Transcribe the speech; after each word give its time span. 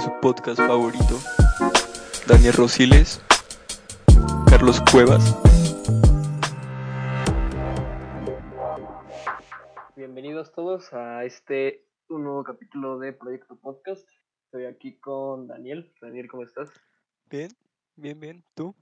su 0.00 0.10
podcast 0.20 0.58
favorito. 0.58 1.18
Daniel 2.26 2.52
Rosiles, 2.54 3.20
Carlos 4.48 4.80
Cuevas. 4.92 5.36
Bienvenidos 9.96 10.52
todos 10.52 10.92
a 10.92 11.24
este 11.24 11.84
un 12.08 12.24
nuevo 12.24 12.44
capítulo 12.44 12.98
de 12.98 13.12
Proyecto 13.12 13.56
Podcast. 13.56 14.08
Estoy 14.44 14.66
aquí 14.66 14.98
con 15.00 15.48
Daniel. 15.48 15.92
Daniel, 16.00 16.28
¿cómo 16.28 16.44
estás? 16.44 16.70
Bien, 17.28 17.50
bien, 17.96 18.20
bien. 18.20 18.44
¿Tú? 18.54 18.74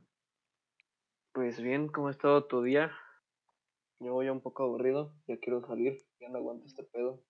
Pues 1.33 1.61
bien, 1.61 1.89
¿cómo 1.89 2.09
ha 2.09 2.11
estado 2.13 2.45
tu 2.45 2.63
día? 2.63 2.93
Yo 4.01 4.13
voy 4.13 4.29
un 4.29 4.41
poco 4.41 4.65
aburrido, 4.65 5.15
ya 5.27 5.39
quiero 5.39 5.67
salir, 5.67 5.99
ya 6.21 6.29
no 6.29 6.39
aguanto 6.39 6.67
este 6.67 6.85
pedo 6.85 7.23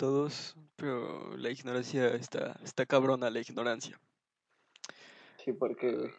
todos, 0.00 0.56
pero 0.76 1.36
la 1.36 1.50
ignorancia 1.50 2.08
está, 2.14 2.58
está 2.64 2.86
cabrona, 2.86 3.28
la 3.28 3.40
ignorancia. 3.40 4.00
Sí, 5.44 5.52
porque... 5.52 6.10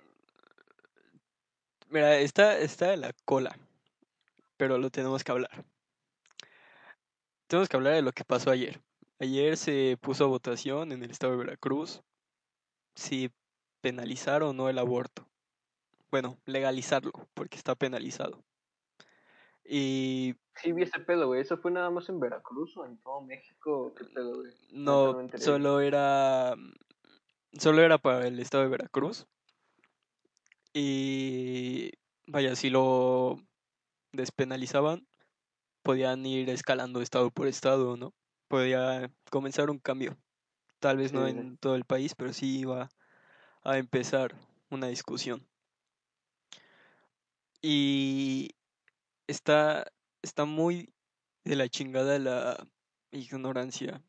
Mira, 1.90 2.20
está, 2.20 2.60
está 2.60 2.94
en 2.94 3.02
la 3.02 3.12
cola, 3.26 3.58
pero 4.56 4.78
lo 4.78 4.92
tenemos 4.92 5.23
que 5.23 5.32
hablar. 5.32 5.66
Tenemos 7.48 7.70
que 7.70 7.76
hablar 7.76 7.96
de 7.96 8.04
lo 8.04 8.12
que 8.12 8.23
pasó 8.23 8.52
ayer. 8.52 8.80
Ayer 9.18 9.58
se 9.58 9.98
puso 10.00 10.26
a 10.26 10.28
votación 10.28 10.92
en 10.92 11.02
el 11.02 11.10
estado 11.10 11.32
de 11.32 11.40
Veracruz 11.40 12.04
si 12.94 13.32
penalizar 13.82 14.44
o 14.44 14.54
no 14.54 14.70
el 14.70 14.78
aborto. 14.78 15.28
Bueno, 16.12 16.38
legalizarlo, 16.45 17.14
porque 17.34 17.58
está 17.58 17.73
penalizado. 17.73 18.44
Y 19.66 20.36
Sí, 20.62 20.72
vi 20.72 20.84
ese 20.84 21.00
pedo, 21.00 21.28
güey. 21.28 21.42
¿Eso 21.42 21.58
fue 21.58 21.72
nada 21.72 21.90
más 21.90 22.08
en 22.09 22.20
Veracruz 22.20 22.78
o 22.78 22.86
en 22.86 22.98
todo 22.98 23.22
México? 23.22 23.94
¿Qué 23.98 24.06
pedo, 24.06 24.42
güey? 24.42 24.54
No, 24.72 25.28
solo 25.38 25.81
era. 25.81 26.56
Solo 27.54 27.81
era 27.81 27.98
para 27.98 28.28
el 28.28 28.40
estado 28.40 28.64
de 28.64 28.70
Veracruz. 28.70 29.26
Y. 30.73 31.92
Vaya, 32.28 32.56
si 32.56 32.70
lo 32.70 33.39
despenalizaban, 34.14 35.06
podían 35.82 36.26
ir 36.26 36.50
escalando 36.50 37.02
estado 37.02 37.32
por 37.32 37.48
estado, 37.48 37.98
¿no? 37.98 38.14
Podía 38.48 39.12
comenzar 39.30 39.70
un 39.70 39.80
cambio. 39.80 40.17
Tal 40.80 40.98
vez 40.98 41.14
no 41.14 41.28
en 41.28 41.58
todo 41.58 41.76
el 41.76 41.86
país, 41.86 42.16
pero 42.16 42.34
sí 42.34 42.59
iba 42.59 42.89
a 43.64 43.78
empezar 43.78 44.36
una 44.70 44.88
discusión. 44.88 45.45
Y 47.62 48.56
está 49.28 49.92
está 50.22 50.45
muy 50.45 50.94
de 51.44 51.55
la 51.55 51.69
chingada 51.69 52.19
la 52.19 52.67
ignorancia 53.11 54.02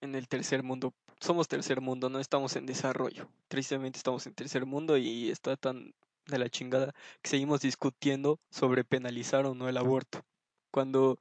en 0.00 0.14
el 0.14 0.28
tercer 0.28 0.62
mundo. 0.62 0.94
Somos 1.20 1.48
tercer 1.48 1.80
mundo, 1.80 2.10
no 2.10 2.20
estamos 2.20 2.56
en 2.56 2.66
desarrollo. 2.66 3.28
Tristemente 3.48 3.98
estamos 3.98 4.26
en 4.26 4.34
tercer 4.34 4.66
mundo 4.66 4.96
y 4.96 5.30
está 5.30 5.56
tan 5.56 5.94
de 6.26 6.38
la 6.38 6.48
chingada 6.48 6.92
que 7.22 7.30
seguimos 7.30 7.60
discutiendo 7.60 8.40
sobre 8.50 8.84
penalizar 8.84 9.46
o 9.46 9.54
no 9.54 9.68
el 9.68 9.76
aborto. 9.76 10.24
Cuando... 10.70 11.18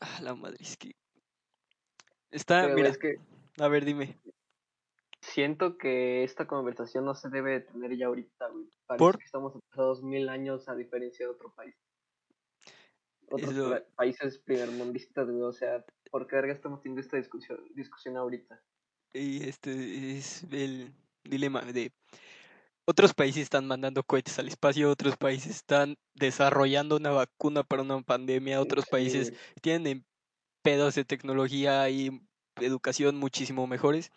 Ah, 0.00 0.20
la 0.22 0.34
madre 0.34 0.58
es 0.60 0.76
que... 0.76 0.94
Está, 2.30 2.68
mira, 2.68 2.88
es 2.88 2.98
que... 2.98 3.16
A 3.58 3.68
ver, 3.68 3.84
dime. 3.84 4.18
Siento 5.20 5.76
que 5.76 6.24
esta 6.24 6.46
conversación 6.46 7.04
no 7.04 7.14
se 7.14 7.28
debe 7.28 7.60
tener 7.60 7.96
ya 7.96 8.06
ahorita, 8.06 8.48
güey. 8.48 8.68
Parece 8.86 9.18
que 9.18 9.24
estamos 9.24 9.54
atrasados 9.54 10.02
mil 10.02 10.28
años 10.28 10.68
a 10.68 10.74
diferencia 10.74 11.26
de 11.26 11.32
otro 11.32 11.52
país. 11.54 11.74
Otros 13.30 13.82
países 13.94 14.38
primermundistas, 14.38 15.28
güey. 15.28 15.42
O 15.42 15.52
sea, 15.52 15.84
¿por 16.10 16.26
qué 16.26 16.36
verga 16.36 16.52
estamos 16.52 16.82
teniendo 16.82 17.02
esta 17.02 17.16
discusión, 17.16 17.60
discusión 17.74 18.16
ahorita? 18.16 18.60
Y 19.12 19.48
este 19.48 20.16
es 20.16 20.44
el 20.50 20.92
dilema 21.24 21.60
de 21.62 21.92
otros 22.90 23.14
países 23.14 23.44
están 23.44 23.68
mandando 23.68 24.02
cohetes 24.02 24.38
al 24.40 24.48
espacio, 24.48 24.90
otros 24.90 25.16
países 25.16 25.54
están 25.54 25.96
desarrollando 26.14 26.96
una 26.96 27.10
vacuna 27.10 27.62
para 27.62 27.82
una 27.82 28.00
pandemia, 28.02 28.60
otros 28.60 28.86
países 28.86 29.32
tienen 29.60 30.04
pedos 30.62 30.96
de 30.96 31.04
tecnología 31.04 31.88
y 31.88 32.20
educación 32.56 33.16
muchísimo 33.16 33.68
mejores, 33.68 34.10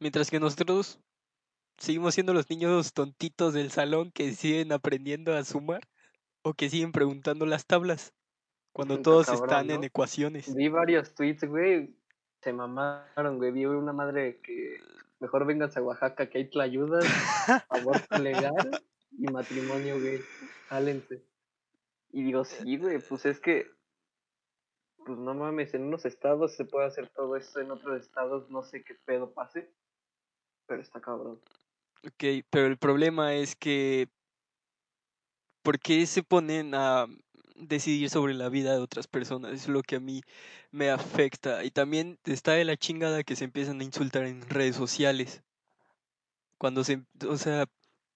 mientras 0.00 0.30
que 0.30 0.40
nosotros 0.40 1.00
seguimos 1.78 2.14
siendo 2.14 2.34
los 2.34 2.50
niños 2.50 2.92
tontitos 2.92 3.54
del 3.54 3.70
salón 3.70 4.10
que 4.12 4.32
siguen 4.32 4.72
aprendiendo 4.72 5.34
a 5.34 5.44
sumar 5.44 5.82
o 6.42 6.54
que 6.54 6.68
siguen 6.68 6.92
preguntando 6.92 7.46
las 7.46 7.66
tablas 7.66 8.12
cuando 8.72 9.00
todos 9.00 9.28
están 9.28 9.70
en 9.70 9.84
ecuaciones. 9.84 10.54
Vi 10.54 10.68
varios 10.68 11.14
tweets, 11.14 11.44
güey, 11.44 11.94
se 12.42 12.52
mamaron, 12.52 13.38
güey. 13.38 13.52
Vi 13.52 13.64
una 13.66 13.92
madre 13.92 14.40
que 14.42 14.78
mejor 15.18 15.46
vengas 15.46 15.76
a 15.76 15.82
Oaxaca 15.82 16.28
que 16.28 16.38
ahí 16.38 16.50
te 16.50 16.60
ayudas, 16.60 17.04
aborto 17.68 18.18
legal 18.18 18.82
y 19.12 19.30
matrimonio, 19.30 20.00
güey. 20.00 20.20
Jálense. 20.68 21.24
Y 22.12 22.24
digo, 22.24 22.44
sí, 22.44 22.76
güey, 22.76 22.98
pues 22.98 23.26
es 23.26 23.40
que, 23.40 23.70
pues 25.04 25.18
no 25.18 25.34
mames, 25.34 25.74
en 25.74 25.84
unos 25.84 26.04
estados 26.04 26.56
se 26.56 26.64
puede 26.64 26.86
hacer 26.86 27.08
todo 27.10 27.36
esto, 27.36 27.60
en 27.60 27.70
otros 27.70 28.00
estados 28.00 28.50
no 28.50 28.62
sé 28.62 28.82
qué 28.82 28.94
pedo 29.04 29.32
pase, 29.32 29.72
pero 30.70 30.82
está 30.82 31.00
cabrón. 31.00 31.40
Ok, 32.06 32.44
pero 32.48 32.68
el 32.68 32.78
problema 32.78 33.34
es 33.34 33.56
que, 33.56 34.06
¿por 35.64 35.80
qué 35.80 36.06
se 36.06 36.22
ponen 36.22 36.76
a 36.76 37.06
decidir 37.56 38.08
sobre 38.08 38.34
la 38.34 38.48
vida 38.48 38.74
de 38.74 38.78
otras 38.78 39.08
personas? 39.08 39.52
Es 39.52 39.66
lo 39.66 39.82
que 39.82 39.96
a 39.96 40.00
mí 40.00 40.22
me 40.70 40.90
afecta. 40.90 41.64
Y 41.64 41.72
también 41.72 42.20
está 42.24 42.52
de 42.52 42.64
la 42.64 42.76
chingada 42.76 43.24
que 43.24 43.34
se 43.34 43.42
empiezan 43.42 43.80
a 43.80 43.84
insultar 43.84 44.22
en 44.26 44.48
redes 44.48 44.76
sociales. 44.76 45.42
Cuando 46.56 46.84
se, 46.84 47.02
o 47.28 47.36
sea, 47.36 47.66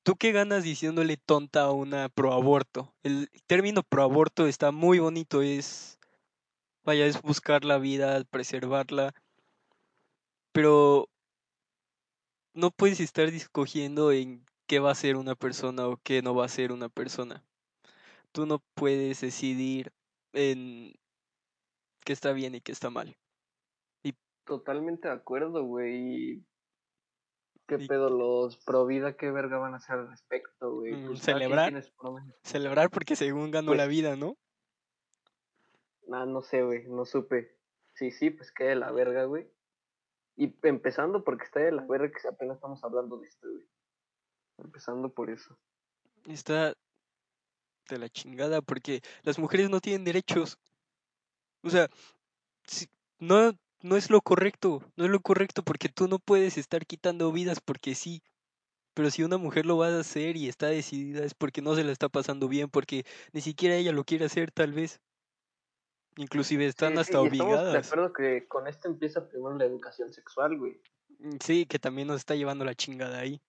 ¿tú 0.04 0.14
qué 0.14 0.30
ganas 0.30 0.62
diciéndole 0.62 1.16
tonta 1.16 1.62
a 1.62 1.72
una 1.72 2.08
proaborto? 2.08 2.94
El 3.02 3.28
término 3.48 3.82
proaborto 3.82 4.46
está 4.46 4.70
muy 4.70 5.00
bonito, 5.00 5.42
es, 5.42 5.98
vaya, 6.84 7.04
es 7.04 7.20
buscar 7.20 7.64
la 7.64 7.78
vida, 7.78 8.22
preservarla. 8.30 9.12
Pero 10.52 11.08
no 12.54 12.70
puedes 12.70 13.00
estar 13.00 13.26
escogiendo 13.28 14.12
en 14.12 14.44
qué 14.66 14.78
va 14.78 14.92
a 14.92 14.94
ser 14.94 15.16
una 15.16 15.34
persona 15.34 15.88
o 15.88 15.98
qué 16.02 16.22
no 16.22 16.34
va 16.34 16.46
a 16.46 16.48
ser 16.48 16.72
una 16.72 16.88
persona. 16.88 17.44
Tú 18.32 18.46
no 18.46 18.62
puedes 18.74 19.20
decidir 19.20 19.92
en 20.32 20.94
qué 22.04 22.12
está 22.12 22.32
bien 22.32 22.54
y 22.54 22.60
qué 22.60 22.72
está 22.72 22.90
mal. 22.90 23.16
Y... 24.02 24.14
Totalmente 24.44 25.08
de 25.08 25.14
acuerdo, 25.14 25.64
güey. 25.64 26.44
¿Qué 27.66 27.78
pedo 27.78 28.10
los 28.10 28.58
pro 28.58 28.84
vida? 28.84 29.16
¿Qué 29.16 29.30
verga 29.30 29.58
van 29.58 29.74
a 29.74 29.78
hacer 29.78 29.96
al 29.96 30.10
respecto, 30.10 30.74
güey? 30.74 30.92
Mm, 30.92 31.06
pues, 31.06 31.20
celebrar. 31.20 31.84
Celebrar 32.42 32.90
porque 32.90 33.16
según 33.16 33.50
ganó 33.50 33.74
la 33.74 33.84
pues 33.84 33.96
vida, 33.96 34.16
¿no? 34.16 34.36
Ah, 36.12 36.26
no 36.26 36.42
sé, 36.42 36.62
güey, 36.62 36.86
no 36.88 37.06
supe. 37.06 37.56
Sí, 37.94 38.10
sí, 38.10 38.30
pues 38.30 38.52
qué 38.52 38.64
de 38.64 38.74
la 38.74 38.92
verga, 38.92 39.24
güey. 39.24 39.48
Y 40.36 40.54
empezando 40.62 41.22
porque 41.22 41.44
está 41.44 41.60
de 41.60 41.72
la 41.72 41.86
verga 41.86 42.10
que 42.10 42.28
apenas 42.28 42.56
estamos 42.56 42.82
hablando 42.82 43.18
de 43.18 43.28
esto, 43.28 43.48
güey. 43.48 43.64
Empezando 44.58 45.08
por 45.08 45.30
eso. 45.30 45.56
Está 46.26 46.74
de 47.88 47.98
la 47.98 48.08
chingada 48.08 48.62
porque 48.62 49.02
las 49.22 49.38
mujeres 49.38 49.70
no 49.70 49.80
tienen 49.80 50.04
derechos. 50.04 50.58
O 51.62 51.70
sea, 51.70 51.88
no, 53.18 53.52
no 53.82 53.96
es 53.96 54.10
lo 54.10 54.20
correcto, 54.20 54.82
no 54.96 55.04
es 55.04 55.10
lo 55.10 55.20
correcto 55.20 55.62
porque 55.62 55.88
tú 55.88 56.08
no 56.08 56.18
puedes 56.18 56.58
estar 56.58 56.86
quitando 56.86 57.30
vidas 57.32 57.60
porque 57.60 57.94
sí. 57.94 58.22
Pero 58.94 59.10
si 59.10 59.22
una 59.24 59.38
mujer 59.38 59.66
lo 59.66 59.76
va 59.76 59.88
a 59.88 60.00
hacer 60.00 60.36
y 60.36 60.48
está 60.48 60.68
decidida 60.68 61.24
es 61.24 61.34
porque 61.34 61.62
no 61.62 61.74
se 61.74 61.84
la 61.84 61.92
está 61.92 62.08
pasando 62.08 62.48
bien, 62.48 62.70
porque 62.70 63.04
ni 63.32 63.40
siquiera 63.40 63.74
ella 63.76 63.92
lo 63.92 64.04
quiere 64.04 64.24
hacer 64.24 64.52
tal 64.52 64.72
vez. 64.72 65.00
Inclusive 66.16 66.66
están 66.66 66.98
hasta 66.98 67.20
obligadas. 67.20 67.72
de 67.72 67.78
acuerdo 67.78 68.12
que 68.12 68.46
con 68.46 68.68
esto 68.68 68.88
empieza 68.88 69.28
primero 69.28 69.56
la 69.56 69.64
educación 69.64 70.12
sexual, 70.12 70.58
güey. 70.58 70.80
Mm, 71.18 71.36
sí, 71.40 71.66
que 71.66 71.78
también 71.78 72.08
nos 72.08 72.18
está 72.18 72.34
llevando 72.34 72.64
la 72.64 72.74
chingada 72.74 73.18
ahí. 73.18 73.40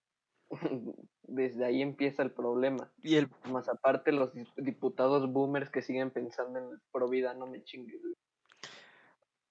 Desde 1.24 1.66
ahí 1.66 1.82
empieza 1.82 2.24
el 2.24 2.32
problema. 2.32 2.92
Y 3.02 3.16
el... 3.16 3.30
Más 3.46 3.68
aparte 3.70 4.12
los 4.12 4.32
diputados 4.58 5.32
boomers 5.32 5.70
que 5.70 5.82
siguen 5.82 6.12
pensando 6.12 6.60
en 6.60 6.82
pro 6.92 7.08
vida, 7.08 7.34
no 7.34 7.48
me 7.48 7.64
chingues, 7.64 8.02
güey. 8.02 8.16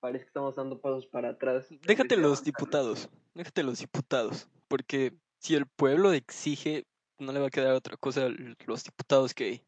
parece 0.01 0.25
que 0.25 0.29
estamos 0.29 0.57
dando 0.57 0.81
pasos 0.81 1.07
para 1.07 1.31
atrás. 1.31 1.69
Déjate 1.87 2.17
los 2.17 2.25
avanzar. 2.27 2.45
diputados, 2.45 3.09
déjate 3.35 3.63
los 3.63 3.79
diputados, 3.79 4.49
porque 4.69 5.15
si 5.39 5.55
el 5.55 5.67
pueblo 5.67 6.13
exige, 6.13 6.85
no 7.19 7.33
le 7.33 7.41
va 7.41 7.47
a 7.49 7.51
quedar 7.51 7.75
otra 7.75 7.97
cosa 7.97 8.27
a 8.27 8.29
los 8.29 8.85
diputados 8.85 9.35
que 9.35 9.65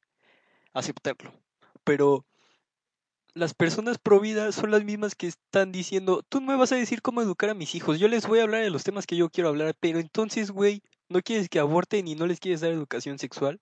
aceptarlo. 0.73 1.33
Pero 1.85 2.25
las 3.37 3.53
personas 3.53 3.99
pro 3.99 4.19
vida 4.19 4.51
son 4.51 4.71
las 4.71 4.83
mismas 4.83 5.15
que 5.15 5.27
están 5.27 5.71
diciendo, 5.71 6.23
tú 6.31 6.41
no 6.41 6.47
me 6.47 6.57
vas 6.57 6.73
a 6.73 6.77
decir 6.77 7.03
cómo 7.03 7.21
educar 7.21 7.51
a 7.51 7.55
mis 7.55 7.75
hijos, 7.75 7.99
yo 7.99 8.09
les 8.09 8.27
voy 8.27 8.39
a 8.39 8.45
hablar 8.45 8.63
de 8.63 8.71
los 8.71 8.83
temas 8.83 9.07
que 9.07 9.15
yo 9.17 9.29
quiero 9.29 9.51
hablar, 9.51 9.75
pero 9.79 10.01
entonces, 10.01 10.51
güey, 10.51 10.83
¿no 11.11 11.21
quieres 11.21 11.51
que 11.51 11.59
aborten 11.59 12.09
y 12.09 12.15
no 12.15 12.27
les 12.27 12.41
quieres 12.41 12.63
dar 12.63 12.73
educación 12.73 13.19
sexual? 13.19 13.61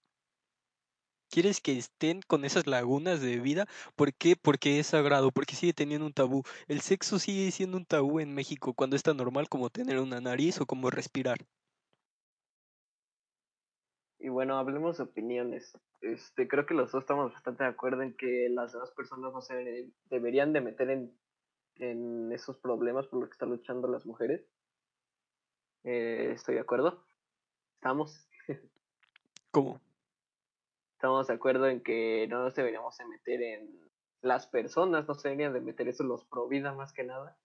¿Quieres 1.29 1.61
que 1.61 1.77
estén 1.77 2.21
con 2.23 2.45
esas 2.45 2.69
lagunas 2.69 3.21
de 3.21 3.41
vida? 3.41 3.67
¿Por 3.97 4.15
qué? 4.15 4.37
Porque 4.37 4.79
es 4.79 4.87
sagrado, 4.87 5.33
porque 5.33 5.57
sigue 5.57 5.73
teniendo 5.73 6.07
un 6.07 6.13
tabú. 6.13 6.45
El 6.69 6.81
sexo 6.81 7.19
sigue 7.19 7.51
siendo 7.51 7.77
un 7.77 7.85
tabú 7.85 8.21
en 8.21 8.33
México 8.33 8.75
cuando 8.75 8.95
es 8.95 9.03
tan 9.03 9.17
normal 9.17 9.49
como 9.49 9.71
tener 9.71 9.99
una 9.99 10.21
nariz 10.21 10.61
o 10.61 10.67
como 10.67 10.91
respirar. 10.91 11.39
Y 14.25 14.31
bueno, 14.31 14.57
hablemos 14.57 14.97
de 14.97 15.03
opiniones. 15.03 15.79
Este, 16.01 16.49
creo 16.49 16.65
que 16.65 16.73
los 16.73 16.91
dos 16.91 17.03
estamos 17.03 17.31
bastante 17.35 17.65
de 17.65 17.69
acuerdo 17.69 18.01
en 18.01 18.17
que 18.17 18.49
las 18.49 18.73
demás 18.73 18.91
personas 18.93 19.35
no 19.35 19.43
se 19.43 19.93
deberían 20.09 20.55
de 20.55 20.63
meter 20.63 20.89
en, 20.89 21.15
en 21.77 22.33
esos 22.33 22.57
problemas 22.57 23.07
por 23.07 23.21
los 23.21 23.29
que 23.29 23.35
están 23.35 23.51
luchando 23.51 23.87
las 23.87 24.07
mujeres. 24.07 24.49
Eh, 25.83 26.31
estoy 26.33 26.55
de 26.55 26.63
acuerdo. 26.63 27.05
Estamos, 27.75 28.27
¿Cómo? 29.51 29.79
estamos 30.95 31.27
de 31.27 31.35
acuerdo 31.35 31.69
en 31.69 31.83
que 31.83 32.27
no 32.31 32.45
nos 32.45 32.55
deberíamos 32.55 32.97
de 32.97 33.05
meter 33.05 33.43
en 33.43 33.79
las 34.23 34.47
personas, 34.47 35.07
no 35.07 35.15
se 35.17 35.29
deberían 35.29 35.53
de 35.53 35.61
meter 35.61 35.87
eso 35.87 36.03
los 36.03 36.25
pro 36.25 36.49
vida 36.49 36.73
más 36.73 36.95
que 36.95 37.05
nada. 37.05 37.37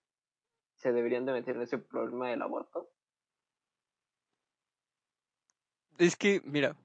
Se 0.76 0.94
deberían 0.94 1.26
de 1.26 1.34
meter 1.34 1.58
en 1.58 1.64
ese 1.64 1.78
problema 1.78 2.30
del 2.30 2.42
aborto. 2.42 2.90
Es 6.00 6.16
que, 6.16 6.42
mira, 6.46 6.76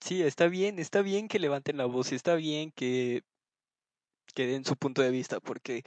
sí, 0.00 0.22
está 0.22 0.46
bien, 0.48 0.78
está 0.78 1.02
bien 1.02 1.28
que 1.28 1.38
levanten 1.38 1.76
la 1.76 1.86
voz, 1.86 2.12
está 2.12 2.34
bien 2.36 2.70
que, 2.72 3.22
que 4.34 4.46
den 4.46 4.64
su 4.64 4.76
punto 4.76 5.02
de 5.02 5.10
vista, 5.10 5.40
porque 5.40 5.82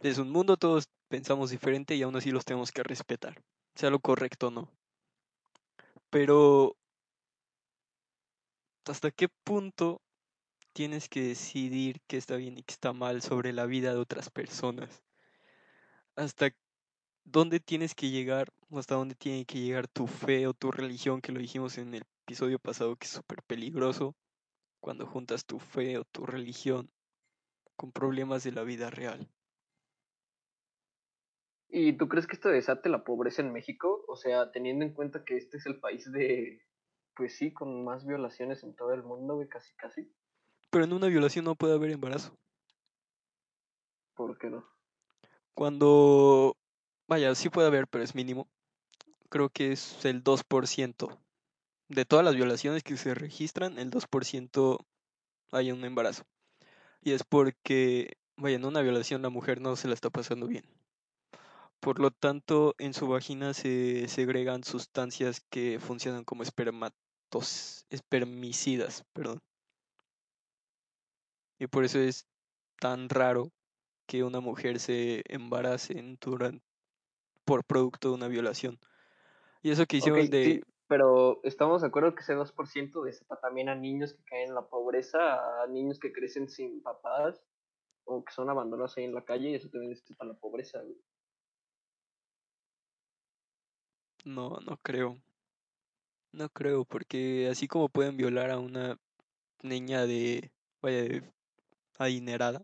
es 0.00 0.18
un 0.18 0.30
mundo, 0.30 0.56
todos 0.56 0.88
pensamos 1.08 1.50
diferente 1.50 1.94
y 1.96 2.02
aún 2.02 2.16
así 2.16 2.30
los 2.30 2.44
tenemos 2.44 2.72
que 2.72 2.82
respetar, 2.82 3.42
sea 3.74 3.90
lo 3.90 4.00
correcto 4.00 4.48
o 4.48 4.50
no. 4.50 4.72
Pero, 6.10 6.76
¿hasta 8.84 9.10
qué 9.10 9.28
punto 9.44 10.02
tienes 10.74 11.08
que 11.08 11.22
decidir 11.22 12.00
qué 12.06 12.16
está 12.18 12.36
bien 12.36 12.58
y 12.58 12.62
qué 12.62 12.72
está 12.74 12.92
mal 12.92 13.22
sobre 13.22 13.52
la 13.52 13.66
vida 13.66 13.92
de 13.94 14.00
otras 14.00 14.30
personas? 14.30 15.02
¿Hasta 16.16 16.50
dónde 17.24 17.60
tienes 17.60 17.94
que 17.94 18.10
llegar 18.10 18.48
o 18.70 18.78
hasta 18.78 18.94
dónde 18.94 19.14
tiene 19.14 19.44
que 19.44 19.60
llegar 19.60 19.88
tu 19.88 20.06
fe 20.06 20.46
o 20.46 20.54
tu 20.54 20.70
religión, 20.70 21.20
que 21.20 21.32
lo 21.32 21.40
dijimos 21.40 21.78
en 21.78 21.94
el 21.94 22.02
episodio 22.26 22.58
pasado, 22.58 22.96
que 22.96 23.06
es 23.06 23.12
súper 23.12 23.42
peligroso 23.42 24.14
cuando 24.80 25.06
juntas 25.06 25.44
tu 25.44 25.58
fe 25.58 25.98
o 25.98 26.04
tu 26.04 26.26
religión 26.26 26.90
con 27.76 27.92
problemas 27.92 28.44
de 28.44 28.52
la 28.52 28.62
vida 28.62 28.90
real? 28.90 29.28
¿Y 31.68 31.92
tú 31.92 32.08
crees 32.08 32.26
que 32.26 32.34
esto 32.34 32.48
desate 32.48 32.88
la 32.88 33.04
pobreza 33.04 33.42
en 33.42 33.52
México? 33.52 34.04
O 34.08 34.16
sea, 34.16 34.50
teniendo 34.50 34.84
en 34.84 34.92
cuenta 34.92 35.24
que 35.24 35.36
este 35.36 35.58
es 35.58 35.66
el 35.66 35.78
país 35.78 36.10
de, 36.10 36.60
pues 37.14 37.36
sí, 37.36 37.52
con 37.52 37.84
más 37.84 38.04
violaciones 38.04 38.64
en 38.64 38.74
todo 38.74 38.92
el 38.92 39.04
mundo, 39.04 39.36
güey, 39.36 39.48
casi 39.48 39.72
casi. 39.76 40.12
Pero 40.70 40.84
en 40.84 40.92
una 40.92 41.06
violación 41.06 41.44
no 41.44 41.54
puede 41.54 41.74
haber 41.74 41.90
embarazo. 41.90 42.36
¿Por 44.14 44.36
qué 44.36 44.50
no? 44.50 44.68
Cuando, 45.54 46.56
vaya, 47.10 47.34
sí 47.34 47.50
puede 47.50 47.66
haber, 47.66 47.88
pero 47.88 48.04
es 48.04 48.14
mínimo. 48.14 48.48
Creo 49.30 49.50
que 49.50 49.72
es 49.72 50.04
el 50.04 50.22
2%. 50.22 51.20
De 51.88 52.04
todas 52.04 52.24
las 52.24 52.36
violaciones 52.36 52.84
que 52.84 52.96
se 52.96 53.14
registran, 53.14 53.78
el 53.78 53.90
2% 53.90 54.86
hay 55.50 55.72
un 55.72 55.84
embarazo. 55.84 56.24
Y 57.02 57.10
es 57.12 57.24
porque, 57.24 58.16
vaya, 58.36 58.56
en 58.56 58.64
una 58.64 58.80
violación 58.82 59.22
la 59.22 59.28
mujer 59.28 59.60
no 59.60 59.74
se 59.74 59.88
la 59.88 59.94
está 59.94 60.08
pasando 60.10 60.46
bien. 60.46 60.64
Por 61.80 61.98
lo 61.98 62.12
tanto, 62.12 62.76
en 62.78 62.94
su 62.94 63.08
vagina 63.08 63.54
se 63.54 64.06
segregan 64.06 64.62
sustancias 64.62 65.40
que 65.50 65.80
funcionan 65.80 66.24
como 66.24 66.44
espermatos, 66.44 67.86
espermicidas, 67.90 69.04
perdón. 69.12 69.42
Y 71.58 71.66
por 71.66 71.84
eso 71.84 71.98
es 71.98 72.28
tan 72.78 73.08
raro 73.08 73.50
que 74.06 74.22
una 74.22 74.38
mujer 74.38 74.78
se 74.78 75.24
embarace 75.26 75.98
en 75.98 76.16
duran- 76.18 76.62
por 77.50 77.64
producto 77.64 78.10
de 78.10 78.14
una 78.14 78.28
violación. 78.28 78.78
Y 79.60 79.72
eso 79.72 79.84
que 79.84 79.96
hicieron 79.96 80.30
de... 80.30 80.44
sí, 80.44 80.62
pero 80.86 81.40
estamos 81.42 81.80
de 81.80 81.88
acuerdo 81.88 82.14
que 82.14 82.20
ese 82.20 82.36
2% 82.36 83.02
desata 83.02 83.40
también 83.40 83.68
a 83.68 83.74
niños 83.74 84.14
que 84.14 84.22
caen 84.22 84.50
en 84.50 84.54
la 84.54 84.68
pobreza, 84.68 85.60
a 85.60 85.66
niños 85.66 85.98
que 85.98 86.12
crecen 86.12 86.48
sin 86.48 86.80
papás 86.80 87.42
o 88.04 88.24
que 88.24 88.32
son 88.32 88.50
abandonados 88.50 88.96
ahí 88.96 89.02
en 89.02 89.14
la 89.16 89.24
calle 89.24 89.50
y 89.50 89.54
eso 89.56 89.68
también 89.68 89.90
desata 89.92 90.24
la 90.24 90.34
pobreza, 90.34 90.80
güey. 90.80 90.96
No, 94.24 94.60
no 94.60 94.76
creo. 94.76 95.20
No 96.30 96.48
creo, 96.50 96.84
porque 96.84 97.48
así 97.50 97.66
como 97.66 97.88
pueden 97.88 98.16
violar 98.16 98.52
a 98.52 98.60
una 98.60 98.96
niña 99.64 100.06
de... 100.06 100.52
Vaya, 100.80 101.02
de 101.02 101.24
adinerada, 101.98 102.62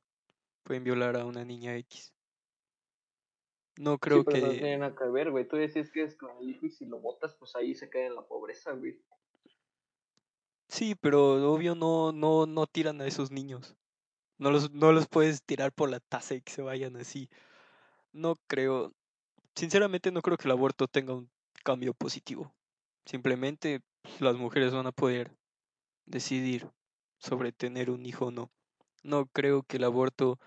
pueden 0.62 0.84
violar 0.84 1.16
a 1.16 1.26
una 1.26 1.44
niña 1.44 1.76
X. 1.76 2.15
No 3.78 3.98
creo 3.98 4.18
sí, 4.18 4.24
pero 4.24 4.36
eso 4.38 4.46
no 4.46 4.52
que... 4.52 4.58
tiene 4.58 4.78
nada 4.78 4.96
que 4.96 5.04
ver, 5.08 5.30
güey. 5.30 5.46
Tú 5.46 5.56
decías 5.56 5.90
que 5.90 6.02
es 6.02 6.16
con 6.16 6.36
el 6.38 6.48
hijo 6.48 6.66
y 6.66 6.70
si 6.70 6.86
lo 6.86 6.98
botas, 6.98 7.34
pues 7.34 7.54
ahí 7.56 7.74
se 7.74 7.90
cae 7.90 8.06
en 8.06 8.14
la 8.14 8.26
pobreza, 8.26 8.72
güey. 8.72 9.00
Sí, 10.68 10.94
pero 10.94 11.52
obvio 11.52 11.74
no, 11.74 12.12
no, 12.12 12.46
no 12.46 12.66
tiran 12.66 13.00
a 13.00 13.06
esos 13.06 13.30
niños. 13.30 13.76
No 14.38 14.50
los, 14.50 14.70
no 14.72 14.92
los 14.92 15.06
puedes 15.06 15.42
tirar 15.42 15.72
por 15.72 15.90
la 15.90 16.00
taza 16.00 16.34
y 16.34 16.40
que 16.42 16.52
se 16.52 16.62
vayan 16.62 16.96
así. 16.96 17.28
No 18.12 18.36
creo. 18.46 18.92
Sinceramente 19.54 20.10
no 20.10 20.22
creo 20.22 20.36
que 20.36 20.48
el 20.48 20.52
aborto 20.52 20.88
tenga 20.88 21.14
un 21.14 21.30
cambio 21.64 21.94
positivo. 21.94 22.52
Simplemente 23.04 23.80
pues, 24.02 24.20
las 24.20 24.36
mujeres 24.36 24.72
van 24.72 24.86
a 24.86 24.92
poder 24.92 25.32
decidir 26.06 26.68
sobre 27.18 27.52
tener 27.52 27.90
un 27.90 28.04
hijo 28.06 28.26
o 28.26 28.30
no. 28.30 28.50
No 29.02 29.26
creo 29.26 29.62
que 29.62 29.76
el 29.76 29.84
aborto 29.84 30.38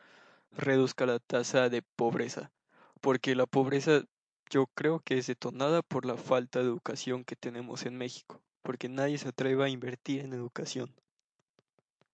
reduzca 0.52 1.06
la 1.06 1.20
tasa 1.20 1.70
de 1.70 1.82
pobreza, 1.82 2.52
porque 3.02 3.36
la 3.36 3.46
pobreza 3.48 4.04
yo 4.50 4.68
creo 4.76 5.00
que 5.02 5.18
es 5.18 5.28
detonada 5.28 5.82
por 5.84 6.06
la 6.06 6.18
falta 6.18 6.60
de 6.60 6.66
educación 6.66 7.24
que 7.26 7.36
tenemos 7.36 7.86
en 7.86 7.98
México, 7.98 8.42
porque 8.64 8.90
nadie 8.90 9.18
se 9.18 9.30
atreve 9.30 9.64
a 9.64 9.70
invertir 9.70 10.22
en 10.22 10.34
educación. 10.34 10.96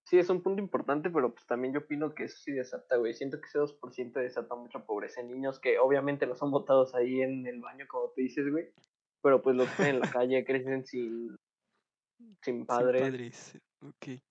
Sí, 0.03 0.19
es 0.19 0.29
un 0.29 0.43
punto 0.43 0.61
importante, 0.61 1.09
pero 1.09 1.33
pues 1.33 1.45
también 1.47 1.73
yo 1.73 1.79
opino 1.81 2.13
que 2.13 2.25
eso 2.25 2.37
sí 2.37 2.51
desata, 2.51 2.97
güey. 2.97 3.13
Siento 3.13 3.39
que 3.41 3.47
ese 3.47 3.59
2% 3.59 4.19
desata 4.19 4.55
mucha 4.55 4.85
pobreza 4.85 5.21
en 5.21 5.29
niños 5.29 5.59
que 5.59 5.79
obviamente 5.79 6.27
no 6.27 6.35
son 6.35 6.51
botados 6.51 6.93
ahí 6.93 7.21
en 7.21 7.47
el 7.47 7.59
baño, 7.59 7.85
como 7.89 8.09
tú 8.09 8.21
dices, 8.21 8.49
güey. 8.51 8.71
Pero 9.21 9.41
pues 9.41 9.55
los 9.55 9.69
que 9.71 9.87
en 9.89 9.99
la 9.99 10.09
calle 10.11 10.45
crecen 10.45 10.85
sin, 10.85 11.35
sin 12.43 12.65
padres, 12.65 13.01
Sin 13.01 13.11
padres. 13.11 13.59
Ok. 13.81 14.21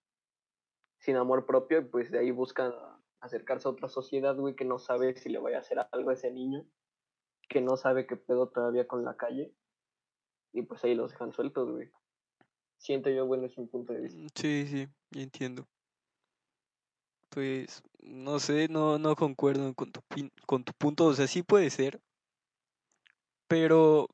sin 0.98 1.16
amor 1.16 1.46
propio, 1.46 1.80
y 1.80 1.84
pues 1.84 2.10
de 2.10 2.18
ahí 2.20 2.30
buscan 2.30 2.72
acercarse 3.24 3.68
a 3.68 3.70
otra 3.70 3.88
sociedad, 3.88 4.36
güey, 4.36 4.54
que 4.54 4.64
no 4.64 4.78
sabe 4.78 5.16
si 5.16 5.28
le 5.28 5.38
vaya 5.38 5.58
a 5.58 5.60
hacer 5.60 5.78
algo 5.92 6.10
a 6.10 6.14
ese 6.14 6.30
niño, 6.30 6.66
que 7.48 7.60
no 7.60 7.76
sabe 7.76 8.06
qué 8.06 8.16
pedo 8.16 8.48
todavía 8.48 8.86
con 8.86 9.04
la 9.04 9.16
calle, 9.16 9.52
y 10.52 10.62
pues 10.62 10.84
ahí 10.84 10.94
los 10.94 11.12
dejan 11.12 11.32
sueltos, 11.32 11.70
güey. 11.70 11.90
Siento 12.78 13.10
yo, 13.10 13.26
bueno, 13.26 13.46
es 13.46 13.56
un 13.56 13.68
punto 13.68 13.92
de 13.92 14.00
vista. 14.00 14.20
Mm, 14.20 14.28
Sí, 14.34 14.66
sí, 14.66 14.88
entiendo. 15.18 15.66
Pues 17.30 17.82
no 18.00 18.38
sé, 18.38 18.68
no, 18.68 18.98
no 18.98 19.16
concuerdo 19.16 19.74
con 19.74 19.90
tu, 19.90 20.00
con 20.46 20.62
tu 20.62 20.72
punto, 20.74 21.06
o 21.06 21.14
sea, 21.14 21.26
sí 21.26 21.42
puede 21.42 21.70
ser, 21.70 22.00
pero 23.48 24.06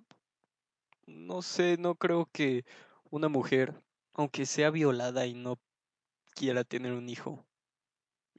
no 1.06 1.42
sé, 1.42 1.76
no 1.78 1.96
creo 1.96 2.28
que 2.32 2.64
una 3.10 3.28
mujer, 3.28 3.74
aunque 4.14 4.46
sea 4.46 4.70
violada 4.70 5.26
y 5.26 5.34
no 5.34 5.58
quiera 6.34 6.64
tener 6.64 6.92
un 6.92 7.08
hijo, 7.08 7.44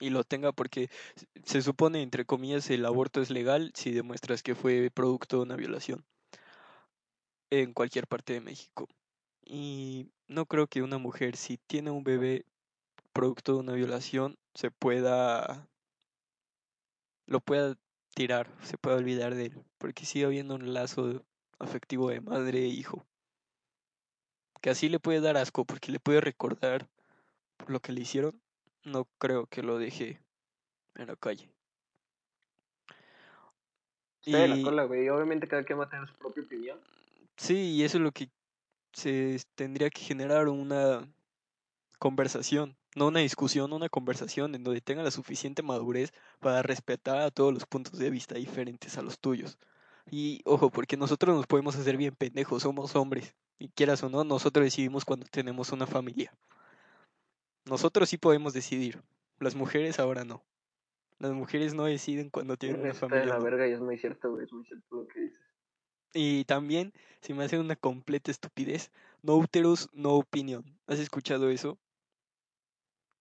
y 0.02 0.10
lo 0.10 0.24
tenga 0.24 0.52
porque 0.52 0.90
se 1.46 1.62
supone, 1.62 2.02
entre 2.02 2.26
comillas, 2.26 2.70
el 2.70 2.86
aborto 2.86 3.22
es 3.22 3.30
legal 3.30 3.72
si 3.76 3.92
demuestras 3.92 4.44
que 4.44 4.56
fue 4.56 4.90
producto 4.94 5.38
de 5.38 5.44
una 5.44 5.56
violación 5.56 6.04
en 7.52 7.74
cualquier 7.74 8.08
parte 8.08 8.34
de 8.34 8.42
México. 8.42 8.90
Y 9.46 10.10
no 10.28 10.46
creo 10.48 10.68
que 10.68 10.82
una 10.82 10.98
mujer, 10.98 11.38
si 11.38 11.58
tiene 11.58 11.92
un 11.92 12.04
bebé 12.04 12.46
producto 13.14 13.54
de 13.54 13.60
una 13.60 13.74
violación, 13.74 14.38
se 14.56 14.72
pueda, 14.72 15.70
lo 17.28 17.40
pueda 17.40 17.78
tirar, 18.16 18.50
se 18.64 18.78
pueda 18.78 18.98
olvidar 18.98 19.36
de 19.36 19.48
él, 19.48 19.64
porque 19.78 20.06
sigue 20.06 20.26
habiendo 20.26 20.56
un 20.56 20.74
lazo 20.74 21.24
afectivo 21.60 22.10
de 22.10 22.22
madre 22.22 22.64
e 22.64 22.68
hijo, 22.68 23.06
que 24.62 24.72
así 24.72 24.90
le 24.90 25.00
puede 25.00 25.22
dar 25.22 25.38
asco, 25.38 25.66
porque 25.66 25.92
le 25.92 26.00
puede 26.00 26.22
recordar 26.22 26.90
lo 27.68 27.80
que 27.82 27.92
le 27.92 28.02
hicieron, 28.02 28.42
no 28.84 29.06
creo 29.18 29.48
que 29.48 29.64
lo 29.64 29.78
deje 29.78 30.22
en 30.96 31.08
la 31.08 31.16
calle. 31.16 31.50
La 34.26 34.62
cola, 34.62 34.84
güey. 34.84 35.06
y 35.06 35.10
Obviamente 35.10 35.48
cada 35.48 35.64
quien 35.64 35.80
va 35.80 35.86
a 35.86 35.90
tener 35.90 36.08
su 36.08 36.16
propia 36.16 36.44
opinión. 36.44 36.80
sí, 37.38 37.74
y 37.76 37.84
eso 37.84 37.98
es 37.98 38.04
lo 38.04 38.12
que 38.12 38.30
se 38.94 39.40
tendría 39.56 39.90
que 39.90 40.02
generar 40.02 40.48
una 40.48 41.08
conversación, 42.00 42.78
no 42.96 43.08
una 43.08 43.20
discusión, 43.22 43.74
una 43.74 43.90
conversación 43.90 44.56
en 44.56 44.64
donde 44.64 44.82
tenga 44.82 45.04
la 45.04 45.12
suficiente 45.12 45.64
madurez 45.64 46.14
para 46.40 46.62
respetar 46.64 47.20
a 47.20 47.32
todos 47.32 47.54
los 47.54 47.66
puntos 47.66 47.98
de 48.00 48.10
vista 48.10 48.36
diferentes 48.36 48.98
a 48.98 49.02
los 49.02 49.20
tuyos. 49.20 49.58
Y 50.10 50.42
ojo, 50.46 50.72
porque 50.72 50.98
nosotros 50.98 51.36
nos 51.36 51.48
podemos 51.48 51.76
hacer 51.76 51.98
bien 51.98 52.16
pendejos, 52.16 52.64
somos 52.64 52.96
hombres, 52.96 53.36
y 53.60 53.70
quieras 53.70 54.04
o 54.04 54.10
no, 54.10 54.24
nosotros 54.24 54.66
decidimos 54.66 55.06
cuando 55.06 55.26
tenemos 55.28 55.72
una 55.72 55.88
familia. 55.88 56.34
Nosotros 57.66 58.10
sí 58.10 58.18
podemos 58.18 58.54
decidir, 58.54 59.02
las 59.40 59.56
mujeres 59.56 60.00
ahora 60.00 60.24
no. 60.24 60.44
Las 61.20 61.34
mujeres 61.34 61.74
no 61.74 61.86
deciden 61.86 62.30
cuando 62.30 62.58
tienen 62.58 62.82
una 62.82 62.94
familia. 62.94 63.26
la 63.26 63.40
verga 63.40 63.68
y 63.68 63.74
es 63.74 63.80
muy 63.80 63.98
cierto, 63.98 64.32
güey. 64.32 64.46
Es 64.46 64.54
muy 64.54 64.66
cierto 64.66 64.96
lo 64.96 65.08
que 65.08 65.20
dices. 65.20 65.40
Y 66.14 66.46
también 66.46 66.94
se 67.22 67.34
me 67.34 67.44
hace 67.44 67.60
una 67.60 67.76
completa 67.76 68.32
estupidez. 68.32 68.92
No 69.22 69.36
uterus, 69.36 69.88
no 69.94 70.16
opinión. 70.16 70.66
¿Has 70.88 71.00
escuchado 71.00 71.50
eso? 71.50 71.78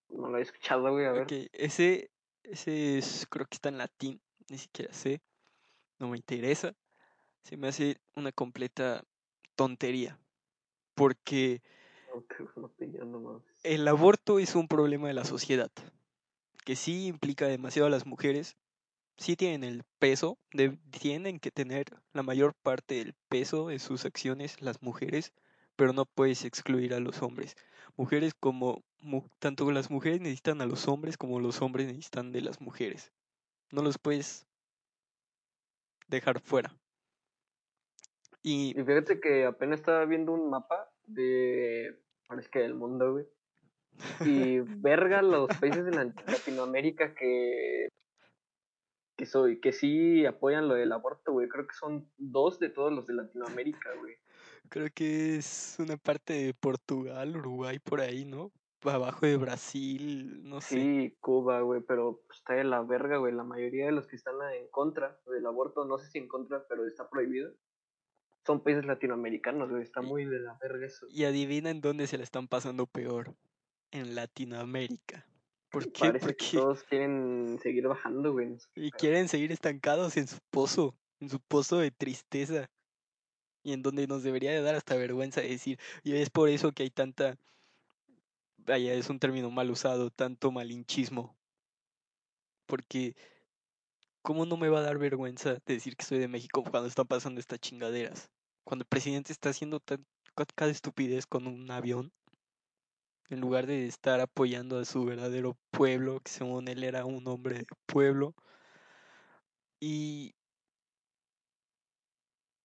No 0.08 0.28
lo 0.28 0.38
he 0.38 0.42
escuchado, 0.42 0.90
güey. 0.90 1.04
A 1.04 1.12
ver. 1.12 1.26
Ese, 1.52 2.10
ese 2.42 2.98
es, 2.98 3.26
creo 3.28 3.46
que 3.46 3.56
está 3.56 3.68
en 3.68 3.78
latín, 3.78 4.20
ni 4.48 4.58
siquiera 4.58 4.92
sé, 4.92 5.20
no 5.98 6.08
me 6.08 6.16
interesa. 6.16 6.74
Se 7.42 7.56
me 7.56 7.68
hace 7.68 7.98
una 8.16 8.32
completa 8.32 9.04
tontería. 9.56 10.18
Porque 10.94 11.62
El 13.62 13.88
aborto 13.88 14.38
es 14.38 14.54
un 14.54 14.68
problema 14.68 15.08
de 15.08 15.14
la 15.14 15.24
sociedad, 15.24 15.70
que 16.64 16.76
sí 16.76 17.06
implica 17.06 17.46
demasiado 17.46 17.86
a 17.86 17.90
las 17.90 18.06
mujeres, 18.06 18.56
sí 19.18 19.36
tienen 19.36 19.64
el 19.64 19.84
peso, 19.98 20.38
de- 20.52 20.78
tienen 20.90 21.40
que 21.40 21.50
tener 21.50 21.86
la 22.12 22.22
mayor 22.22 22.54
parte 22.54 22.96
del 22.96 23.14
peso 23.28 23.68
de 23.68 23.78
sus 23.78 24.04
acciones 24.04 24.60
las 24.62 24.82
mujeres, 24.82 25.32
pero 25.76 25.92
no 25.92 26.06
puedes 26.06 26.44
excluir 26.44 26.94
a 26.94 27.00
los 27.00 27.22
hombres. 27.22 27.56
Mujeres 27.96 28.34
como, 28.38 28.82
mu- 29.00 29.28
tanto 29.38 29.70
las 29.72 29.90
mujeres 29.90 30.20
necesitan 30.20 30.60
a 30.60 30.66
los 30.66 30.88
hombres 30.88 31.16
como 31.16 31.40
los 31.40 31.62
hombres 31.62 31.86
necesitan 31.86 32.32
de 32.32 32.42
las 32.42 32.60
mujeres. 32.60 33.12
No 33.72 33.82
los 33.82 33.98
puedes 33.98 34.46
dejar 36.08 36.40
fuera. 36.40 36.76
Y 38.42 38.78
Y 38.78 38.84
fíjate 38.84 39.20
que 39.20 39.44
apenas 39.46 39.80
estaba 39.80 40.04
viendo 40.06 40.32
un 40.32 40.48
mapa 40.50 40.90
de. 41.14 42.00
Parece 42.28 42.48
que 42.50 42.60
del 42.60 42.74
mundo, 42.74 43.12
güey. 43.12 43.26
Y 44.24 44.60
verga 44.60 45.20
los 45.20 45.48
países 45.58 45.84
de 45.84 45.90
la- 45.90 46.04
Latinoamérica 46.26 47.14
que. 47.14 47.88
Que, 49.16 49.26
soy, 49.26 49.60
que 49.60 49.72
sí 49.72 50.24
apoyan 50.24 50.66
lo 50.68 50.74
del 50.74 50.92
aborto, 50.92 51.32
güey. 51.32 51.48
Creo 51.48 51.66
que 51.66 51.74
son 51.74 52.10
dos 52.16 52.58
de 52.58 52.70
todos 52.70 52.90
los 52.92 53.06
de 53.06 53.14
Latinoamérica, 53.14 53.90
güey. 53.98 54.14
creo 54.70 54.88
que 54.94 55.36
es 55.36 55.76
una 55.78 55.96
parte 55.98 56.32
de 56.32 56.54
Portugal, 56.54 57.36
Uruguay, 57.36 57.78
por 57.80 58.00
ahí, 58.00 58.24
¿no? 58.24 58.50
Abajo 58.82 59.26
de 59.26 59.36
Brasil, 59.36 60.40
no 60.44 60.62
sé. 60.62 60.76
Sí, 60.76 61.16
Cuba, 61.20 61.60
güey, 61.60 61.82
pero 61.82 62.22
pues, 62.26 62.38
está 62.38 62.54
de 62.54 62.64
la 62.64 62.80
verga, 62.80 63.18
güey. 63.18 63.34
La 63.34 63.44
mayoría 63.44 63.84
de 63.84 63.92
los 63.92 64.06
que 64.06 64.16
están 64.16 64.36
en 64.58 64.68
contra 64.70 65.20
del 65.26 65.44
aborto, 65.44 65.84
no 65.84 65.98
sé 65.98 66.08
si 66.10 66.16
en 66.18 66.28
contra, 66.28 66.64
pero 66.66 66.86
está 66.86 67.10
prohibido, 67.10 67.52
son 68.46 68.62
países 68.62 68.84
latinoamericanos, 68.84 69.70
güey. 69.70 69.82
Está 69.82 70.02
muy 70.02 70.24
de 70.24 70.40
la 70.40 70.54
verga 70.60 70.86
eso. 70.86 71.06
Y 71.10 71.24
adivina 71.24 71.70
en 71.70 71.80
dónde 71.80 72.06
se 72.06 72.18
la 72.18 72.24
están 72.24 72.48
pasando 72.48 72.86
peor. 72.86 73.34
En 73.92 74.14
Latinoamérica. 74.14 75.26
¿Por 75.70 75.82
qué? 75.92 76.00
Parece 76.00 76.26
que 76.26 76.32
Porque 76.34 76.56
todos 76.56 76.82
quieren 76.84 77.58
seguir 77.62 77.86
bajando, 77.88 78.32
güey. 78.32 78.50
no 78.50 78.58
sé 78.58 78.68
qué 78.74 78.86
y 78.86 78.90
quieren 78.92 79.28
seguir 79.28 79.52
estancados 79.52 80.16
en 80.16 80.28
su 80.28 80.38
pozo, 80.50 80.96
en 81.20 81.28
su 81.28 81.40
pozo 81.40 81.78
de 81.78 81.90
tristeza. 81.90 82.70
Y 83.62 83.74
en 83.74 83.82
donde 83.82 84.06
nos 84.06 84.22
debería 84.22 84.52
de 84.52 84.62
dar 84.62 84.74
hasta 84.74 84.96
vergüenza 84.96 85.42
decir. 85.42 85.78
Y 86.02 86.14
es 86.14 86.30
por 86.30 86.48
eso 86.48 86.72
que 86.72 86.84
hay 86.84 86.90
tanta, 86.90 87.36
vaya, 88.56 88.94
es 88.94 89.10
un 89.10 89.18
término 89.18 89.50
mal 89.50 89.70
usado, 89.70 90.10
tanto 90.10 90.50
malinchismo. 90.50 91.36
Porque, 92.64 93.16
¿cómo 94.22 94.46
no 94.46 94.56
me 94.56 94.68
va 94.68 94.78
a 94.80 94.82
dar 94.82 94.98
vergüenza 94.98 95.58
decir 95.66 95.96
que 95.96 96.04
soy 96.04 96.18
de 96.18 96.28
México 96.28 96.62
cuando 96.64 96.88
están 96.88 97.06
pasando 97.06 97.40
estas 97.40 97.60
chingaderas? 97.60 98.30
Cuando 98.64 98.84
el 98.84 98.88
presidente 98.88 99.32
está 99.32 99.50
haciendo 99.50 99.80
tan, 99.80 100.06
ca- 100.34 100.46
cada 100.54 100.70
estupidez 100.70 101.26
con 101.26 101.46
un 101.46 101.70
avión, 101.70 102.12
en 103.30 103.40
lugar 103.40 103.66
de 103.66 103.86
estar 103.86 104.20
apoyando 104.20 104.78
a 104.78 104.84
su 104.84 105.06
verdadero 105.06 105.56
pueblo, 105.70 106.20
que 106.20 106.30
según 106.30 106.68
él 106.68 106.84
era 106.84 107.06
un 107.06 107.26
hombre 107.28 107.60
de 107.60 107.66
pueblo. 107.86 108.34
Y 109.80 110.32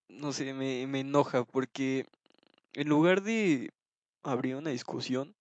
no 0.10 0.34
sé, 0.34 0.54
me, 0.54 0.88
me 0.88 1.02
enoja 1.02 1.44
porque 1.46 2.06
en 2.74 2.90
lugar 2.90 3.24
de 3.24 3.72
abrir 4.24 4.56
una 4.58 4.72
discusión, 4.72 5.36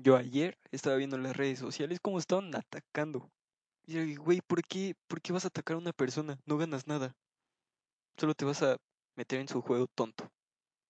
yo 0.00 0.16
ayer 0.16 0.56
estaba 0.70 0.94
viendo 0.94 1.16
en 1.16 1.24
las 1.24 1.36
redes 1.36 1.58
sociales 1.58 1.98
cómo 2.00 2.18
estaban 2.20 2.54
atacando. 2.54 3.32
Y 3.86 4.14
yo 4.14 4.22
güey, 4.22 4.40
¿por 4.40 4.62
qué, 4.62 4.94
¿por 5.08 5.20
qué 5.20 5.32
vas 5.32 5.44
a 5.44 5.48
atacar 5.48 5.76
a 5.76 5.78
una 5.78 5.92
persona? 5.92 6.38
No 6.44 6.58
ganas 6.58 6.86
nada. 6.86 7.14
Solo 8.16 8.34
te 8.34 8.44
vas 8.44 8.62
a 8.62 8.76
meter 9.16 9.40
en 9.40 9.48
su 9.48 9.62
juego 9.62 9.86
tonto. 9.94 10.28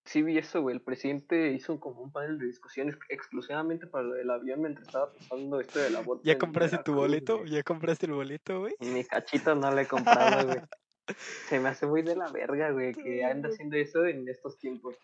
Sí 0.07 0.23
vi 0.23 0.39
eso, 0.39 0.63
güey. 0.63 0.77
El 0.77 0.83
presidente 0.83 1.53
hizo 1.53 1.81
como 1.81 2.01
un 2.01 2.13
panel 2.13 2.39
de 2.39 2.47
discusiones 2.47 2.97
exclusivamente 3.09 3.87
para 3.89 4.05
lo 4.05 4.15
del 4.15 4.31
avión 4.31 4.61
mientras 4.61 4.87
estaba 4.87 5.13
pasando 5.13 5.61
esto 5.61 5.81
del 5.81 5.97
aborto. 5.97 6.23
¿Ya 6.25 6.39
compraste 6.39 6.79
tu 6.79 6.95
boleto? 6.95 7.39
güey. 7.39 7.51
¿Ya 7.51 7.63
compraste 7.65 8.07
el 8.07 8.13
boleto, 8.13 8.61
güey? 8.61 8.75
Mi 8.81 9.05
cachito 9.05 9.55
no 9.57 9.71
lo 9.73 9.81
he 9.81 9.87
comprado, 9.87 10.47
güey. 10.47 10.61
Se 11.49 11.61
me 11.61 11.69
hace 11.69 11.87
muy 11.87 12.03
de 12.03 12.17
la 12.17 12.31
verga, 12.31 12.71
güey, 12.71 12.95
que 12.95 13.25
anda 13.25 13.49
haciendo 13.49 13.77
eso 13.77 14.07
en 14.07 14.29
estos 14.29 14.59
tiempos. 14.59 14.97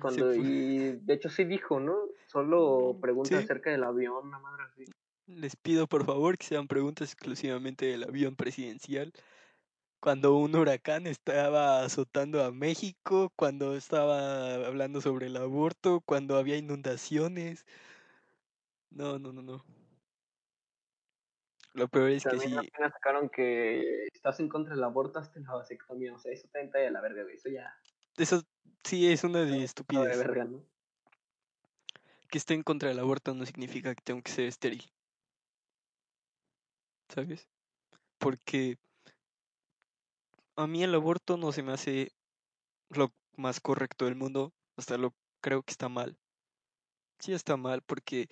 Cuando, 0.00 0.34
y 0.34 0.92
de 1.02 1.14
hecho 1.14 1.28
sí 1.28 1.44
dijo, 1.44 1.78
¿no? 1.78 1.96
Solo 2.26 2.96
pregunta 3.00 3.38
Sí. 3.38 3.44
acerca 3.44 3.70
del 3.70 3.84
avión, 3.84 4.26
una 4.26 4.38
madre 4.38 4.64
así. 4.64 4.84
Les 5.26 5.56
pido 5.56 5.86
por 5.86 6.04
favor 6.04 6.36
que 6.36 6.46
sean 6.46 6.68
preguntas 6.68 7.12
exclusivamente 7.12 7.86
del 7.86 8.04
avión 8.04 8.36
presidencial. 8.36 9.12
Cuando 10.00 10.36
un 10.36 10.54
huracán 10.54 11.06
estaba 11.06 11.82
azotando 11.82 12.44
a 12.44 12.52
México, 12.52 13.32
cuando 13.36 13.74
estaba 13.74 14.66
hablando 14.66 15.00
sobre 15.00 15.26
el 15.26 15.36
aborto, 15.36 16.02
cuando 16.04 16.36
había 16.36 16.56
inundaciones. 16.56 17.64
No, 18.90 19.18
no, 19.18 19.32
no, 19.32 19.42
no. 19.42 19.64
Lo 21.72 21.88
peor 21.88 22.10
es 22.10 22.22
que 22.22 22.30
También 22.30 22.50
sí, 22.50 22.56
apenas 22.56 22.92
sacaron 22.92 23.28
que 23.30 24.06
estás 24.12 24.38
en 24.40 24.48
contra 24.48 24.74
del 24.74 24.84
aborto 24.84 25.18
hasta 25.18 25.40
la 25.40 25.54
vasectomía. 25.54 26.14
O 26.14 26.18
sea, 26.18 26.32
eso 26.32 26.46
está 26.46 26.78
de 26.78 26.90
la 26.90 27.00
verga, 27.00 27.22
güey. 27.22 27.36
Eso 27.36 27.48
ya 27.48 27.74
eso 28.16 28.42
sí 28.84 29.10
es 29.10 29.24
una 29.24 29.40
de 29.40 29.44
está 29.44 29.56
de 29.56 29.64
estupidez. 29.64 30.18
verga, 30.18 30.44
¿no? 30.44 30.64
Que 32.30 32.38
esté 32.38 32.54
en 32.54 32.62
contra 32.62 32.88
del 32.88 32.98
aborto 33.00 33.34
no 33.34 33.44
significa 33.44 33.94
que 33.94 34.02
tengo 34.02 34.22
que 34.22 34.30
ser 34.30 34.46
estéril. 34.46 34.84
¿Sabes? 37.14 37.46
Porque 38.18 38.76
a 40.56 40.66
mí 40.66 40.82
el 40.82 40.94
aborto 40.94 41.36
no 41.36 41.52
se 41.52 41.62
me 41.62 41.72
hace 41.72 42.10
lo 42.90 43.12
más 43.36 43.60
correcto 43.60 44.06
del 44.06 44.16
mundo, 44.16 44.52
hasta 44.76 44.98
lo 44.98 45.14
creo 45.40 45.62
que 45.62 45.72
está 45.72 45.88
mal. 45.88 46.18
Sí 47.20 47.32
está 47.32 47.56
mal 47.56 47.82
porque 47.82 48.28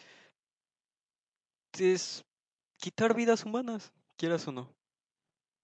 es 1.78 2.24
quitar 2.78 3.14
vidas 3.14 3.44
humanas, 3.44 3.92
quieras 4.16 4.48
o 4.48 4.52
no. 4.52 4.74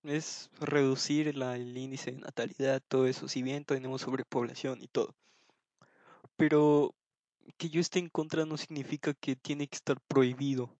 Es 0.04 0.50
reducir 0.60 1.36
la- 1.36 1.56
el 1.56 1.76
índice 1.76 2.12
de 2.12 2.18
natalidad, 2.18 2.82
todo 2.88 3.06
eso, 3.06 3.28
si 3.28 3.42
bien 3.42 3.64
tenemos 3.64 4.02
sobrepoblación 4.02 4.82
y 4.82 4.88
todo. 4.88 5.14
Pero 6.36 6.94
que 7.58 7.70
yo 7.70 7.80
esté 7.80 7.98
en 7.98 8.08
contra 8.10 8.46
no 8.46 8.56
significa 8.58 9.14
que 9.14 9.36
tiene 9.36 9.68
que 9.68 9.76
estar 9.76 10.00
prohibido. 10.02 10.77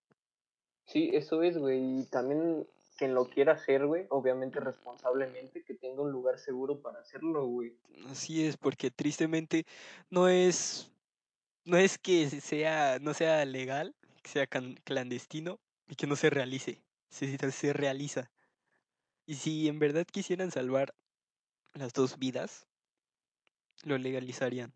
Sí, 0.88 1.10
eso 1.12 1.42
es, 1.42 1.58
güey. 1.58 2.00
Y 2.00 2.04
también 2.04 2.66
quien 2.96 3.14
lo 3.14 3.28
quiera 3.28 3.52
hacer, 3.52 3.86
güey, 3.86 4.06
obviamente 4.10 4.58
responsablemente, 4.58 5.62
que 5.62 5.74
tenga 5.74 6.02
un 6.02 6.10
lugar 6.10 6.38
seguro 6.38 6.80
para 6.80 7.00
hacerlo, 7.00 7.46
güey. 7.46 7.76
Así 8.10 8.44
es, 8.44 8.56
porque 8.56 8.90
tristemente 8.90 9.66
no 10.10 10.28
es 10.28 10.90
no 11.64 11.76
es 11.76 11.98
que 11.98 12.28
se- 12.30 12.40
sea 12.40 12.98
no 13.00 13.14
sea 13.14 13.44
legal, 13.44 13.94
que 14.22 14.30
sea 14.30 14.46
clandestino 14.46 15.60
y 15.88 15.94
que 15.94 16.06
no 16.06 16.16
se 16.16 16.30
realice. 16.30 16.82
Se, 17.10 17.36
se 17.52 17.72
realiza. 17.72 18.30
Y 19.26 19.34
si 19.34 19.68
en 19.68 19.78
verdad 19.78 20.06
quisieran 20.06 20.50
salvar 20.50 20.94
las 21.74 21.92
dos 21.92 22.18
vidas, 22.18 22.66
lo 23.84 23.98
legalizarían. 23.98 24.72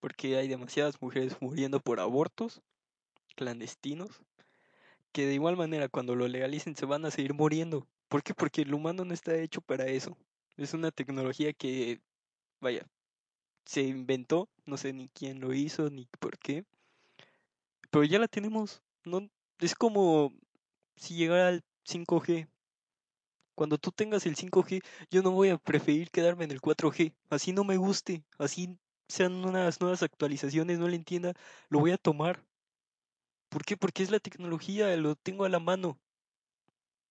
Porque 0.00 0.36
hay 0.36 0.48
demasiadas 0.48 1.00
mujeres 1.00 1.36
muriendo 1.40 1.80
por 1.80 2.00
abortos 2.00 2.62
clandestinos 3.36 4.22
que 5.12 5.26
de 5.26 5.34
igual 5.34 5.56
manera 5.56 5.88
cuando 5.88 6.16
lo 6.16 6.28
legalicen 6.28 6.76
se 6.76 6.86
van 6.86 7.04
a 7.04 7.10
seguir 7.10 7.34
muriendo. 7.34 7.86
¿Por 8.08 8.22
qué? 8.22 8.34
Porque 8.34 8.62
el 8.62 8.74
humano 8.74 9.04
no 9.04 9.14
está 9.14 9.36
hecho 9.36 9.60
para 9.60 9.86
eso. 9.86 10.16
Es 10.56 10.74
una 10.74 10.90
tecnología 10.90 11.52
que, 11.52 12.00
vaya, 12.60 12.86
se 13.64 13.82
inventó, 13.82 14.48
no 14.66 14.76
sé 14.76 14.92
ni 14.92 15.08
quién 15.10 15.40
lo 15.40 15.54
hizo 15.54 15.90
ni 15.90 16.06
por 16.20 16.38
qué, 16.38 16.64
pero 17.90 18.04
ya 18.04 18.18
la 18.18 18.28
tenemos. 18.28 18.82
No, 19.04 19.28
es 19.58 19.74
como 19.74 20.32
si 20.96 21.14
llegara 21.14 21.48
al 21.48 21.64
5G. 21.84 22.48
Cuando 23.54 23.78
tú 23.78 23.92
tengas 23.92 24.26
el 24.26 24.36
5G, 24.36 24.82
yo 25.10 25.22
no 25.22 25.30
voy 25.32 25.50
a 25.50 25.58
preferir 25.58 26.10
quedarme 26.10 26.44
en 26.44 26.52
el 26.52 26.60
4G. 26.60 27.14
Así 27.28 27.52
no 27.52 27.64
me 27.64 27.76
guste, 27.76 28.24
así 28.38 28.78
sean 29.08 29.44
unas 29.44 29.80
nuevas 29.80 30.02
actualizaciones, 30.02 30.78
no 30.78 30.88
le 30.88 30.96
entienda, 30.96 31.34
lo 31.68 31.80
voy 31.80 31.92
a 31.92 31.98
tomar. 31.98 32.42
¿Por 33.52 33.66
qué? 33.66 33.76
Porque 33.76 34.02
es 34.02 34.10
la 34.10 34.18
tecnología, 34.18 34.96
lo 34.96 35.14
tengo 35.14 35.44
a 35.44 35.50
la 35.50 35.60
mano. 35.60 35.98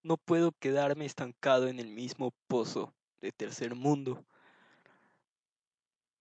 No 0.02 0.18
puedo 0.18 0.54
quedarme 0.54 1.06
estancado 1.06 1.68
en 1.68 1.80
el 1.80 1.92
mismo 1.92 2.34
pozo 2.48 2.96
de 3.22 3.32
tercer 3.32 3.76
mundo. 3.76 4.26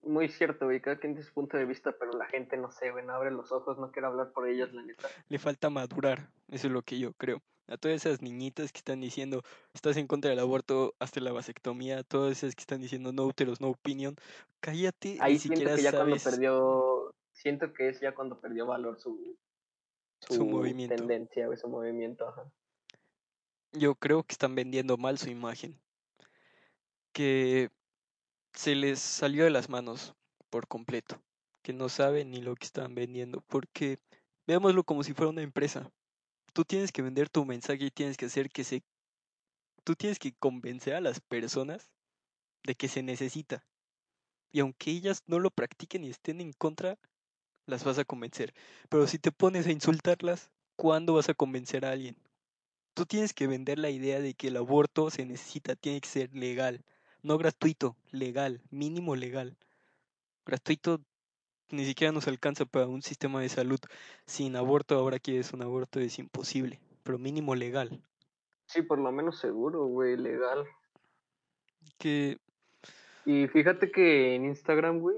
Muy 0.03 0.29
cierto, 0.29 0.67
güey, 0.67 0.83
cada 0.83 0.99
quien 0.99 1.15
tiene 1.15 1.27
su 1.27 1.33
punto 1.33 1.57
de 1.57 1.65
vista, 1.65 1.93
pero 1.99 2.13
la 2.13 2.27
gente 2.27 2.59
no 2.59 2.71
sé, 2.71 2.91
güey, 2.91 3.05
no 3.05 3.15
abre 3.15 3.31
los 3.31 3.51
ojos, 3.51 3.79
no 3.79 3.91
quiere 3.93 4.09
hablar 4.09 4.31
por 4.33 4.47
ellas, 4.47 4.71
la 4.75 4.83
neta. 4.83 5.09
Le 5.29 5.39
falta 5.39 5.71
madurar, 5.71 6.29
eso 6.49 6.67
es 6.67 6.73
lo 6.73 6.83
que 6.83 6.99
yo 6.99 7.15
creo. 7.15 7.43
A 7.67 7.79
todas 7.79 8.05
esas 8.05 8.21
niñitas 8.21 8.73
que 8.73 8.79
están 8.79 9.01
diciendo, 9.01 9.43
estás 9.73 9.97
en 9.97 10.07
contra 10.07 10.29
del 10.29 10.41
aborto, 10.41 10.95
hasta 10.99 11.21
la 11.21 11.33
vasectomía, 11.33 12.03
todas 12.03 12.33
esas 12.33 12.55
que 12.55 12.63
están 12.63 12.83
diciendo 12.83 13.13
no 13.13 13.25
uteros, 13.25 13.61
no 13.63 13.69
opinion, 13.69 14.17
cállate, 14.61 15.17
Ahí 15.21 15.35
ni 15.35 15.39
siento 15.39 15.61
siquiera 15.61 15.77
que 15.77 15.83
ya 15.83 15.91
sabes 15.93 16.23
cuando 16.23 16.31
perdió, 16.31 17.15
siento 17.33 17.73
que 17.73 17.89
es 17.89 18.01
ya 18.01 18.15
cuando 18.15 18.39
perdió 18.41 18.67
valor 18.67 18.99
su, 18.99 19.37
Su 20.29 20.45
movimiento. 20.45 20.95
tendencia, 20.95 21.47
güey, 21.47 21.59
su 21.59 21.69
movimiento, 21.69 22.29
ajá. 22.29 22.51
Yo 23.73 23.95
creo 23.95 24.23
que 24.23 24.33
están 24.33 24.55
vendiendo 24.55 24.97
mal 24.97 25.19
su 25.19 25.31
imagen. 25.31 25.81
Que 27.13 27.71
se 28.53 28.75
les 28.75 28.99
salió 28.99 29.45
de 29.45 29.51
las 29.51 29.69
manos 29.69 30.15
por 30.51 30.67
completo. 30.67 31.23
Que 31.63 31.73
no 31.73 31.89
saben 31.89 32.31
ni 32.31 32.41
lo 32.41 32.55
que 32.57 32.67
están 32.67 32.95
vendiendo. 32.95 33.43
Porque 33.47 33.99
veámoslo 34.47 34.85
como 34.85 35.03
si 35.03 35.15
fuera 35.15 35.31
una 35.31 35.43
empresa. 35.43 35.91
Tú 36.53 36.65
tienes 36.65 36.93
que 36.93 37.03
vender 37.03 37.29
tu 37.29 37.45
mensaje 37.45 37.85
y 37.85 37.91
tienes 37.91 38.17
que 38.17 38.27
hacer 38.27 38.51
que 38.51 38.65
se... 38.65 38.83
Tú 39.85 39.95
tienes 39.95 40.19
que 40.19 40.33
convencer 40.35 40.95
a 40.95 41.01
las 41.01 41.21
personas 41.21 41.91
de 42.65 42.75
que 42.75 42.89
se 42.89 43.03
necesita. 43.03 43.65
Y 44.53 44.61
aunque 44.61 44.91
ellas 44.91 45.23
no 45.27 45.39
lo 45.39 45.51
practiquen 45.51 46.05
y 46.05 46.11
estén 46.11 46.41
en 46.41 46.53
contra, 46.53 46.99
las 47.71 47.85
vas 47.85 47.99
a 47.99 48.05
convencer. 48.05 48.53
Pero 48.89 49.07
si 49.07 49.19
te 49.19 49.33
pones 49.33 49.67
a 49.67 49.73
insultarlas, 49.73 50.51
¿cuándo 50.77 51.15
vas 51.15 51.29
a 51.29 51.35
convencer 51.35 51.85
a 51.85 51.93
alguien? 51.93 52.17
Tú 52.95 53.07
tienes 53.07 53.33
que 53.33 53.47
vender 53.47 53.79
la 53.79 53.91
idea 53.91 54.21
de 54.21 54.35
que 54.35 54.49
el 54.49 54.57
aborto 54.57 55.11
se 55.11 55.25
necesita, 55.25 55.77
tiene 55.77 56.01
que 56.01 56.09
ser 56.09 56.35
legal, 56.35 56.85
no 57.23 57.39
gratuito, 57.39 57.97
legal, 58.11 58.61
mínimo 58.71 59.17
legal. 59.17 59.57
Gratuito 60.45 61.01
ni 61.71 61.85
siquiera 61.85 62.13
nos 62.13 62.27
alcanza 62.27 62.65
para 62.65 62.87
un 62.87 63.03
sistema 63.03 63.41
de 63.41 63.49
salud. 63.49 63.79
Sin 64.27 64.57
aborto, 64.57 64.97
ahora 64.97 65.19
quieres 65.19 65.53
un 65.53 65.63
aborto, 65.63 66.01
es 66.01 66.19
imposible, 66.19 66.81
pero 67.03 67.19
mínimo 67.19 67.55
legal. 67.55 68.03
Sí, 68.67 68.83
por 68.83 68.99
lo 68.99 69.11
menos 69.13 69.39
seguro, 69.39 69.87
güey, 69.87 70.17
legal. 70.17 70.67
Que 71.99 72.39
Y 73.25 73.49
fíjate 73.49 73.91
que 73.91 74.35
en 74.35 74.45
Instagram, 74.47 74.99
güey, 75.01 75.17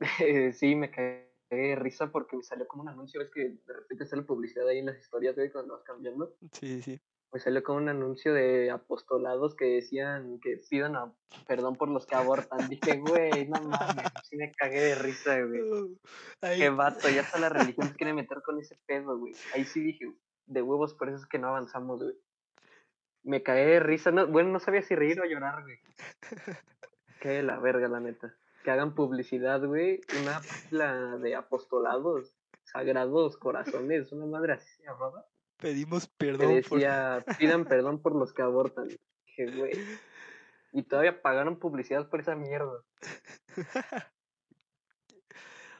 sí 0.52 0.74
me 0.74 0.90
caí 0.90 1.24
de 1.54 1.76
risa 1.76 2.10
porque 2.10 2.36
me 2.36 2.42
salió 2.42 2.66
como 2.68 2.82
un 2.82 2.88
anuncio, 2.88 3.20
es 3.20 3.30
que 3.30 3.40
de 3.66 3.72
repente 3.72 4.06
sale 4.06 4.22
publicidad 4.22 4.68
ahí 4.68 4.78
en 4.78 4.86
las 4.86 4.98
historias, 4.98 5.34
güey, 5.34 5.50
cuando 5.50 5.74
vas 5.74 5.82
cambiando. 5.84 6.34
sí, 6.52 6.82
sí. 6.82 7.00
Me 7.32 7.40
salió 7.40 7.64
como 7.64 7.78
un 7.78 7.88
anuncio 7.88 8.32
de 8.32 8.70
apostolados 8.70 9.56
que 9.56 9.64
decían 9.64 10.38
que 10.40 10.60
pidan 10.70 10.94
a- 10.94 11.12
perdón 11.48 11.74
por 11.74 11.88
los 11.88 12.06
que 12.06 12.14
abortan. 12.14 12.68
Dije, 12.68 12.98
güey, 12.98 13.48
no 13.48 13.60
mames, 13.60 14.06
sí 14.22 14.36
me 14.36 14.52
cagué 14.52 14.80
de 14.80 14.94
risa, 14.94 15.40
güey. 15.42 15.60
Ay, 16.42 16.58
Qué 16.60 16.68
vato, 16.70 17.08
ya 17.08 17.22
hasta 17.22 17.40
la 17.40 17.48
religión 17.48 17.88
se 17.88 17.94
quiere 17.96 18.12
meter 18.12 18.40
con 18.42 18.60
ese 18.60 18.78
pedo, 18.86 19.18
güey. 19.18 19.34
Ahí 19.52 19.64
sí 19.64 19.80
dije, 19.80 20.12
de 20.46 20.62
huevos, 20.62 20.94
por 20.94 21.08
eso 21.08 21.18
es 21.18 21.26
que 21.26 21.38
no 21.40 21.48
avanzamos, 21.48 22.02
güey. 22.04 22.14
Me 23.24 23.42
cagué 23.42 23.64
de 23.66 23.80
risa, 23.80 24.12
no, 24.12 24.28
bueno, 24.28 24.50
no 24.50 24.60
sabía 24.60 24.82
si 24.82 24.94
reír 24.94 25.20
o 25.20 25.24
llorar, 25.24 25.62
güey. 25.64 25.78
Qué 27.20 27.30
de 27.30 27.42
la 27.42 27.58
verga, 27.58 27.88
la 27.88 27.98
neta. 27.98 28.32
Que 28.64 28.70
hagan 28.70 28.94
publicidad, 28.94 29.64
güey, 29.64 30.00
una 30.22 30.40
página 30.40 31.18
de 31.18 31.36
apostolados, 31.36 32.34
sagrados 32.64 33.36
corazones, 33.36 34.10
una 34.10 34.24
madre 34.24 34.54
así 34.54 34.66
se 34.78 34.84
llamaba. 34.84 35.26
pedimos 35.58 36.08
Que 36.08 36.12
perdón 36.16 36.62
por... 36.68 36.78
decía, 36.78 37.24
pidan 37.38 37.66
perdón 37.66 38.00
por 38.00 38.16
los 38.16 38.32
que 38.32 38.42
abortan. 38.42 38.88
Dije, 39.26 39.56
güey. 39.56 39.72
Y 40.72 40.82
todavía 40.82 41.20
pagaron 41.20 41.58
publicidad 41.58 42.08
por 42.08 42.20
esa 42.20 42.34
mierda. 42.34 42.82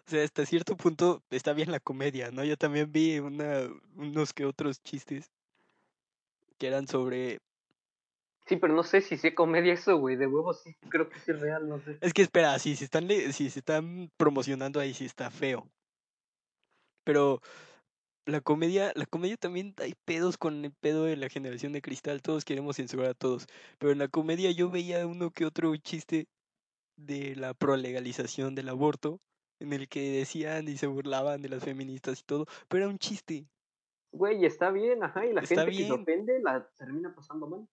O 0.06 0.10
sea, 0.10 0.22
hasta 0.22 0.44
cierto 0.44 0.76
punto 0.76 1.24
está 1.30 1.54
bien 1.54 1.72
la 1.72 1.80
comedia, 1.80 2.30
¿no? 2.30 2.44
Yo 2.44 2.58
también 2.58 2.92
vi 2.92 3.18
una, 3.18 3.66
unos 3.96 4.34
que 4.34 4.44
otros 4.44 4.82
chistes 4.82 5.32
que 6.58 6.66
eran 6.66 6.86
sobre... 6.86 7.40
Sí, 8.46 8.56
pero 8.56 8.74
no 8.74 8.82
sé 8.82 9.00
si 9.00 9.16
sea 9.16 9.34
comedia 9.34 9.72
eso, 9.72 9.96
güey. 9.96 10.16
De 10.16 10.26
huevos 10.26 10.60
sí, 10.62 10.74
creo 10.90 11.08
que 11.08 11.18
sí 11.18 11.30
es 11.30 11.40
real, 11.40 11.68
no 11.68 11.80
sé. 11.80 11.96
Es 12.00 12.12
que 12.12 12.22
espera, 12.22 12.58
si 12.58 12.76
se 12.76 12.84
están, 12.84 13.08
si 13.08 13.50
se 13.50 13.58
están 13.58 14.10
promocionando 14.16 14.80
ahí 14.80 14.92
sí 14.92 15.06
está 15.06 15.30
feo. 15.30 15.66
Pero 17.04 17.40
la 18.26 18.40
comedia, 18.40 18.92
la 18.94 19.06
comedia 19.06 19.36
también 19.36 19.74
hay 19.78 19.94
pedos 20.04 20.38
con 20.38 20.64
el 20.64 20.72
pedo 20.72 21.04
de 21.04 21.16
la 21.16 21.28
generación 21.28 21.72
de 21.72 21.82
cristal, 21.82 22.22
todos 22.22 22.44
queremos 22.44 22.76
censurar 22.76 23.08
a 23.08 23.14
todos. 23.14 23.46
Pero 23.78 23.92
en 23.92 23.98
la 23.98 24.08
comedia 24.08 24.50
yo 24.50 24.70
veía 24.70 25.06
uno 25.06 25.30
que 25.30 25.46
otro 25.46 25.74
chiste 25.76 26.26
de 26.96 27.36
la 27.36 27.54
prolegalización 27.54 28.54
del 28.54 28.68
aborto, 28.68 29.20
en 29.60 29.72
el 29.72 29.88
que 29.88 30.12
decían 30.12 30.68
y 30.68 30.76
se 30.76 30.86
burlaban 30.86 31.42
de 31.42 31.48
las 31.48 31.64
feministas 31.64 32.20
y 32.20 32.24
todo, 32.24 32.46
pero 32.68 32.84
era 32.84 32.92
un 32.92 32.98
chiste. 32.98 33.46
Güey, 34.12 34.44
está 34.44 34.70
bien, 34.70 35.02
ajá. 35.02 35.26
Y 35.26 35.32
la 35.32 35.40
Está 35.40 35.62
gente 35.62 35.76
que 35.76 35.86
se 35.86 35.92
ofende 35.92 36.40
la 36.40 36.68
termina 36.76 37.14
pasando 37.14 37.46
mal. 37.48 37.68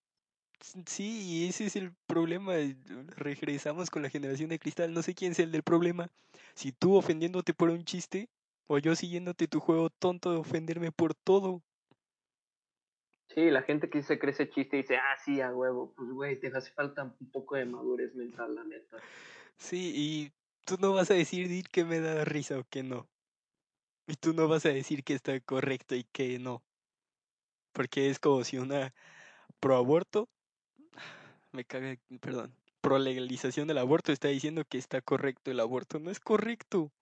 Sí, 0.86 1.22
y 1.22 1.48
ese 1.48 1.66
es 1.66 1.76
el 1.76 1.92
problema. 2.06 2.54
Regresamos 3.16 3.90
con 3.90 4.02
la 4.02 4.10
generación 4.10 4.48
de 4.48 4.58
cristal. 4.58 4.92
No 4.92 5.02
sé 5.02 5.14
quién 5.14 5.32
es 5.32 5.38
el 5.40 5.50
del 5.50 5.62
problema. 5.62 6.08
Si 6.54 6.72
tú 6.72 6.94
ofendiéndote 6.94 7.52
por 7.52 7.70
un 7.70 7.84
chiste, 7.84 8.28
o 8.68 8.78
yo 8.78 8.94
siguiéndote 8.94 9.48
tu 9.48 9.60
juego 9.60 9.90
tonto 9.90 10.30
de 10.30 10.38
ofenderme 10.38 10.92
por 10.92 11.14
todo. 11.14 11.62
Sí, 13.34 13.50
la 13.50 13.62
gente 13.62 13.90
que 13.90 14.02
se 14.02 14.18
cree 14.18 14.32
ese 14.32 14.48
chiste 14.50 14.76
y 14.76 14.82
dice, 14.82 14.96
ah, 14.96 15.16
sí, 15.24 15.40
a 15.40 15.52
huevo. 15.52 15.92
Pues, 15.96 16.10
güey, 16.10 16.38
te 16.38 16.48
hace 16.48 16.70
falta 16.70 17.02
un 17.02 17.30
poco 17.30 17.56
de 17.56 17.64
madurez 17.64 18.14
mental, 18.14 18.54
la 18.54 18.64
neta. 18.64 18.98
Sí, 19.56 19.92
y 19.94 20.32
tú 20.64 20.76
no 20.80 20.92
vas 20.92 21.10
a 21.10 21.14
decidir 21.14 21.68
que 21.68 21.84
me 21.84 22.00
da 22.00 22.24
risa 22.24 22.58
o 22.58 22.64
que 22.64 22.82
no. 22.82 23.08
Y 24.06 24.14
tú 24.14 24.32
no 24.32 24.48
vas 24.48 24.66
a 24.66 24.70
decir 24.70 25.02
que 25.02 25.14
está 25.14 25.40
correcto 25.40 25.94
y 25.94 26.04
que 26.04 26.38
no. 26.38 26.62
Porque 27.72 28.10
es 28.10 28.18
como 28.18 28.44
si 28.44 28.58
una 28.58 28.92
proaborto, 29.60 30.28
me 31.52 31.64
caga, 31.64 31.96
perdón, 32.20 32.54
pro 32.82 32.98
legalización 32.98 33.68
del 33.68 33.78
aborto 33.78 34.12
está 34.12 34.28
diciendo 34.28 34.64
que 34.64 34.76
está 34.76 35.00
correcto 35.00 35.50
el 35.50 35.60
aborto. 35.60 35.98
No 35.98 36.10
es 36.10 36.20
correcto. 36.20 36.92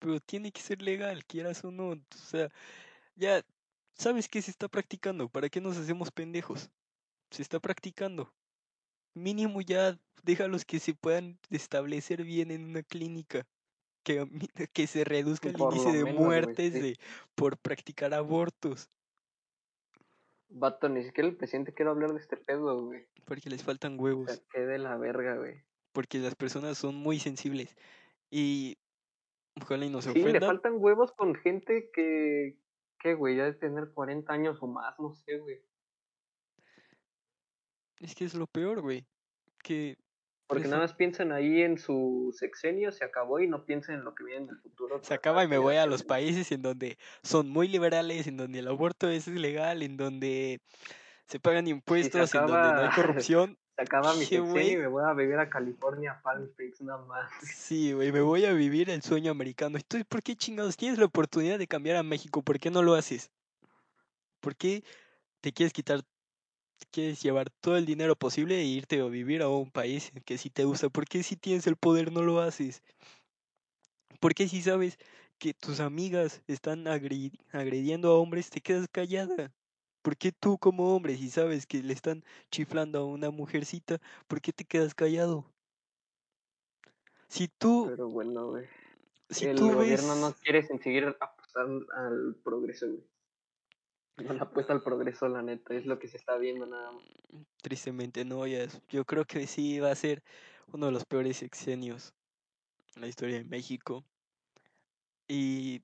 Pero 0.00 0.18
tiene 0.18 0.50
que 0.50 0.62
ser 0.62 0.80
legal, 0.82 1.24
quieras 1.26 1.62
o 1.62 1.70
no. 1.70 1.90
O 1.90 2.00
sea, 2.16 2.48
ya 3.16 3.44
sabes 3.94 4.28
que 4.28 4.42
se 4.42 4.50
está 4.50 4.66
practicando. 4.66 5.28
¿Para 5.28 5.50
qué 5.50 5.60
nos 5.60 5.76
hacemos 5.76 6.10
pendejos? 6.10 6.70
Se 7.30 7.42
está 7.42 7.60
practicando. 7.60 8.32
Mínimo 9.14 9.60
ya 9.60 9.98
déjalos 10.22 10.64
que 10.64 10.80
se 10.80 10.94
puedan 10.94 11.38
establecer 11.50 12.24
bien 12.24 12.50
en 12.50 12.64
una 12.64 12.82
clínica. 12.82 13.46
Que, 14.02 14.26
que 14.72 14.86
se 14.86 15.04
reduzca 15.04 15.50
el 15.50 15.60
índice 15.60 15.92
de 15.92 16.04
menos, 16.04 16.22
muertes 16.22 16.72
sí. 16.72 16.80
de, 16.80 16.96
por 17.34 17.58
practicar 17.58 18.14
abortos. 18.14 18.88
Vato, 20.52 20.88
ni 20.88 21.04
siquiera 21.04 21.28
el 21.28 21.36
presidente 21.36 21.72
quiere 21.72 21.90
hablar 21.90 22.12
de 22.12 22.18
este 22.20 22.36
pedo, 22.36 22.84
güey. 22.86 23.06
Porque 23.24 23.48
les 23.50 23.62
faltan 23.62 23.98
O 23.98 24.02
huevos. 24.02 24.30
sea, 24.32 24.42
qué 24.52 24.60
de 24.60 24.78
la 24.78 24.96
verga, 24.96 25.36
güey. 25.36 25.62
Porque 25.92 26.18
las 26.18 26.34
personas 26.34 26.76
son 26.78 26.96
muy 26.96 27.18
sensibles. 27.20 27.76
Y 28.30 28.76
ojalá 29.60 29.86
y 29.86 29.90
no 29.90 30.02
se 30.02 30.12
Sí, 30.12 30.18
le 30.20 30.28
ofendan. 30.30 30.48
faltan 30.48 30.74
huevos 30.76 31.12
con 31.12 31.34
gente 31.36 31.90
que, 31.92 32.58
que, 32.98 33.14
güey, 33.14 33.36
ya 33.36 33.44
de 33.44 33.54
tener 33.54 33.92
40 33.92 34.32
años 34.32 34.58
o 34.60 34.66
más, 34.66 34.98
no 34.98 35.14
sé, 35.14 35.38
güey. 35.38 35.60
Es 38.00 38.14
que 38.14 38.24
es 38.24 38.34
lo 38.34 38.46
peor, 38.46 38.80
güey. 38.80 39.06
Que 39.62 39.96
Porque 40.50 40.66
nada 40.66 40.82
más 40.82 40.94
piensan 40.94 41.30
ahí 41.30 41.62
en 41.62 41.78
su 41.78 42.34
sexenio, 42.36 42.90
se 42.90 43.04
acabó 43.04 43.38
y 43.38 43.46
no 43.46 43.64
piensan 43.64 43.94
en 43.94 44.04
lo 44.04 44.16
que 44.16 44.24
viene 44.24 44.46
en 44.46 44.50
el 44.50 44.58
futuro. 44.58 44.98
se 45.00 45.14
acaba 45.14 45.44
y 45.44 45.46
me 45.46 45.58
voy 45.58 45.76
a 45.76 45.86
los 45.86 46.02
países 46.02 46.50
en 46.50 46.60
donde 46.60 46.98
son 47.22 47.48
muy 47.48 47.68
liberales, 47.68 48.26
en 48.26 48.36
donde 48.36 48.58
el 48.58 48.66
aborto 48.66 49.08
es 49.08 49.28
ilegal, 49.28 49.80
en 49.84 49.96
donde 49.96 50.60
se 51.28 51.38
pagan 51.38 51.68
impuestos, 51.68 52.34
en 52.34 52.46
donde 52.48 52.72
no 52.72 52.80
hay 52.80 52.90
corrupción. 52.96 53.56
Se 53.76 53.82
acaba 53.82 54.12
mi 54.14 54.24
sexenio 54.24 54.50
güey. 54.50 54.72
y 54.72 54.76
me 54.76 54.88
voy 54.88 55.04
a 55.06 55.14
vivir 55.14 55.38
a 55.38 55.48
California, 55.48 56.20
Palm 56.24 56.42
Springs, 56.46 56.80
nada 56.80 57.04
más. 57.04 57.30
Sí, 57.42 57.92
güey, 57.92 58.10
me 58.10 58.20
voy 58.20 58.44
a 58.44 58.52
vivir 58.52 58.90
el 58.90 59.02
sueño 59.02 59.30
americano. 59.30 59.76
Entonces, 59.76 60.04
¿por 60.04 60.20
qué 60.20 60.34
chingados 60.34 60.76
tienes 60.76 60.98
la 60.98 61.04
oportunidad 61.04 61.60
de 61.60 61.68
cambiar 61.68 61.94
a 61.94 62.02
México? 62.02 62.42
¿Por 62.42 62.58
qué 62.58 62.72
no 62.72 62.82
lo 62.82 62.94
haces? 62.94 63.30
¿Por 64.40 64.56
qué 64.56 64.82
te 65.40 65.52
quieres 65.52 65.72
quitar, 65.72 66.00
quieres 66.90 67.22
llevar 67.22 67.50
todo 67.60 67.76
el 67.76 67.86
dinero 67.86 68.16
posible 68.16 68.58
e 68.60 68.64
irte 68.64 69.00
a 69.00 69.04
vivir 69.06 69.42
a 69.42 69.48
un 69.48 69.70
país 69.70 70.12
que 70.24 70.38
sí 70.38 70.50
te 70.50 70.64
gusta? 70.64 70.88
¿Por 70.90 71.06
qué 71.06 71.22
si 71.22 71.36
tienes 71.36 71.66
el 71.66 71.76
poder 71.76 72.12
no 72.12 72.22
lo 72.22 72.40
haces? 72.40 72.82
¿Por 74.20 74.34
qué 74.34 74.48
si 74.48 74.62
sabes 74.62 74.98
que 75.38 75.52
tus 75.54 75.80
amigas 75.80 76.42
están 76.46 76.86
agri- 76.86 77.38
agrediendo 77.52 78.10
a 78.10 78.18
hombres 78.18 78.50
te 78.50 78.60
quedas 78.60 78.88
callada? 78.88 79.52
¿Por 80.02 80.16
qué 80.16 80.32
tú 80.32 80.58
como 80.58 80.94
hombre, 80.94 81.16
si 81.16 81.28
sabes 81.30 81.66
que 81.66 81.82
le 81.82 81.92
están 81.92 82.24
chiflando 82.50 83.00
a 83.00 83.04
una 83.04 83.30
mujercita, 83.30 84.00
¿por 84.28 84.40
qué 84.40 84.52
te 84.52 84.64
quedas 84.64 84.94
callado? 84.94 85.52
Si 87.28 87.48
tú, 87.48 87.74
Pero 87.82 88.08
bueno, 88.08 88.48
güey. 88.48 88.66
si 89.30 89.48
el 89.48 89.56
tú 89.56 89.74
gobierno 89.74 90.14
no 90.16 90.34
ves, 90.34 90.40
quiere 90.40 90.62
sin 90.62 90.80
seguir 90.80 91.16
apostando 91.20 91.86
al 91.94 92.36
progreso, 92.44 92.88
güey. 92.88 93.04
No 94.16 94.32
le 94.34 94.40
apuesta 94.40 94.72
al 94.72 94.82
progreso, 94.82 95.28
la 95.28 95.42
neta. 95.42 95.74
Es 95.74 95.86
lo 95.86 95.98
que 95.98 96.08
se 96.08 96.16
está 96.16 96.36
viendo 96.36 96.66
nada 96.66 96.92
más. 96.92 97.04
tristemente 97.62 98.24
no, 98.24 98.46
ya 98.46 98.58
es- 98.62 98.80
yo 98.88 99.04
creo 99.04 99.24
que 99.24 99.46
sí 99.46 99.80
va 99.80 99.90
a 99.90 99.94
ser 99.94 100.22
uno 100.72 100.86
de 100.86 100.92
los 100.92 101.04
peores 101.04 101.36
sexenios 101.38 102.14
en 102.96 103.02
la 103.02 103.08
historia 103.08 103.36
de 103.36 103.44
México. 103.44 104.04
Y 105.28 105.82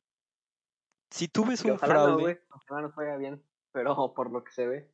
si 1.11 1.29
tú 1.29 1.45
ves 1.45 1.63
Que 1.63 1.71
un 1.71 1.77
ojalá 1.77 1.95
no, 1.95 2.01
fraude, 2.05 2.23
güey. 2.23 2.39
Ojalá 2.51 2.81
nos 2.83 2.95
vaya 2.95 3.17
bien. 3.17 3.43
Pero 3.73 3.95
por 4.15 4.31
lo 4.31 4.43
que 4.45 4.53
se 4.53 4.67
ve, 4.67 4.91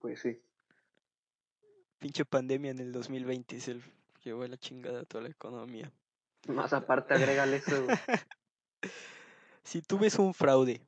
pues 0.00 0.20
sí. 0.20 0.40
pinche 1.98 2.24
pandemia 2.24 2.70
en 2.72 2.80
el 2.80 2.92
2020 2.92 3.56
es 3.56 3.68
el 3.68 3.82
llevó 4.24 4.42
a 4.42 4.48
la 4.48 4.56
chingada 4.56 5.00
a 5.00 5.04
toda 5.04 5.24
la 5.24 5.30
economía. 5.30 5.92
Más 6.48 6.72
aparte, 6.72 7.14
agrégale 7.14 7.56
eso. 7.56 7.86
Si 9.62 9.80
tú 9.82 9.98
ves 9.98 10.18
un 10.18 10.34
fraude 10.34 10.80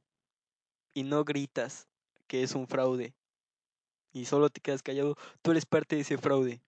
y 0.96 1.02
no 1.02 1.24
gritas 1.24 1.88
que 2.26 2.42
es 2.42 2.54
un 2.54 2.66
fraude 2.66 3.14
y 4.14 4.24
solo 4.24 4.48
te 4.48 4.62
quedas 4.62 4.82
callado, 4.82 5.14
tú 5.42 5.50
eres 5.50 5.66
parte 5.66 5.94
de 5.94 6.00
ese 6.00 6.16
fraude. 6.16 6.62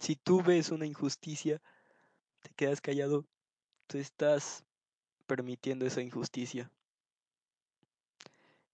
Si 0.00 0.16
tú 0.16 0.42
ves 0.42 0.70
una 0.70 0.86
injusticia, 0.86 1.60
te 2.40 2.48
quedas 2.56 2.80
callado, 2.80 3.26
tú 3.86 3.98
estás 3.98 4.64
permitiendo 5.26 5.84
esa 5.84 6.00
injusticia. 6.00 6.70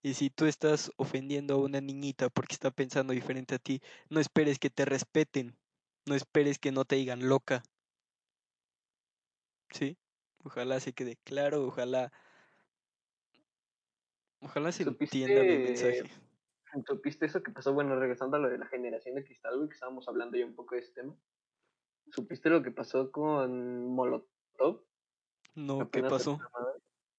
Y 0.01 0.13
si 0.13 0.29
tú 0.29 0.45
estás 0.45 0.93
ofendiendo 0.95 1.55
a 1.55 1.57
una 1.57 1.81
niñita 1.81 2.29
porque 2.29 2.53
está 2.53 2.71
pensando 2.71 3.11
diferente 3.11 3.55
a 3.55 3.59
ti, 3.59 3.81
no 4.07 4.21
esperes 4.21 4.57
que 4.57 4.69
te 4.69 4.85
respeten, 4.85 5.57
no 6.05 6.15
esperes 6.15 6.59
que 6.59 6.71
no 6.71 6.85
te 6.85 6.95
digan 6.95 7.27
loca. 7.27 7.61
¿Sí? 9.71 9.97
Ojalá 10.45 10.79
se 10.79 10.93
quede 10.93 11.17
claro, 11.25 11.65
ojalá 11.67 12.13
ojalá 14.41 14.71
se 14.71 14.83
entienda 14.83 15.41
mi 15.43 15.57
mensaje. 15.57 16.03
¿Supiste 16.85 17.25
eso 17.25 17.41
que 17.41 17.51
pasó? 17.51 17.73
Bueno, 17.73 17.99
regresando 17.99 18.37
a 18.37 18.39
lo 18.39 18.49
de 18.49 18.57
la 18.57 18.67
generación 18.67 19.15
de 19.15 19.23
cristal, 19.23 19.57
güey, 19.57 19.69
que 19.69 19.73
estábamos 19.73 20.07
hablando 20.07 20.37
ya 20.37 20.45
un 20.45 20.55
poco 20.55 20.75
de 20.75 20.81
ese 20.81 20.93
tema. 20.93 21.15
¿Supiste 22.11 22.49
lo 22.49 22.61
que 22.61 22.71
pasó 22.71 23.11
con 23.11 23.87
Molotov? 23.87 24.83
No, 25.55 25.89
¿qué 25.89 26.03
pasó? 26.03 26.39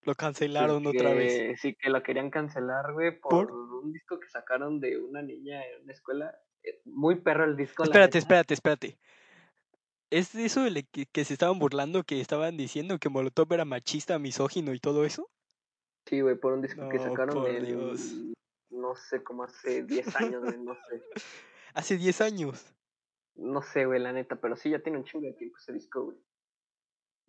Lo 0.02 0.14
cancelaron 0.14 0.86
otra 0.86 1.12
vez. 1.12 1.60
Sí, 1.60 1.74
que 1.74 1.90
lo 1.90 2.02
querían 2.02 2.30
cancelar, 2.30 2.92
güey, 2.92 3.18
por, 3.18 3.48
¿Por? 3.48 3.52
un 3.52 3.92
disco 3.92 4.18
que 4.18 4.28
sacaron 4.28 4.80
de 4.80 4.98
una 4.98 5.22
niña 5.22 5.64
en 5.64 5.82
una 5.82 5.92
escuela. 5.92 6.34
Eh, 6.62 6.80
Muy 6.84 7.16
perro 7.16 7.44
el 7.44 7.56
disco. 7.56 7.84
Espérate, 7.84 8.18
espérate, 8.18 8.54
espérate. 8.54 8.98
¿Es 10.10 10.34
eso 10.34 10.62
de 10.62 10.84
que, 10.84 11.06
que 11.06 11.24
se 11.24 11.34
estaban 11.34 11.58
burlando, 11.58 12.02
que 12.02 12.20
estaban 12.20 12.56
diciendo 12.56 12.98
que 12.98 13.08
Molotov 13.08 13.52
era 13.52 13.64
machista, 13.64 14.18
misógino 14.18 14.74
y 14.74 14.80
todo 14.80 15.04
eso? 15.04 15.28
Sí, 16.10 16.22
güey, 16.22 16.34
por 16.34 16.54
un 16.54 16.60
disco 16.60 16.88
que 16.88 16.98
sacaron 16.98 17.46
en, 17.46 17.64
Dios. 17.64 18.16
no 18.70 18.96
sé, 18.96 19.22
como 19.22 19.44
hace 19.44 19.84
10 19.84 20.16
años, 20.16 20.42
güey, 20.42 20.58
no 20.58 20.74
sé. 20.74 21.00
Hace 21.74 21.96
10 21.96 22.20
años. 22.20 22.74
No 23.36 23.62
sé, 23.62 23.86
güey, 23.86 24.00
la 24.00 24.12
neta, 24.12 24.40
pero 24.40 24.56
sí 24.56 24.70
ya 24.70 24.80
tiene 24.80 24.98
un 24.98 25.04
chingo 25.04 25.26
de 25.26 25.34
tiempo 25.34 25.56
ese 25.58 25.72
disco, 25.72 26.06
güey. 26.06 26.18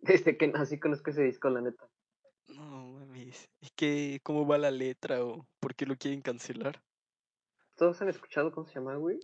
Desde 0.00 0.36
que 0.36 0.48
nací 0.48 0.80
conozco 0.80 1.10
ese 1.10 1.22
disco, 1.22 1.48
la 1.48 1.60
neta. 1.60 1.88
No 2.48 2.88
mames. 2.88 3.48
¿Y 3.60 3.68
qué, 3.76 4.18
cómo 4.24 4.48
va 4.48 4.58
la 4.58 4.72
letra 4.72 5.24
o 5.24 5.46
por 5.60 5.76
qué 5.76 5.86
lo 5.86 5.94
quieren 5.94 6.20
cancelar? 6.20 6.82
¿Todos 7.76 8.02
han 8.02 8.08
escuchado 8.08 8.50
cómo 8.50 8.66
se 8.66 8.74
llama, 8.74 8.96
güey? 8.96 9.20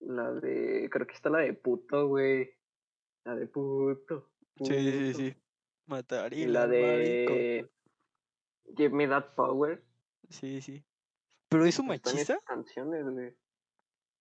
La 0.00 0.32
de, 0.32 0.90
creo 0.90 1.06
que 1.06 1.14
está 1.14 1.30
la 1.30 1.38
de 1.38 1.52
puto, 1.52 2.08
güey. 2.08 2.50
La 3.22 3.36
de 3.36 3.46
puto. 3.46 4.32
Sí, 4.56 4.64
sí, 4.64 5.12
puto. 5.12 5.18
sí. 5.18 5.36
Matar 5.86 6.34
Y 6.34 6.42
y 6.42 6.46
la 6.46 6.66
de 6.66 7.70
Give 8.76 8.94
Me 8.94 9.08
That 9.08 9.34
Power. 9.34 9.82
Sí, 10.28 10.60
sí. 10.60 10.84
¿Pero 11.48 11.64
es 11.66 11.78
un 11.78 11.90
Están 11.92 12.14
machista? 12.14 12.38
canciones, 12.46 13.04
güey. 13.08 13.34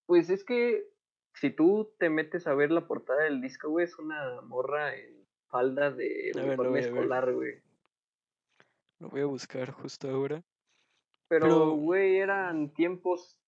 Pues 0.05 0.29
es 0.29 0.43
que 0.43 0.89
si 1.33 1.49
tú 1.51 1.93
te 1.97 2.09
metes 2.09 2.47
a 2.47 2.53
ver 2.53 2.71
la 2.71 2.87
portada 2.87 3.23
del 3.23 3.39
disco, 3.41 3.69
güey, 3.69 3.85
es 3.85 3.97
una 3.97 4.41
morra 4.41 4.93
en 4.95 5.25
falda 5.47 5.91
de 5.91 6.31
A 6.35 6.39
uniforme 6.43 6.73
ver. 6.81 6.83
escolar, 6.85 7.33
güey. 7.33 7.61
Lo 8.99 9.09
voy 9.09 9.21
a 9.21 9.25
buscar 9.25 9.71
justo 9.71 10.09
ahora. 10.09 10.43
Pero, 11.29 11.45
Pero- 11.45 11.69
güey, 11.75 12.17
eran 12.17 12.73
tiempos 12.73 13.39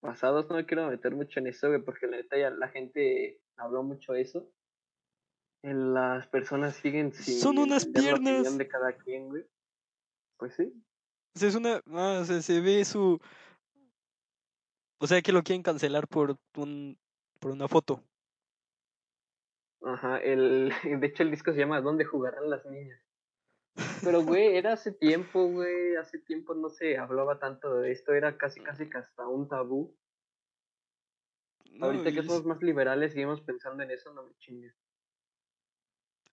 pasados, 0.00 0.48
no 0.48 0.56
me 0.56 0.66
quiero 0.66 0.88
meter 0.88 1.14
mucho 1.14 1.40
en 1.40 1.48
eso, 1.48 1.68
güey, 1.68 1.82
porque 1.82 2.06
la 2.06 2.16
neta 2.18 2.36
ya 2.38 2.50
la 2.50 2.68
gente 2.68 3.40
habló 3.56 3.82
mucho 3.82 4.12
de 4.12 4.22
eso. 4.22 4.48
En 5.64 5.94
las 5.94 6.26
personas 6.28 6.74
siguen 6.76 7.12
sin 7.12 7.38
Son 7.38 7.58
unas 7.58 7.86
la 7.86 8.00
piernas. 8.00 8.56
de 8.58 8.68
cada 8.68 8.92
quien, 8.96 9.28
güey. 9.28 9.44
Pues 10.42 10.56
sí. 10.56 10.72
Es 11.36 11.54
una. 11.54 11.80
Ah, 11.92 12.18
o 12.20 12.24
sea, 12.24 12.42
se 12.42 12.60
ve 12.60 12.84
su. 12.84 13.20
O 14.98 15.06
sea, 15.06 15.22
que 15.22 15.30
lo 15.30 15.44
quieren 15.44 15.62
cancelar 15.62 16.08
por 16.08 16.36
un. 16.56 16.98
por 17.38 17.52
una 17.52 17.68
foto. 17.68 18.02
Ajá, 19.82 20.18
el, 20.18 20.72
de 21.00 21.06
hecho 21.06 21.22
el 21.22 21.30
disco 21.30 21.52
se 21.52 21.60
llama 21.60 21.80
¿Dónde 21.80 22.04
jugarán 22.04 22.50
las 22.50 22.66
niñas? 22.66 23.00
Pero, 24.02 24.22
güey, 24.36 24.56
era 24.56 24.72
hace 24.72 24.90
tiempo, 24.90 25.46
güey, 25.46 25.94
hace 25.94 26.18
tiempo 26.18 26.56
no 26.56 26.70
se 26.70 26.98
hablaba 26.98 27.38
tanto 27.38 27.76
de 27.76 27.92
esto, 27.92 28.12
era 28.12 28.36
casi, 28.36 28.60
casi 28.64 28.90
que 28.90 28.98
hasta 28.98 29.28
un 29.28 29.48
tabú. 29.48 29.96
No, 31.70 31.86
Ahorita 31.86 32.10
que 32.10 32.24
somos 32.24 32.44
más 32.46 32.60
liberales 32.62 33.12
seguimos 33.12 33.40
pensando 33.42 33.84
en 33.84 33.92
eso, 33.92 34.12
no 34.12 34.24
me 34.24 34.34
chingues. 34.38 34.74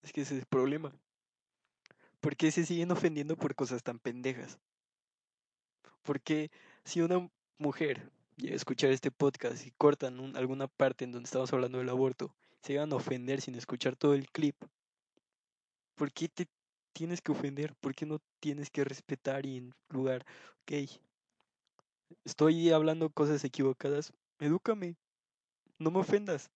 Es 0.02 0.12
que 0.12 0.22
ese 0.22 0.34
es 0.34 0.40
el 0.40 0.48
problema. 0.48 1.00
¿Por 2.20 2.36
qué 2.36 2.52
se 2.52 2.66
siguen 2.66 2.92
ofendiendo 2.92 3.38
por 3.38 3.56
cosas 3.56 3.84
tan 3.84 4.00
pendejas? 4.00 4.60
Porque 6.02 6.52
si 6.84 7.02
una 7.02 7.30
mujer 7.58 8.12
llega 8.36 8.54
a 8.54 8.58
escuchar 8.58 8.92
este 8.92 9.12
podcast 9.12 9.66
y 9.66 9.72
cortan 9.72 10.20
un- 10.20 10.36
alguna 10.36 10.68
parte 10.68 11.06
en 11.06 11.12
donde 11.12 11.28
estamos 11.28 11.52
hablando 11.54 11.78
del 11.78 11.90
aborto, 11.90 12.36
se 12.62 12.74
llegan 12.74 12.92
a 12.92 12.98
ofender 12.98 13.42
sin 13.42 13.56
escuchar 13.56 13.96
todo 13.96 14.14
el 14.14 14.30
clip, 14.30 14.56
¿por 15.96 16.12
qué 16.12 16.28
te 16.30 16.48
tienes 16.94 17.22
que 17.22 17.32
ofender? 17.32 17.76
¿Por 17.76 17.96
qué 17.96 18.06
no 18.06 18.20
tienes 18.40 18.70
que 18.70 18.84
respetar 18.84 19.46
y 19.46 19.58
en 19.58 19.74
lugar, 19.90 20.26
ok, 20.64 20.72
estoy 22.26 22.72
hablando 22.72 23.10
cosas 23.10 23.44
equivocadas, 23.44 24.14
edúcame, 24.40 24.96
no 25.78 25.92
me 25.92 26.00
ofendas, 26.00 26.52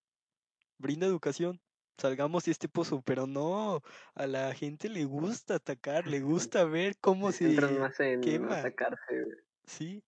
brinda 0.78 1.08
educación. 1.08 1.62
Salgamos 1.97 2.45
de 2.45 2.51
este 2.51 2.67
pozo, 2.67 3.01
pero 3.01 3.27
no, 3.27 3.82
a 4.15 4.27
la 4.27 4.53
gente 4.53 4.89
le 4.89 5.06
gusta 5.06 5.56
atacar, 5.56 6.08
le 6.08 6.19
gusta 6.51 6.65
ver 6.65 6.97
cómo 6.99 7.32
se 7.32 7.51
Entran 7.51 7.79
más 7.79 7.99
en 7.99 8.21
quema. 8.21 8.60
atacarse. 8.60 9.25
Sí. 9.65 10.03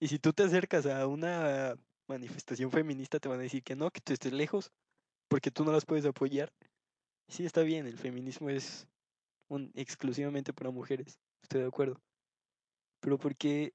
Y 0.00 0.08
si 0.08 0.18
tú 0.18 0.32
te 0.32 0.44
acercas 0.44 0.86
a 0.86 1.06
una 1.06 1.76
manifestación 2.08 2.70
feminista, 2.70 3.18
te 3.18 3.28
van 3.28 3.40
a 3.40 3.42
decir 3.42 3.62
que 3.62 3.76
no, 3.76 3.90
que 3.90 4.00
tú 4.00 4.12
estés 4.12 4.32
lejos, 4.32 4.72
porque 5.28 5.50
tú 5.50 5.64
no 5.64 5.72
las 5.72 5.84
puedes 5.84 6.06
apoyar. 6.06 6.52
Sí, 7.28 7.44
está 7.44 7.62
bien, 7.62 7.86
el 7.86 7.98
feminismo 7.98 8.48
es 8.48 8.88
un, 9.48 9.70
exclusivamente 9.74 10.52
para 10.52 10.70
mujeres, 10.70 11.18
estoy 11.42 11.60
de 11.60 11.66
acuerdo. 11.66 12.00
Pero 13.00 13.18
¿por 13.18 13.36
qué 13.36 13.74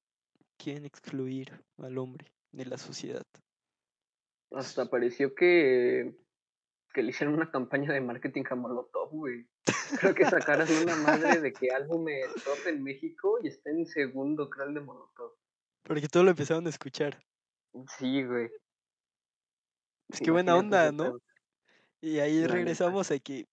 quieren 0.58 0.86
excluir 0.86 1.64
al 1.78 1.98
hombre 1.98 2.32
de 2.52 2.66
la 2.66 2.78
sociedad? 2.78 3.26
Hasta 4.52 4.90
pareció 4.90 5.34
que, 5.36 6.16
que 6.94 7.02
le 7.02 7.10
hicieron 7.10 7.34
una 7.36 7.50
campaña 7.52 7.92
de 7.92 8.02
marketing 8.02 8.44
a 8.50 8.56
Molotov, 8.56 9.10
güey. 9.10 9.48
Creo 10.00 10.14
que 10.14 10.26
sacaron 10.26 10.68
una 10.84 10.96
madre 10.98 11.42
de 11.42 11.52
que 11.52 11.72
álbumes 11.72 12.28
top 12.44 12.68
en 12.68 12.84
México 12.84 13.40
y 13.44 13.48
está 13.48 13.72
en 13.72 13.86
segundo, 13.86 14.50
creo, 14.50 14.68
el 14.68 14.76
de 14.76 14.82
Molotov. 14.82 15.34
Porque 15.82 16.08
todo 16.08 16.24
lo 16.24 16.30
empezaron 16.30 16.66
a 16.68 16.70
escuchar. 16.70 17.22
Sí, 17.98 18.24
güey. 18.24 18.50
Es 20.10 20.22
que 20.22 20.32
buena 20.32 20.56
onda, 20.56 20.92
¿no? 20.92 21.18
Y 22.00 22.20
ahí 22.20 22.46
regresamos 22.46 23.10
a 23.12 23.20
que 23.20 23.48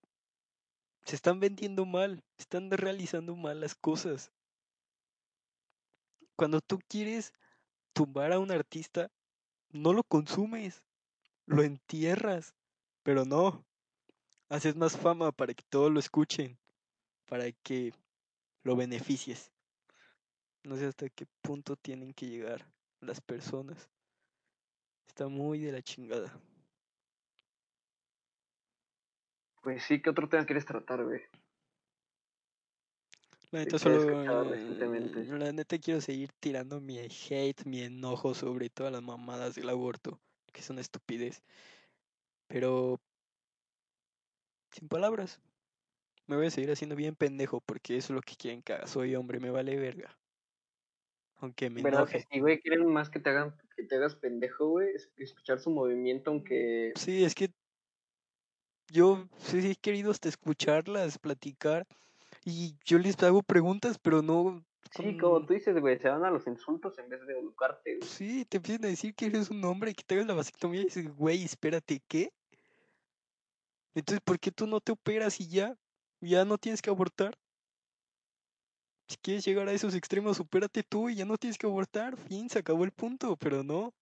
se 1.05 1.17
están 1.17 1.41
vendiendo 1.41 1.87
mal, 1.87 2.23
están 2.37 2.71
realizando 2.71 3.35
mal 3.35 3.61
las 3.61 3.75
cosas. 3.75 4.31
Cuando 6.37 6.61
tú 6.61 6.79
quieres 6.89 7.33
tumbar 7.95 8.33
a 8.33 8.39
un 8.39 8.51
artista, 8.51 9.11
no 9.71 9.93
lo 9.93 10.03
consumes, 10.03 10.83
lo 11.47 11.63
entierras, 11.63 12.55
pero 13.03 13.25
no, 13.25 13.65
haces 14.49 14.77
más 14.77 14.97
fama 14.97 15.33
para 15.33 15.55
que 15.55 15.65
todos 15.69 15.91
lo 15.91 16.01
escuchen, 16.01 16.59
para 17.27 17.51
que 17.53 17.93
lo 18.63 18.77
beneficies. 18.77 19.51
No 20.65 20.77
sé 20.77 20.87
hasta 20.87 21.09
qué 21.09 21.27
punto 21.41 21.77
tienen 21.77 22.13
que 22.13 22.27
llegar 22.27 22.67
las 23.01 23.21
personas. 23.21 23.89
Está 25.07 25.29
muy 25.29 25.61
de 25.61 25.73
la 25.73 25.83
chingada. 25.83 26.39
Pues 29.63 29.83
sí, 29.85 30.01
¿qué 30.01 30.11
otro 30.11 30.29
tema 30.29 30.45
quieres 30.45 30.65
tratar, 30.65 31.05
güey? 31.05 31.21
La 33.51 33.61
neta 33.61 33.79
solo. 33.79 34.35
La 35.39 35.53
neta 35.53 35.79
quiero 35.79 36.01
seguir 36.01 36.31
tirando 36.39 36.81
mi 36.81 36.99
hate, 36.99 37.65
mi 37.65 37.83
enojo 37.83 38.35
sobre 38.35 38.71
todas 38.71 38.93
las 38.93 39.03
mamadas 39.03 39.55
del 39.55 39.69
aborto, 39.69 40.21
que 40.53 40.61
es 40.61 40.71
una 40.71 40.81
estupidez. 40.81 41.43
Pero. 42.51 43.01
Sin 44.73 44.89
palabras. 44.89 45.41
Me 46.27 46.37
voy 46.37 46.47
a 46.47 46.51
seguir 46.51 46.71
haciendo 46.71 46.97
bien 46.97 47.15
pendejo 47.15 47.61
porque 47.61 47.97
eso 47.97 48.13
es 48.13 48.17
lo 48.17 48.23
que 48.23 48.37
quieren 48.37 48.63
que 48.63 48.73
haga. 48.73 48.87
Soy 48.87 49.15
hombre, 49.15 49.41
me 49.41 49.51
vale 49.51 49.77
verga. 49.77 50.17
Aunque 51.37 51.71
me 51.71 51.83
¿Verdad 51.83 52.09
que 52.09 52.21
sí, 52.21 52.41
güey? 52.41 52.61
Quieren 52.61 52.87
más 52.87 53.09
que 53.09 53.21
te 53.21 53.31
hagan, 53.31 53.57
que 53.75 53.85
te 53.85 53.97
hagas 53.97 54.17
pendejo, 54.17 54.69
güey. 54.69 54.95
es- 54.95 55.11
Escuchar 55.17 55.61
su 55.61 55.71
movimiento, 55.71 56.31
aunque. 56.31 56.93
Sí, 56.97 57.25
es 57.25 57.35
que 57.35 57.51
yo 58.93 59.29
sí 59.39 59.71
he 59.71 59.77
querido 59.77 60.11
hasta 60.11 60.29
escucharlas, 60.29 61.19
platicar, 61.19 61.87
y 62.45 62.77
yo 62.85 62.99
les 62.99 63.21
hago 63.23 63.43
preguntas, 63.43 63.99
pero 64.01 64.23
no 64.23 64.65
Sí, 64.97 65.17
como 65.19 65.47
tú 65.47 65.55
dices, 65.55 65.79
güey, 65.81 65.99
se 65.99 66.09
van 66.09 66.25
a 66.25 66.31
los 66.31 66.47
insultos 66.49 66.99
en 66.99 67.09
vez 67.09 67.25
de 67.25 67.39
educarte, 67.39 67.97
güey. 67.99 68.09
Sí, 68.09 68.45
te 68.45 68.57
empiezan 68.57 68.85
a 68.87 68.89
decir 68.89 69.15
que 69.15 69.27
eres 69.27 69.49
un 69.51 69.65
hombre, 69.65 69.95
que 69.95 70.03
te 70.03 70.15
hagas 70.15 70.27
la 70.27 70.35
vasectomía 70.35 70.81
y 70.81 70.85
dices, 70.87 71.15
güey, 71.15 71.45
espérate, 71.45 72.03
¿qué? 72.09 72.33
Entonces, 73.95 74.21
¿por 74.25 74.39
qué 74.39 74.51
tú 74.51 74.67
no 74.67 74.81
te 74.81 74.93
operas 74.93 75.41
y 75.41 75.49
ya? 75.49 75.77
Ya 76.21 76.45
no 76.45 76.59
tienes 76.59 76.83
que 76.83 76.91
abortar. 76.91 77.37
Si 79.09 79.17
quieres 79.17 79.45
llegar 79.45 79.69
a 79.69 79.73
esos 79.73 79.95
extremos, 79.95 80.37
supérate 80.37 80.85
tú 80.85 81.09
y 81.09 81.17
ya 81.17 81.25
no 81.25 81.37
tienes 81.37 81.59
que 81.59 81.67
abortar. 81.67 82.17
Fin, 82.17 82.49
se 82.49 82.61
acabó 82.61 82.85
el 82.85 82.93
punto, 82.93 83.37
pero 83.37 83.65
no. 83.65 83.93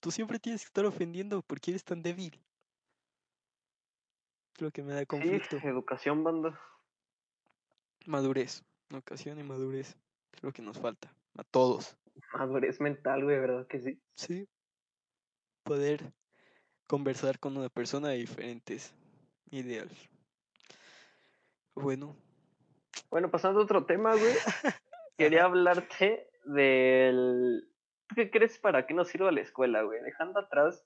Tú 0.00 0.10
siempre 0.10 0.38
tienes 0.38 0.62
que 0.62 0.66
estar 0.66 0.86
ofendiendo 0.86 1.42
porque 1.42 1.72
eres 1.72 1.84
tan 1.84 2.02
débil. 2.02 2.40
Es 4.54 4.62
lo 4.62 4.70
que 4.70 4.82
me 4.82 4.94
da 4.94 5.04
conflicto. 5.04 5.60
Sí, 5.60 5.66
educación, 5.66 6.24
banda. 6.24 6.58
Madurez. 8.06 8.64
Ocasión 8.94 9.38
y 9.38 9.42
madurez. 9.42 9.98
Es 10.32 10.42
lo 10.42 10.52
que 10.52 10.62
nos 10.62 10.78
falta. 10.78 11.14
A 11.36 11.44
todos. 11.44 11.96
Madurez 12.32 12.80
mental, 12.80 13.24
güey, 13.24 13.38
¿verdad 13.38 13.66
que 13.66 13.80
sí? 13.80 14.00
Sí. 14.14 14.48
Poder 15.62 16.12
conversar 16.88 17.38
con 17.38 17.56
una 17.56 17.68
persona 17.68 18.08
de 18.08 18.16
diferentes 18.16 18.92
ideales. 19.52 19.96
Bueno, 21.74 22.16
Bueno, 23.10 23.30
pasando 23.30 23.60
a 23.60 23.62
otro 23.62 23.86
tema, 23.86 24.16
güey. 24.16 24.34
Quería 25.16 25.44
hablarte 25.44 26.28
del. 26.44 27.68
¿Tú 28.08 28.16
¿Qué 28.16 28.30
crees 28.30 28.58
para 28.58 28.86
qué 28.86 28.94
nos 28.94 29.08
sirve 29.08 29.30
la 29.30 29.42
escuela, 29.42 29.82
güey? 29.82 30.02
Dejando 30.02 30.40
atrás 30.40 30.84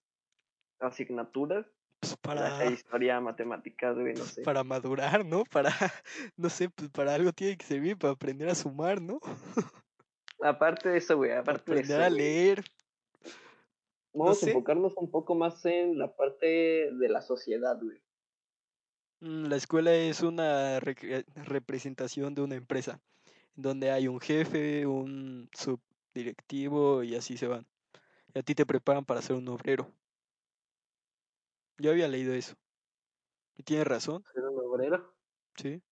asignaturas, 0.80 1.64
pues 2.00 2.16
para, 2.16 2.58
sea 2.58 2.66
historia, 2.66 3.20
matemáticas, 3.20 3.94
güey, 3.94 4.14
no 4.14 4.20
pues 4.20 4.30
sé. 4.30 4.42
para 4.42 4.64
madurar, 4.64 5.24
¿no? 5.24 5.44
Para, 5.44 5.70
no 6.36 6.50
sé, 6.50 6.68
pues 6.68 6.90
para 6.90 7.14
algo 7.14 7.32
tiene 7.32 7.56
que 7.56 7.64
servir, 7.64 7.96
para 7.96 8.12
aprender 8.12 8.48
a 8.48 8.54
sumar, 8.56 9.00
¿no? 9.00 9.20
Aparte 10.42 10.88
de 10.88 10.98
eso, 10.98 11.16
güey, 11.16 11.30
Para 11.30 11.40
aparte 11.42 11.72
de 11.72 11.80
aprender 11.80 12.00
eso, 12.00 12.06
a 12.06 12.10
leer. 12.10 12.64
Vamos 14.14 14.38
sé. 14.38 14.46
a 14.46 14.50
enfocarnos 14.50 14.96
un 14.96 15.10
poco 15.10 15.34
más 15.34 15.64
en 15.66 15.98
la 15.98 16.14
parte 16.16 16.46
de 16.46 17.08
la 17.08 17.20
sociedad, 17.22 17.78
güey. 17.80 17.98
Mm, 19.20 19.46
La 19.46 19.56
escuela 19.56 19.94
es 19.94 20.20
una 20.22 20.80
representación 20.80 22.34
de 22.34 22.42
una 22.42 22.56
empresa, 22.56 23.00
donde 23.54 23.90
hay 23.90 24.08
un 24.08 24.20
jefe, 24.20 24.86
un 24.86 25.50
subdirectivo 25.54 27.02
y 27.02 27.16
así 27.16 27.36
se 27.36 27.46
van. 27.48 27.66
Y 28.34 28.40
a 28.40 28.42
ti 28.42 28.54
te 28.54 28.66
preparan 28.66 29.04
para 29.04 29.22
ser 29.22 29.36
un 29.36 29.48
obrero. 29.48 29.92
Yo 31.78 31.90
había 31.90 32.08
leído 32.08 32.32
eso. 32.34 32.54
Y 33.56 33.62
tienes 33.64 33.86
razón, 33.86 34.24
Ser 34.34 34.44
un 34.44 34.58
obrero. 34.60 35.14
sí. 35.56 35.82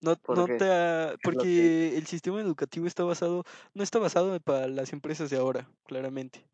No, 0.00 0.16
¿Por 0.16 0.36
no 0.36 0.46
qué? 0.46 0.58
te 0.58 0.64
ha- 0.66 1.12
lo 1.12 1.18
que 1.18 1.22
porque 1.22 1.98
el 1.98 2.06
sistema 2.06 2.40
educativo 2.40 2.86
está 2.86 3.04
basado, 3.04 3.44
no 3.74 3.82
está 3.82 3.98
basado 3.98 4.38
para 4.40 4.68
las 4.68 4.92
empresas 4.92 5.30
de 5.30 5.38
ahora, 5.38 5.70
claramente. 5.84 6.48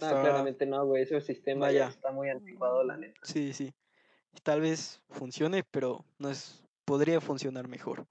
Ah, 0.00 0.06
Está- 0.06 0.20
claramente 0.20 0.66
no, 0.66 0.84
güey, 0.86 1.02
ese 1.02 1.20
sistema 1.20 1.70
ya 1.70 1.88
está 1.88 2.10
muy 2.10 2.28
anticuado, 2.28 2.82
la 2.82 2.96
neta. 2.96 3.20
Sí, 3.22 3.52
sí. 3.52 3.72
Tal 4.42 4.60
vez 4.60 5.00
funcione, 5.10 5.62
pero 5.70 6.04
no 6.18 6.30
es, 6.30 6.62
podría 6.84 7.20
funcionar 7.20 7.68
mejor. 7.68 8.06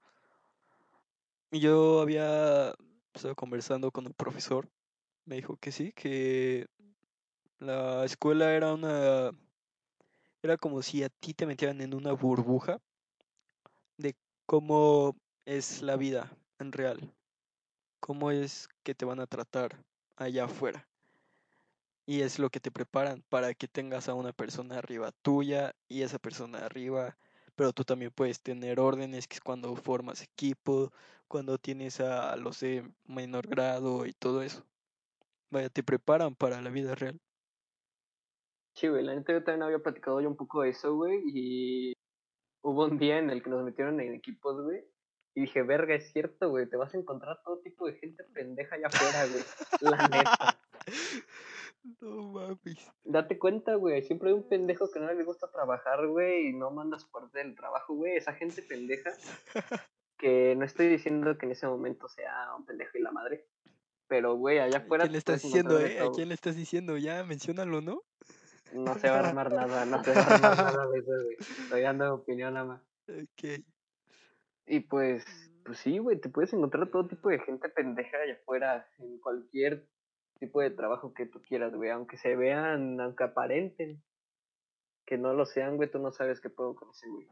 Y 1.50 1.60
yo 1.60 2.00
había 2.00 2.74
estado 3.12 3.34
conversando 3.34 3.90
con 3.92 4.06
un 4.06 4.14
profesor, 4.14 4.68
me 5.26 5.36
dijo 5.36 5.56
que 5.56 5.70
sí, 5.70 5.92
que 5.92 6.66
la 7.58 8.04
escuela 8.04 8.52
era 8.54 8.72
una, 8.74 9.30
era 10.42 10.56
como 10.56 10.82
si 10.82 11.02
a 11.04 11.08
ti 11.10 11.34
te 11.34 11.46
metieran 11.46 11.80
en 11.80 11.94
una 11.94 12.12
burbuja 12.12 12.80
de 13.98 14.16
cómo 14.46 15.14
es 15.44 15.82
la 15.82 15.96
vida 15.96 16.36
en 16.58 16.72
real, 16.72 17.14
cómo 18.00 18.30
es 18.30 18.68
que 18.82 18.94
te 18.94 19.04
van 19.04 19.20
a 19.20 19.26
tratar 19.26 19.84
allá 20.16 20.44
afuera. 20.46 20.88
Y 22.06 22.20
es 22.20 22.38
lo 22.38 22.50
que 22.50 22.60
te 22.60 22.70
preparan 22.70 23.22
para 23.28 23.54
que 23.54 23.68
tengas 23.68 24.08
a 24.08 24.14
una 24.14 24.32
persona 24.32 24.78
arriba 24.78 25.12
tuya 25.22 25.74
y 25.88 26.02
esa 26.02 26.18
persona 26.18 26.64
arriba, 26.66 27.16
pero 27.56 27.72
tú 27.72 27.84
también 27.84 28.10
puedes 28.10 28.40
tener 28.40 28.78
órdenes, 28.80 29.26
que 29.26 29.36
es 29.36 29.40
cuando 29.40 29.74
formas 29.76 30.22
equipo, 30.22 30.92
cuando 31.28 31.58
tienes 31.58 32.00
a 32.00 32.36
los 32.36 32.60
de 32.60 32.88
menor 33.06 33.48
grado 33.48 34.06
y 34.06 34.12
todo 34.12 34.42
eso. 34.42 34.66
Vaya, 35.50 35.70
te 35.70 35.82
preparan 35.82 36.34
para 36.34 36.60
la 36.60 36.70
vida 36.70 36.94
real. 36.94 37.20
Sí, 38.74 38.88
güey, 38.88 39.04
la 39.04 39.14
neta 39.14 39.32
yo 39.32 39.44
también 39.44 39.62
había 39.62 39.78
platicado 39.78 40.20
yo 40.20 40.28
un 40.28 40.36
poco 40.36 40.62
de 40.62 40.70
eso, 40.70 40.94
güey, 40.94 41.22
y 41.26 41.92
hubo 42.62 42.86
un 42.86 42.98
día 42.98 43.18
en 43.18 43.30
el 43.30 43.42
que 43.42 43.50
nos 43.50 43.62
metieron 43.62 44.00
en 44.00 44.14
equipos, 44.14 44.60
güey, 44.62 44.84
y 45.36 45.42
dije, 45.42 45.62
verga, 45.62 45.94
es 45.94 46.12
cierto, 46.12 46.50
güey, 46.50 46.68
te 46.68 46.76
vas 46.76 46.92
a 46.92 46.98
encontrar 46.98 47.40
todo 47.44 47.58
tipo 47.58 47.86
de 47.86 47.94
gente 47.94 48.24
pendeja 48.24 48.74
allá 48.74 48.88
afuera, 48.88 49.26
güey, 49.26 49.44
la 49.80 50.08
neta. 50.08 50.60
Mames. 52.62 52.92
Date 53.04 53.38
cuenta, 53.38 53.74
güey, 53.74 54.02
siempre 54.02 54.28
hay 54.28 54.34
un 54.34 54.48
pendejo 54.48 54.90
que 54.90 55.00
no 55.00 55.12
le 55.12 55.24
gusta 55.24 55.50
trabajar, 55.50 56.06
güey, 56.06 56.48
y 56.48 56.52
no 56.52 56.70
mandas 56.70 57.04
por 57.04 57.30
del 57.32 57.54
trabajo, 57.54 57.94
güey, 57.94 58.16
esa 58.16 58.34
gente 58.34 58.62
pendeja, 58.62 59.10
que 60.18 60.54
no 60.56 60.64
estoy 60.64 60.88
diciendo 60.88 61.36
que 61.38 61.46
en 61.46 61.52
ese 61.52 61.66
momento 61.66 62.08
sea 62.08 62.54
un 62.56 62.64
pendejo 62.66 62.98
y 62.98 63.02
la 63.02 63.12
madre, 63.12 63.46
pero, 64.06 64.36
güey, 64.36 64.58
allá 64.58 64.78
¿A 64.78 64.80
afuera 64.80 65.04
quién 65.04 65.12
le 65.12 65.18
estás 65.18 65.42
diciendo, 65.42 65.80
eh? 65.80 66.00
¿A 66.00 66.10
quién 66.10 66.28
le 66.28 66.34
estás 66.34 66.56
diciendo? 66.56 66.96
Ya, 66.98 67.24
menciónalo, 67.24 67.80
¿no? 67.80 68.02
No 68.72 68.98
se 68.98 69.08
va 69.08 69.16
a 69.16 69.28
armar 69.28 69.52
nada, 69.52 69.84
no 69.86 70.02
se 70.02 70.12
va 70.12 70.20
a 70.20 70.34
armar 70.34 70.56
nada 70.56 70.90
de 70.90 70.98
eso, 70.98 71.10
güey, 71.10 71.36
estoy 71.38 71.80
dando 71.82 72.14
opinión 72.14 72.54
nada 72.54 72.66
más. 72.66 72.82
Ok. 73.08 73.64
Y 74.66 74.80
pues, 74.80 75.24
pues 75.64 75.78
sí, 75.78 75.98
güey, 75.98 76.20
te 76.20 76.28
puedes 76.28 76.52
encontrar 76.52 76.90
todo 76.90 77.06
tipo 77.06 77.28
de 77.28 77.38
gente 77.40 77.68
pendeja 77.68 78.18
allá 78.18 78.34
afuera, 78.34 78.88
en 78.98 79.18
cualquier 79.18 79.86
tipo 80.38 80.60
de 80.60 80.70
trabajo 80.70 81.14
que 81.14 81.26
tú 81.26 81.40
quieras, 81.42 81.74
güey, 81.74 81.90
aunque 81.90 82.16
se 82.16 82.36
vean, 82.36 83.00
aunque 83.00 83.24
aparenten 83.24 84.02
que 85.06 85.18
no 85.18 85.34
lo 85.34 85.46
sean, 85.46 85.76
güey, 85.76 85.90
tú 85.90 85.98
no 85.98 86.12
sabes 86.12 86.40
qué 86.40 86.50
puedo 86.50 86.74
con 86.74 86.90
ese, 86.90 87.08
güey. 87.08 87.28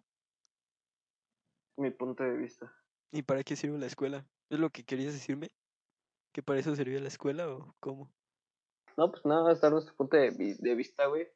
Mi 1.78 1.90
punto 1.90 2.22
de 2.22 2.36
vista. 2.36 2.72
¿Y 3.10 3.22
para 3.22 3.42
qué 3.42 3.56
sirve 3.56 3.78
la 3.78 3.86
escuela? 3.86 4.26
¿Es 4.50 4.58
lo 4.58 4.70
que 4.70 4.84
querías 4.84 5.14
decirme? 5.14 5.48
¿Que 6.32 6.42
para 6.42 6.58
eso 6.58 6.74
servía 6.74 7.00
la 7.00 7.08
escuela 7.08 7.50
o 7.50 7.74
cómo? 7.80 8.12
No, 8.96 9.10
pues 9.10 9.24
nada, 9.24 9.44
más 9.44 9.60
dar 9.60 9.72
nuestro 9.72 9.94
punto 9.96 10.16
de, 10.16 10.56
de 10.58 10.74
vista, 10.74 11.06
güey, 11.06 11.28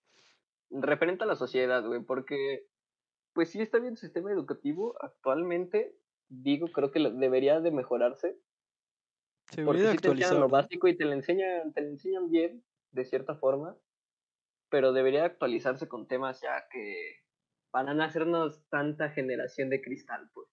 referente 0.70 1.24
a 1.24 1.26
la 1.26 1.36
sociedad, 1.36 1.84
güey, 1.86 2.02
porque, 2.02 2.66
pues 3.32 3.50
sí 3.50 3.60
está 3.60 3.78
bien 3.78 3.92
el 3.92 3.98
sistema 3.98 4.30
educativo 4.30 4.94
actualmente, 5.02 5.96
digo, 6.28 6.68
creo 6.68 6.90
que 6.90 7.00
debería 7.00 7.60
de 7.60 7.70
mejorarse, 7.70 8.38
Se 9.52 9.62
Porque 9.64 9.88
sí 9.88 9.98
te 9.98 10.08
enseñan 10.08 10.40
lo 10.40 10.48
básico 10.48 10.88
y 10.88 10.96
te 10.96 11.04
lo 11.04 11.12
enseñan, 11.12 11.72
te 11.72 11.80
lo 11.80 11.88
enseñan 11.88 12.30
bien, 12.30 12.64
de 12.90 13.04
cierta 13.04 13.36
forma, 13.36 13.76
pero 14.70 14.92
debería 14.92 15.24
actualizarse 15.24 15.88
con 15.88 16.08
temas 16.08 16.40
ya 16.42 16.68
que 16.70 17.16
para 17.70 17.94
no 17.94 18.02
hacernos 18.04 18.64
tanta 18.70 19.10
generación 19.10 19.70
de 19.70 19.82
cristal, 19.82 20.30
pues. 20.34 20.48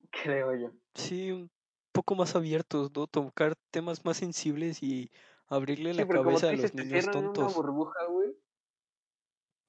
Creo 0.10 0.54
yo. 0.54 0.70
Sí, 0.94 1.32
un 1.32 1.50
poco 1.92 2.14
más 2.14 2.36
abiertos, 2.36 2.90
¿no? 2.94 3.06
Tocar 3.06 3.54
temas 3.70 4.04
más 4.04 4.16
sensibles 4.16 4.82
y 4.82 5.10
abrirle 5.46 5.92
Sí, 5.92 5.98
la 5.98 6.08
cabeza 6.08 6.48
a 6.50 6.52
los 6.52 6.74
niños 6.74 7.06
en 7.06 7.10
una 7.10 7.22
tontos. 7.32 7.54
burbuja, 7.54 8.04
güey. 8.08 8.34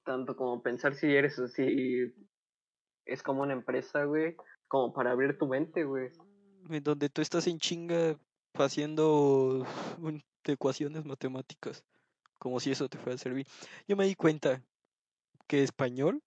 Tanto 0.04 0.36
como 0.36 0.62
pensar 0.62 0.94
si 0.94 1.14
eres 1.14 1.40
si 1.52 2.14
es 3.04 3.22
como 3.22 3.42
una 3.42 3.52
empresa, 3.54 4.04
güey, 4.04 4.36
como 4.68 4.92
para 4.92 5.12
abrir 5.12 5.38
tu 5.38 5.46
mente, 5.46 5.84
güey. 5.84 6.10
Donde 6.68 7.08
tú 7.08 7.22
estás 7.22 7.46
en 7.46 7.58
chinga 7.58 8.18
haciendo 8.54 9.64
un- 9.98 10.22
ecuaciones 10.44 11.04
matemáticas, 11.04 11.84
como 12.38 12.60
si 12.60 12.70
eso 12.70 12.88
te 12.88 12.98
fuera 12.98 13.16
a 13.16 13.18
servir. 13.18 13.46
Yo 13.88 13.96
me 13.96 14.06
di 14.06 14.14
cuenta 14.14 14.62
que 15.48 15.62
español, 15.62 16.22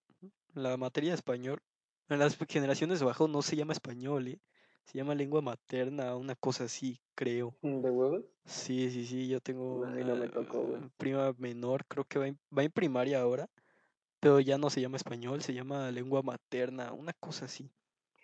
la 0.54 0.76
materia 0.76 1.10
de 1.10 1.16
español, 1.16 1.60
en 2.08 2.18
las 2.18 2.36
generaciones 2.48 3.00
de 3.00 3.04
abajo 3.06 3.28
no 3.28 3.42
se 3.42 3.56
llama 3.56 3.72
español, 3.72 4.28
¿eh? 4.28 4.40
Se 4.86 4.98
llama 4.98 5.14
lengua 5.14 5.42
materna, 5.42 6.16
una 6.16 6.34
cosa 6.36 6.64
así, 6.64 7.00
creo. 7.14 7.56
De 7.62 7.90
huevos. 7.90 8.24
Sí, 8.44 8.90
sí, 8.90 9.06
sí, 9.06 9.28
yo 9.28 9.40
tengo 9.40 9.86
no 9.86 10.16
me 10.16 10.28
una 10.28 10.30
tocó, 10.30 10.66
prima 10.98 11.32
menor, 11.38 11.84
creo 11.86 12.04
que 12.04 12.18
va 12.18 12.28
en, 12.28 12.38
va 12.56 12.64
en 12.64 12.72
primaria 12.72 13.20
ahora, 13.20 13.48
pero 14.20 14.40
ya 14.40 14.58
no 14.58 14.70
se 14.70 14.80
llama 14.80 14.96
español, 14.96 15.42
se 15.42 15.54
llama 15.54 15.90
lengua 15.90 16.22
materna, 16.22 16.92
una 16.92 17.12
cosa 17.14 17.46
así. 17.46 17.70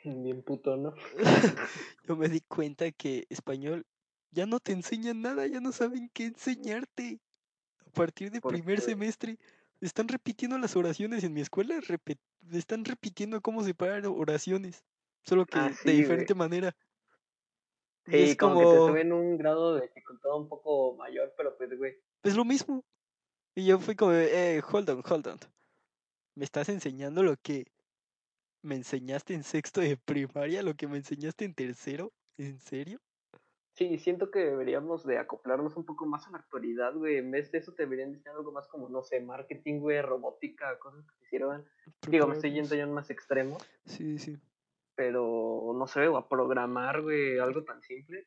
Bien 0.07 0.43
puto, 0.43 0.77
¿no? 0.77 0.95
Yo 2.07 2.17
me 2.17 2.29
di 2.29 2.41
cuenta 2.43 2.91
que 2.93 3.27
español 3.29 3.85
ya 4.31 4.47
no 4.47 4.61
te 4.61 4.73
enseñan 4.73 5.21
nada, 5.23 5.47
ya 5.47 5.61
no 5.61 5.73
saben 5.73 6.11
qué 6.15 6.27
enseñarte. 6.27 7.19
A 7.87 7.91
partir 7.91 8.31
de 8.31 8.41
¿Por 8.41 8.53
primer 8.53 8.79
qué? 8.79 8.83
semestre 8.83 9.39
están 9.81 10.09
repitiendo 10.09 10.59
las 10.59 10.77
oraciones 10.77 11.25
en 11.25 11.33
mi 11.33 11.41
escuela, 11.41 11.81
repe- 11.81 12.19
están 12.53 12.85
repitiendo 12.85 13.41
cómo 13.41 13.65
separar 13.65 14.07
oraciones, 14.07 14.85
solo 15.25 15.45
que 15.47 15.59
Ah, 15.59 15.71
de 15.85 15.93
diferente 15.93 16.35
güey. 16.35 16.49
manera. 16.49 16.77
Y 18.07 18.13
Sí, 18.13 18.23
es 18.23 18.37
como, 18.37 18.61
que 18.61 18.67
te 18.67 18.87
suben 18.87 19.13
un 19.13 19.37
grado 19.39 19.75
de 19.75 19.83
dificultad 19.83 20.37
un 20.37 20.49
poco 20.49 20.95
mayor, 20.97 21.35
pero 21.37 21.57
pues, 21.59 21.77
güey. 21.77 21.95
es 22.23 22.37
lo 22.37 22.45
mismo. 22.45 22.85
Y 23.55 23.67
yo 23.67 23.79
fui 23.79 23.97
como, 23.97 24.13
eh, 24.13 24.63
hold 24.73 24.91
on, 24.91 25.03
hold 25.09 25.27
on. 25.29 25.39
¿Me 26.37 26.45
estás 26.45 26.69
enseñando 26.69 27.23
lo 27.23 27.37
que 27.37 27.67
me 28.67 28.75
enseñaste 28.75 29.33
en 29.33 29.45
sexto 29.45 29.81
de 29.81 29.97
primaria, 29.97 30.63
lo 30.63 30.75
que 30.75 30.89
me 30.89 30.99
enseñaste 30.99 31.45
en 31.45 31.55
tercero? 31.55 32.13
¿En 32.37 32.59
serio? 32.59 33.01
Sí, 33.75 33.99
siento 33.99 34.31
que 34.31 34.41
deberíamos 34.41 35.05
de 35.05 35.19
acoplarnos 35.19 35.77
un 35.77 35.85
poco 35.85 36.07
más 36.07 36.27
a 36.27 36.31
la 36.31 36.39
actualidad, 36.39 36.95
güey. 36.95 37.17
En 37.19 37.31
vez 37.31 37.53
de 37.53 37.59
eso, 37.59 37.75
te 37.75 37.85
deberían 37.85 38.11
enseñar 38.11 38.37
algo 38.37 38.51
más 38.51 38.67
como, 38.69 38.89
no 38.89 39.03
sé, 39.03 39.21
marketing, 39.21 39.81
güey, 39.81 40.01
robótica, 40.01 40.79
cosas 40.79 41.05
que 41.05 41.17
te 41.21 41.27
sirvan. 41.27 41.65
Digo, 42.09 42.27
me 42.27 42.35
estoy 42.35 42.53
yendo 42.53 42.75
ya 42.75 42.85
en 42.85 42.93
más 42.93 43.11
extremo, 43.11 43.59
Sí, 43.85 44.19
sí. 44.19 44.39
pero 44.95 45.73
no 45.75 45.87
sé, 45.87 46.09
o 46.09 46.17
a 46.17 46.29
programar, 46.29 47.03
güey, 47.03 47.39
algo 47.39 47.65
tan 47.65 47.83
simple. 47.83 48.27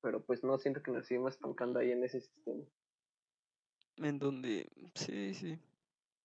Pero 0.00 0.24
pues 0.24 0.42
no 0.42 0.56
siento 0.58 0.82
que 0.82 0.90
nos 0.90 1.06
sigamos 1.06 1.34
estancando 1.34 1.78
ahí 1.78 1.92
en 1.92 2.02
ese 2.02 2.22
sistema. 2.22 2.64
En 3.98 4.18
donde, 4.18 4.66
sí, 4.94 5.34
sí. 5.34 5.58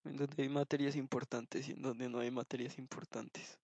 En 0.06 0.18
donde 0.18 0.44
hay 0.44 0.50
materias 0.50 0.96
importantes 0.96 1.68
y 1.68 1.72
en 1.72 1.82
donde 1.82 2.08
no 2.10 2.20
hay 2.20 2.32
materias 2.32 2.78
importantes. 2.78 3.60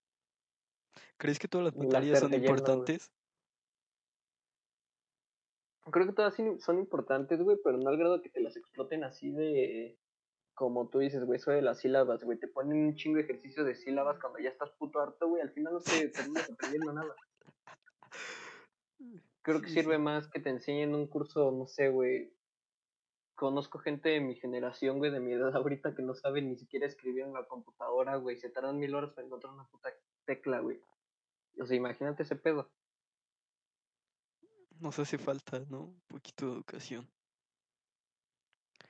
¿Crees 1.18 1.38
que 1.40 1.48
todas 1.48 1.66
las 1.66 1.76
materias 1.76 2.20
son 2.20 2.34
importantes? 2.34 3.12
Creo 5.92 6.06
que 6.08 6.14
todas 6.14 6.36
son 6.60 6.80
importantes, 6.80 7.42
güey, 7.42 7.58
pero 7.64 7.78
no 7.78 7.90
al 7.90 7.98
grado 7.98 8.22
que 8.22 8.30
te 8.30 8.40
las 8.40 8.56
exploten 8.56 9.04
así 9.04 9.32
de. 9.32 9.98
Como 10.54 10.90
tú 10.90 11.00
dices, 11.00 11.24
güey, 11.24 11.40
eso 11.40 11.52
de 11.52 11.62
las 11.62 11.80
sílabas, 11.80 12.24
güey. 12.24 12.38
Te 12.38 12.48
ponen 12.48 12.86
un 12.86 12.96
chingo 12.96 13.18
de 13.18 13.24
ejercicio 13.24 13.64
de 13.64 13.76
sílabas 13.76 14.20
cuando 14.20 14.40
ya 14.40 14.50
estás 14.50 14.72
puto 14.72 15.00
harto, 15.00 15.28
güey. 15.28 15.42
Al 15.42 15.52
final 15.52 15.74
no 15.74 15.80
te 15.80 16.10
terminas 16.10 16.50
aprendiendo 16.50 16.94
nada. 16.94 17.16
Creo 19.42 19.62
que 19.62 19.70
sirve 19.70 19.98
más 19.98 20.28
que 20.28 20.40
te 20.40 20.50
enseñen 20.50 20.94
un 20.94 21.08
curso, 21.08 21.52
no 21.52 21.66
sé, 21.68 21.90
güey. 21.90 22.32
Conozco 23.42 23.80
gente 23.80 24.10
de 24.10 24.20
mi 24.20 24.36
generación, 24.36 25.00
güey, 25.00 25.10
de 25.10 25.20
mi 25.20 25.34
edad 25.34 25.56
ahorita 25.56 25.96
que 25.96 26.04
no 26.04 26.14
sabe 26.14 26.44
ni 26.44 26.56
siquiera 26.56 26.86
escribir 26.86 27.24
en 27.24 27.34
la 27.34 27.48
computadora, 27.48 28.16
güey. 28.18 28.38
Se 28.38 28.52
tardan 28.52 28.78
mil 28.78 28.94
horas 28.94 29.14
para 29.14 29.26
encontrar 29.26 29.52
una 29.52 29.68
puta 29.68 29.90
tecla, 30.26 30.60
güey. 30.60 30.80
O 31.60 31.66
sea, 31.66 31.76
imagínate 31.76 32.22
ese 32.22 32.36
pedo. 32.36 32.70
Nos 34.80 35.00
hace 35.00 35.18
falta, 35.18 35.60
¿no? 35.72 35.86
Un 35.86 36.02
poquito 36.08 36.46
de 36.46 36.52
educación. 36.54 37.10
Sí, 38.76 38.88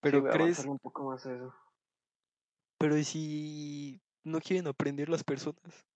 Pero 0.00 0.28
a 0.28 0.32
crees, 0.32 0.64
un 0.64 0.80
poco 0.80 1.04
más 1.04 1.24
eso. 1.24 1.54
pero 2.76 2.98
¿y 2.98 3.04
si 3.04 4.00
no 4.24 4.40
quieren 4.40 4.66
aprender 4.66 5.08
las 5.08 5.22
personas? 5.22 5.86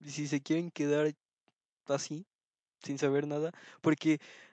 ¿Y 0.00 0.10
si 0.10 0.28
se 0.28 0.42
quieren 0.42 0.70
quedar 0.70 1.14
así, 1.86 2.26
sin 2.82 2.98
saber 2.98 3.26
nada? 3.26 3.52
Porque 3.80 4.20
Sí, 4.20 4.47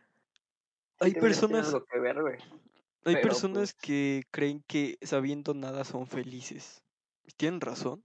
hay 1.00 1.14
personas, 1.14 1.74
que 1.92 2.00
ver, 2.00 2.22
güey. 2.22 2.38
hay 3.06 3.16
Pero 3.16 3.22
personas 3.22 3.74
pues. 3.74 3.74
que 3.74 4.24
creen 4.32 4.64
que 4.68 4.98
sabiendo 5.02 5.54
nada 5.54 5.84
son 5.84 6.08
felices. 6.08 6.84
Y 7.24 7.32
Tienen 7.34 7.62
razón. 7.62 8.04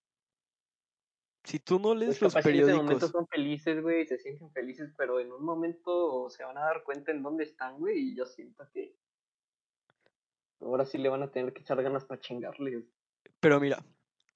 Si 1.44 1.59
tú 1.59 1.79
no 1.79 1.94
lees 1.94 2.18
Pues 2.18 2.22
los 2.22 2.33
capaz 2.35 2.50
en 2.50 2.66
momento 2.72 3.09
periódicos, 3.09 3.11
son 3.11 3.26
felices, 3.29 3.83
güey, 3.83 4.07
se 4.07 4.18
sienten 4.18 4.50
felices, 4.53 4.92
pero 4.96 5.20
en 5.20 5.33
un 5.33 5.44
momento 5.44 6.29
se 6.31 6.44
van 6.44 6.59
a 6.59 6.62
dar 6.62 6.83
cuenta 6.85 7.12
en 7.12 7.22
dónde 7.22 7.44
están, 7.44 7.79
güey, 7.79 8.11
y 8.12 8.16
yo 8.16 8.26
siento 8.26 8.68
que 8.72 8.96
ahora 10.61 10.85
sí 10.87 10.96
le 10.96 11.09
van 11.09 11.22
a 11.22 11.31
tener 11.31 11.53
que 11.53 11.61
echar 11.62 11.83
ganas 11.83 12.05
para 12.05 12.20
chingarle 12.20 12.87
pero 13.40 13.61
mira, 13.61 13.85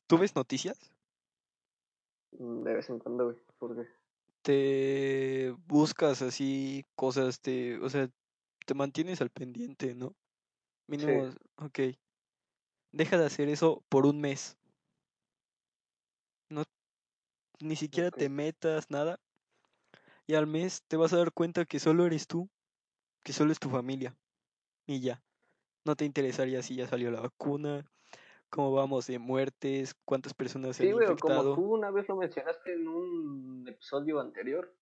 ¿tú 0.06 0.18
ves 0.18 0.34
noticias? 0.36 0.78
mm, 2.32 2.62
de 2.64 2.74
vez 2.74 2.90
en 2.90 2.98
cuando, 2.98 3.24
güey, 3.24 3.36
porque 3.58 3.86
Te 4.42 5.54
buscas 5.66 6.22
así 6.22 6.84
cosas, 6.94 7.40
te, 7.40 7.78
o 7.78 7.88
sea, 7.88 8.08
te 8.64 8.74
mantienes 8.74 9.20
al 9.20 9.30
pendiente, 9.30 9.94
¿no? 9.94 10.16
Mínimo, 10.88 11.26
sí, 11.26 11.36
ok. 11.56 11.80
Deja 12.92 13.18
de 13.18 13.26
hacer 13.26 13.50
eso 13.50 13.84
por 13.90 14.06
un 14.06 14.22
mes. 14.22 14.56
No, 16.48 16.62
ni 17.60 17.76
siquiera 17.76 18.10
te 18.10 18.28
metas, 18.28 18.90
nada. 18.90 19.20
Y 20.26 20.34
al 20.34 20.46
mes 20.46 20.82
te 20.86 20.96
vas 20.96 21.12
a 21.12 21.18
dar 21.18 21.32
cuenta 21.32 21.64
que 21.64 21.78
solo 21.78 22.06
eres 22.06 22.26
tú, 22.26 22.50
que 23.24 23.32
solo 23.32 23.52
es 23.52 23.60
tu 23.60 23.70
familia. 23.70 24.16
Y 24.86 25.00
ya. 25.00 25.24
No 25.86 25.96
te 25.96 26.04
interesaría 26.06 26.62
si 26.62 26.76
ya 26.76 26.88
salió 26.88 27.10
la 27.10 27.20
vacuna, 27.22 27.92
cómo 28.50 28.72
vamos 28.72 29.06
de 29.08 29.18
muertes, 29.18 29.94
cuántas 30.04 30.34
personas 30.34 30.76
se 30.76 30.84
Sí, 30.84 30.90
han 30.90 30.92
güey, 30.92 31.06
o 31.06 31.18
como 31.18 31.42
infectado. 31.42 31.54
tú 31.54 31.74
una 31.74 31.90
vez 31.90 32.08
lo 32.08 32.16
mencionaste 32.16 32.74
en 32.74 32.88
un 32.88 33.66
episodio 33.68 34.20
anterior, 34.20 34.76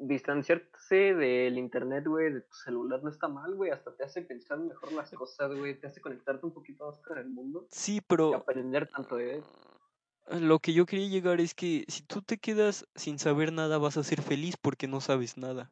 distanciarse 0.00 1.14
del 1.14 1.58
internet, 1.58 2.06
güey, 2.06 2.32
de 2.32 2.40
tu 2.40 2.54
celular 2.54 3.02
no 3.02 3.10
está 3.10 3.28
mal, 3.28 3.54
güey, 3.54 3.70
hasta 3.70 3.94
te 3.94 4.04
hace 4.04 4.22
pensar 4.22 4.58
mejor 4.58 4.92
las 4.92 5.10
cosas, 5.10 5.54
güey, 5.56 5.78
te 5.78 5.86
hace 5.86 6.00
conectarte 6.00 6.46
un 6.46 6.52
poquito 6.54 6.86
más 6.86 6.98
con 6.98 7.18
el 7.18 7.28
mundo 7.28 7.66
Sí, 7.70 7.96
y 7.96 8.00
pero 8.08 8.34
aprender 8.34 8.88
tanto 8.88 9.16
de 9.16 9.36
él. 9.36 9.44
lo 10.40 10.58
que 10.60 10.72
yo 10.72 10.86
quería 10.86 11.08
llegar 11.08 11.40
es 11.40 11.54
que 11.54 11.84
si 11.88 12.02
tú 12.02 12.22
te 12.22 12.38
quedas 12.38 12.86
sin 12.94 13.18
saber 13.18 13.52
nada 13.52 13.78
vas 13.78 13.96
a 13.96 14.04
ser 14.04 14.22
feliz 14.22 14.56
porque 14.56 14.88
no 14.88 15.00
sabes 15.00 15.36
nada. 15.36 15.70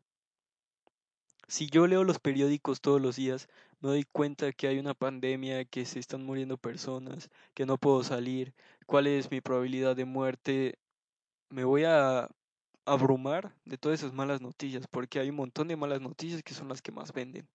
Si 1.48 1.68
yo 1.68 1.86
leo 1.86 2.04
los 2.04 2.18
periódicos 2.20 2.80
todos 2.80 3.00
los 3.00 3.16
días, 3.16 3.48
me 3.80 3.88
doy 3.88 4.04
cuenta 4.04 4.52
que 4.52 4.68
hay 4.68 4.78
una 4.78 4.94
pandemia, 4.94 5.64
que 5.64 5.84
se 5.86 5.98
están 5.98 6.24
muriendo 6.24 6.58
personas, 6.58 7.30
que 7.54 7.64
no 7.66 7.78
puedo 7.78 8.02
salir, 8.04 8.54
cuál 8.86 9.06
es 9.06 9.30
mi 9.30 9.40
probabilidad 9.40 9.96
de 9.96 10.04
muerte, 10.04 10.78
me 11.50 11.64
voy 11.64 11.84
a 11.84 12.28
abrumar 12.92 13.54
de 13.64 13.78
todas 13.78 14.00
esas 14.00 14.12
malas 14.12 14.40
noticias, 14.40 14.86
porque 14.88 15.18
hay 15.20 15.30
un 15.30 15.36
montón 15.36 15.68
de 15.68 15.76
malas 15.76 16.00
noticias 16.00 16.42
que 16.42 16.54
son 16.54 16.68
las 16.68 16.82
que 16.82 16.92
más 16.92 17.12
venden. 17.12 17.48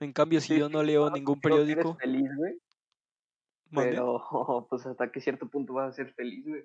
En 0.00 0.12
cambio, 0.12 0.40
si 0.40 0.48
Sí, 0.48 0.58
yo 0.58 0.68
no 0.68 0.82
leo 0.82 1.10
ningún 1.10 1.40
eres 1.42 1.42
periódico, 1.42 1.94
feliz, 1.96 2.30
güey, 2.36 2.60
¿mande? 3.70 3.90
pero 3.90 4.22
pues 4.70 4.86
hasta 4.86 5.10
qué 5.10 5.20
cierto 5.20 5.48
punto 5.48 5.74
vas 5.74 5.90
a 5.90 5.96
ser 5.96 6.12
feliz, 6.14 6.44
güey. 6.46 6.64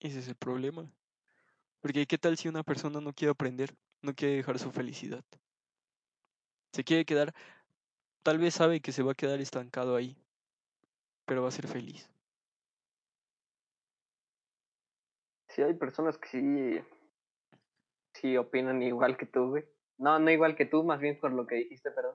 Ese 0.00 0.18
es 0.20 0.28
el 0.28 0.36
problema. 0.36 0.90
Porque 1.80 2.06
¿qué 2.06 2.18
tal 2.18 2.36
si 2.36 2.48
una 2.48 2.62
persona 2.64 3.00
no 3.00 3.12
quiere 3.12 3.30
aprender, 3.30 3.74
no 4.02 4.14
quiere 4.14 4.36
dejar 4.36 4.58
su 4.58 4.70
felicidad? 4.72 5.24
Se 6.72 6.84
quiere 6.84 7.04
quedar, 7.04 7.34
tal 8.22 8.38
vez 8.38 8.54
sabe 8.54 8.80
que 8.80 8.92
se 8.92 9.02
va 9.02 9.12
a 9.12 9.14
quedar 9.14 9.40
estancado 9.40 9.96
ahí, 9.96 10.16
pero 11.24 11.42
va 11.42 11.48
a 11.48 11.52
ser 11.52 11.66
feliz. 11.68 12.08
Sí 15.58 15.64
hay 15.64 15.74
personas 15.74 16.16
que 16.18 16.28
sí, 16.28 16.80
sí 18.14 18.36
opinan 18.36 18.80
igual 18.80 19.16
que 19.16 19.26
tú, 19.26 19.48
güey. 19.48 19.64
No, 19.96 20.16
no 20.20 20.30
igual 20.30 20.54
que 20.54 20.66
tú, 20.66 20.84
más 20.84 21.00
bien 21.00 21.18
por 21.18 21.32
lo 21.32 21.48
que 21.48 21.56
dijiste, 21.56 21.90
perdón. 21.90 22.14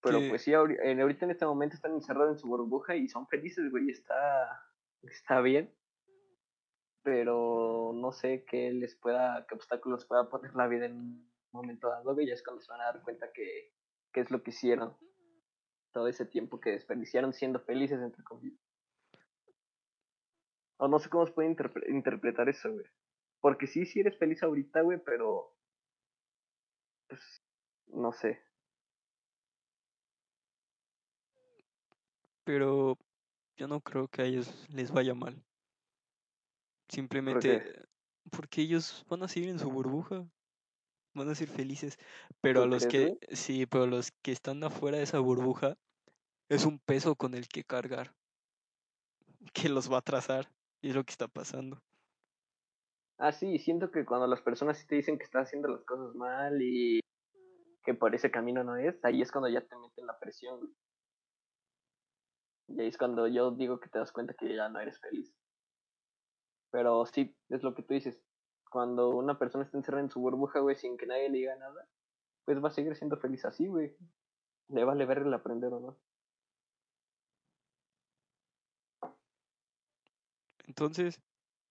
Pero 0.00 0.20
Que 0.20 0.28
pues 0.30 0.40
sí, 0.40 0.54
ahorita 0.54 1.26
en 1.26 1.30
este 1.30 1.44
momento 1.44 1.74
están 1.74 1.92
encerrados 1.92 2.30
en 2.30 2.38
su 2.38 2.48
burbuja 2.48 2.96
y 2.96 3.10
son 3.10 3.28
felices, 3.28 3.70
güey, 3.70 3.90
está, 3.90 4.72
está 5.02 5.42
bien. 5.42 5.70
Pero 7.02 7.92
no 7.94 8.10
sé 8.12 8.46
qué 8.46 8.72
les 8.72 8.96
pueda, 8.96 9.46
qué 9.46 9.54
obstáculos 9.54 10.06
pueda 10.06 10.30
poner 10.30 10.54
la 10.54 10.66
vida 10.66 10.86
en 10.86 10.94
un 10.94 11.30
momento 11.52 11.90
dado, 11.90 12.14
güey, 12.14 12.26
ya 12.26 12.32
es 12.32 12.42
cuando 12.42 12.62
se 12.62 12.72
van 12.72 12.80
a 12.80 12.84
dar 12.84 13.02
cuenta 13.02 13.30
que, 13.34 13.74
qué 14.14 14.20
es 14.20 14.30
lo 14.30 14.42
que 14.42 14.48
hicieron 14.48 14.96
todo 15.92 16.08
ese 16.08 16.24
tiempo 16.24 16.58
que 16.58 16.70
desperdiciaron 16.70 17.34
siendo 17.34 17.60
felices, 17.60 18.00
entre 18.00 18.24
comillas. 18.24 18.69
O 20.80 20.88
no 20.88 20.98
sé 20.98 21.08
cómo 21.08 21.26
se 21.26 21.32
puede 21.32 21.48
interpre- 21.48 21.88
interpretar 21.88 22.48
eso, 22.48 22.72
güey. 22.72 22.86
Porque 23.40 23.66
sí, 23.66 23.86
sí 23.86 24.00
eres 24.00 24.18
feliz 24.18 24.42
ahorita, 24.42 24.80
güey, 24.80 24.98
pero. 25.04 25.56
Pues. 27.08 27.42
No 27.86 28.12
sé. 28.12 28.40
pero 32.50 32.98
yo 33.56 33.68
no 33.68 33.80
creo 33.80 34.08
que 34.08 34.22
a 34.22 34.24
ellos 34.24 34.66
les 34.70 34.90
vaya 34.90 35.14
mal. 35.14 35.34
¿Por 35.34 35.44
Simplemente 36.88 37.86
porque 38.28 38.62
ellos 38.62 39.06
van 39.08 39.22
a 39.22 39.28
seguir 39.28 39.50
en 39.50 39.60
su 39.60 39.70
burbuja, 39.70 40.26
van 41.14 41.28
a 41.28 41.34
ser 41.36 41.46
felices. 41.46 41.96
Pero 42.40 42.62
a 42.62 42.64
¿Tú 42.64 42.70
los 42.70 42.86
que, 42.86 43.18
sí, 43.30 43.66
pero 43.66 43.86
los 43.86 44.10
que 44.10 44.32
están 44.32 44.64
afuera 44.64 44.98
de 44.98 45.04
esa 45.04 45.20
burbuja, 45.20 45.78
es 46.48 46.64
un 46.64 46.80
peso 46.80 47.14
con 47.14 47.34
el 47.34 47.46
que 47.46 47.62
cargar, 47.62 48.16
que 49.52 49.68
los 49.68 49.88
va 49.88 49.96
a 49.96 50.00
atrasar. 50.00 50.50
Y 50.82 50.90
es 50.90 50.96
lo 50.96 51.04
que 51.04 51.12
está 51.12 51.28
pasando. 51.28 51.78
Ah, 53.18 53.32
sí, 53.32 53.58
siento 53.58 53.90
que 53.90 54.06
cuando 54.06 54.26
las 54.26 54.40
personas 54.40 54.86
te 54.86 54.94
dicen 54.94 55.18
que 55.18 55.24
estás 55.24 55.48
haciendo 55.48 55.68
las 55.68 55.84
cosas 55.84 56.14
mal 56.14 56.60
y 56.62 57.00
que 57.84 57.92
por 57.92 58.14
ese 58.14 58.30
camino 58.30 58.64
no 58.64 58.76
es, 58.76 59.04
ahí 59.04 59.20
es 59.20 59.30
cuando 59.30 59.48
ya 59.48 59.60
te 59.60 59.76
meten 59.76 60.06
la 60.06 60.18
presión. 60.18 60.74
Y 62.68 62.80
ahí 62.80 62.86
es 62.88 62.96
cuando 62.96 63.26
yo 63.26 63.50
digo 63.50 63.78
que 63.78 63.90
te 63.90 63.98
das 63.98 64.12
cuenta 64.12 64.32
que 64.32 64.54
ya 64.54 64.68
no 64.70 64.80
eres 64.80 64.98
feliz. 65.00 65.34
Pero 66.70 67.04
sí, 67.04 67.36
es 67.50 67.62
lo 67.62 67.74
que 67.74 67.82
tú 67.82 67.94
dices. 67.94 68.22
Cuando 68.70 69.10
una 69.10 69.38
persona 69.38 69.64
está 69.64 69.76
encerrada 69.76 70.04
en 70.04 70.10
su 70.10 70.20
burbuja, 70.20 70.60
güey, 70.60 70.76
sin 70.76 70.96
que 70.96 71.06
nadie 71.06 71.28
le 71.28 71.38
diga 71.38 71.56
nada, 71.56 71.88
pues 72.44 72.62
va 72.62 72.68
a 72.68 72.72
seguir 72.72 72.96
siendo 72.96 73.18
feliz 73.18 73.44
así, 73.44 73.66
güey. 73.66 73.94
Le 74.68 74.84
vale 74.84 75.04
ver 75.04 75.18
el 75.18 75.34
aprender 75.34 75.72
o 75.74 75.80
no. 75.80 75.98
Entonces, 80.80 81.20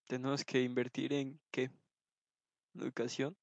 tenemos 0.08 0.46
que 0.46 0.62
invertir 0.62 1.14
en 1.14 1.42
qué? 1.50 1.72
Educación. 2.76 3.36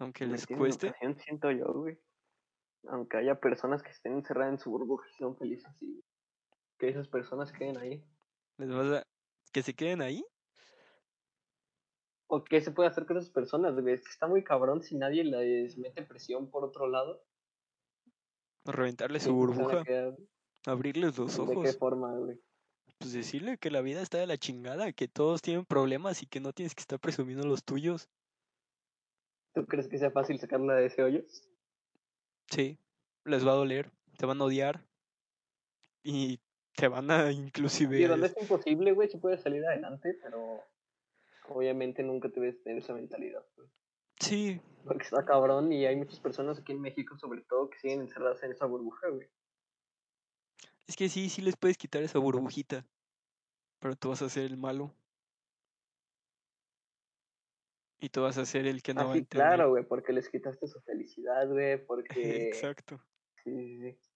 Aunque 0.00 0.26
les 0.26 0.44
cueste. 0.44 0.88
educación, 0.88 1.16
siento 1.20 1.52
yo, 1.52 1.72
güey. 1.72 2.00
Aunque 2.88 3.18
haya 3.18 3.38
personas 3.38 3.80
que 3.80 3.90
estén 3.90 4.14
encerradas 4.14 4.54
en 4.54 4.58
su 4.58 4.70
burbuja 4.70 5.06
y 5.08 5.18
son 5.18 5.36
felices 5.36 5.70
güey. 5.80 6.02
Que 6.78 6.88
esas 6.88 7.06
personas 7.06 7.52
queden 7.52 7.78
ahí. 7.78 8.04
Les 8.58 8.70
vas 8.70 9.02
a 9.02 9.06
que 9.52 9.62
se 9.62 9.72
queden 9.72 10.02
ahí. 10.02 10.24
¿O 12.26 12.42
qué 12.42 12.60
se 12.60 12.72
puede 12.72 12.88
hacer 12.88 13.06
con 13.06 13.18
esas 13.18 13.30
personas, 13.30 13.80
güey? 13.80 13.94
Es 13.94 14.02
que 14.02 14.10
está 14.10 14.26
muy 14.26 14.42
cabrón 14.42 14.82
si 14.82 14.96
nadie 14.96 15.22
les 15.22 15.78
mete 15.78 16.02
presión 16.02 16.50
por 16.50 16.64
otro 16.64 16.88
lado. 16.88 17.22
Reventarles 18.64 19.22
su 19.22 19.28
¿Quién 19.28 19.38
se 19.38 19.46
van 19.46 19.60
a 19.60 19.62
burbuja. 19.62 19.84
quedar? 19.84 20.16
Abrirles 20.66 21.18
los 21.18 21.36
¿De 21.36 21.44
qué 21.44 21.52
ojos. 21.52 21.78
forma, 21.78 22.18
güey? 22.18 22.40
Pues 23.02 23.14
decirle 23.14 23.58
que 23.58 23.72
la 23.72 23.80
vida 23.80 24.00
está 24.00 24.18
de 24.18 24.28
la 24.28 24.38
chingada, 24.38 24.92
que 24.92 25.08
todos 25.08 25.42
tienen 25.42 25.64
problemas 25.64 26.22
y 26.22 26.26
que 26.26 26.38
no 26.38 26.52
tienes 26.52 26.72
que 26.76 26.82
estar 26.82 27.00
presumiendo 27.00 27.44
los 27.44 27.64
tuyos. 27.64 28.08
¿Tú 29.54 29.66
crees 29.66 29.88
que 29.88 29.98
sea 29.98 30.12
fácil 30.12 30.38
sacarla 30.38 30.74
de 30.74 30.86
ese 30.86 31.02
hoyo? 31.02 31.24
Sí, 32.48 32.78
les 33.24 33.44
va 33.44 33.52
a 33.52 33.56
doler, 33.56 33.90
te 34.16 34.24
van 34.24 34.40
a 34.40 34.44
odiar 34.44 34.86
y 36.04 36.38
te 36.76 36.86
van 36.86 37.10
a 37.10 37.32
inclusive... 37.32 37.96
Digo, 37.96 38.16
no 38.16 38.24
es 38.24 38.36
imposible, 38.40 38.92
güey, 38.92 39.08
si 39.08 39.18
puedes 39.18 39.42
salir 39.42 39.66
adelante, 39.66 40.16
pero 40.22 40.62
obviamente 41.48 42.04
nunca 42.04 42.28
te 42.28 42.38
ves 42.38 42.62
tener 42.62 42.78
esa 42.78 42.94
mentalidad, 42.94 43.44
güey. 43.56 43.68
Sí, 44.20 44.60
Porque 44.84 45.02
está 45.02 45.24
cabrón 45.24 45.72
y 45.72 45.86
hay 45.86 45.96
muchas 45.96 46.20
personas 46.20 46.60
aquí 46.60 46.70
en 46.70 46.80
México, 46.80 47.18
sobre 47.18 47.40
todo, 47.42 47.68
que 47.68 47.80
siguen 47.80 48.02
encerradas 48.02 48.44
en 48.44 48.52
esa 48.52 48.66
burbuja, 48.66 49.08
güey. 49.08 49.28
Es 50.92 50.96
que 50.96 51.08
sí, 51.08 51.30
sí 51.30 51.40
les 51.40 51.56
puedes 51.56 51.78
quitar 51.78 52.02
esa 52.02 52.18
burbujita, 52.18 52.84
pero 53.78 53.96
tú 53.96 54.10
vas 54.10 54.20
a 54.20 54.28
ser 54.28 54.44
el 54.44 54.58
malo. 54.58 54.94
Y 57.98 58.10
tú 58.10 58.20
vas 58.20 58.36
a 58.36 58.44
ser 58.44 58.66
el 58.66 58.82
que 58.82 58.92
no 58.92 59.00
va 59.00 59.06
a 59.06 59.10
Así, 59.12 59.20
entender. 59.20 59.46
claro, 59.46 59.70
güey, 59.70 59.84
porque 59.84 60.12
les 60.12 60.28
quitaste 60.28 60.66
su 60.66 60.82
felicidad, 60.82 61.48
güey, 61.48 61.78
porque... 61.86 62.48
Exacto. 62.48 63.00
Sí, 63.42 63.78
sí, 63.78 63.96
sí. 64.02 64.10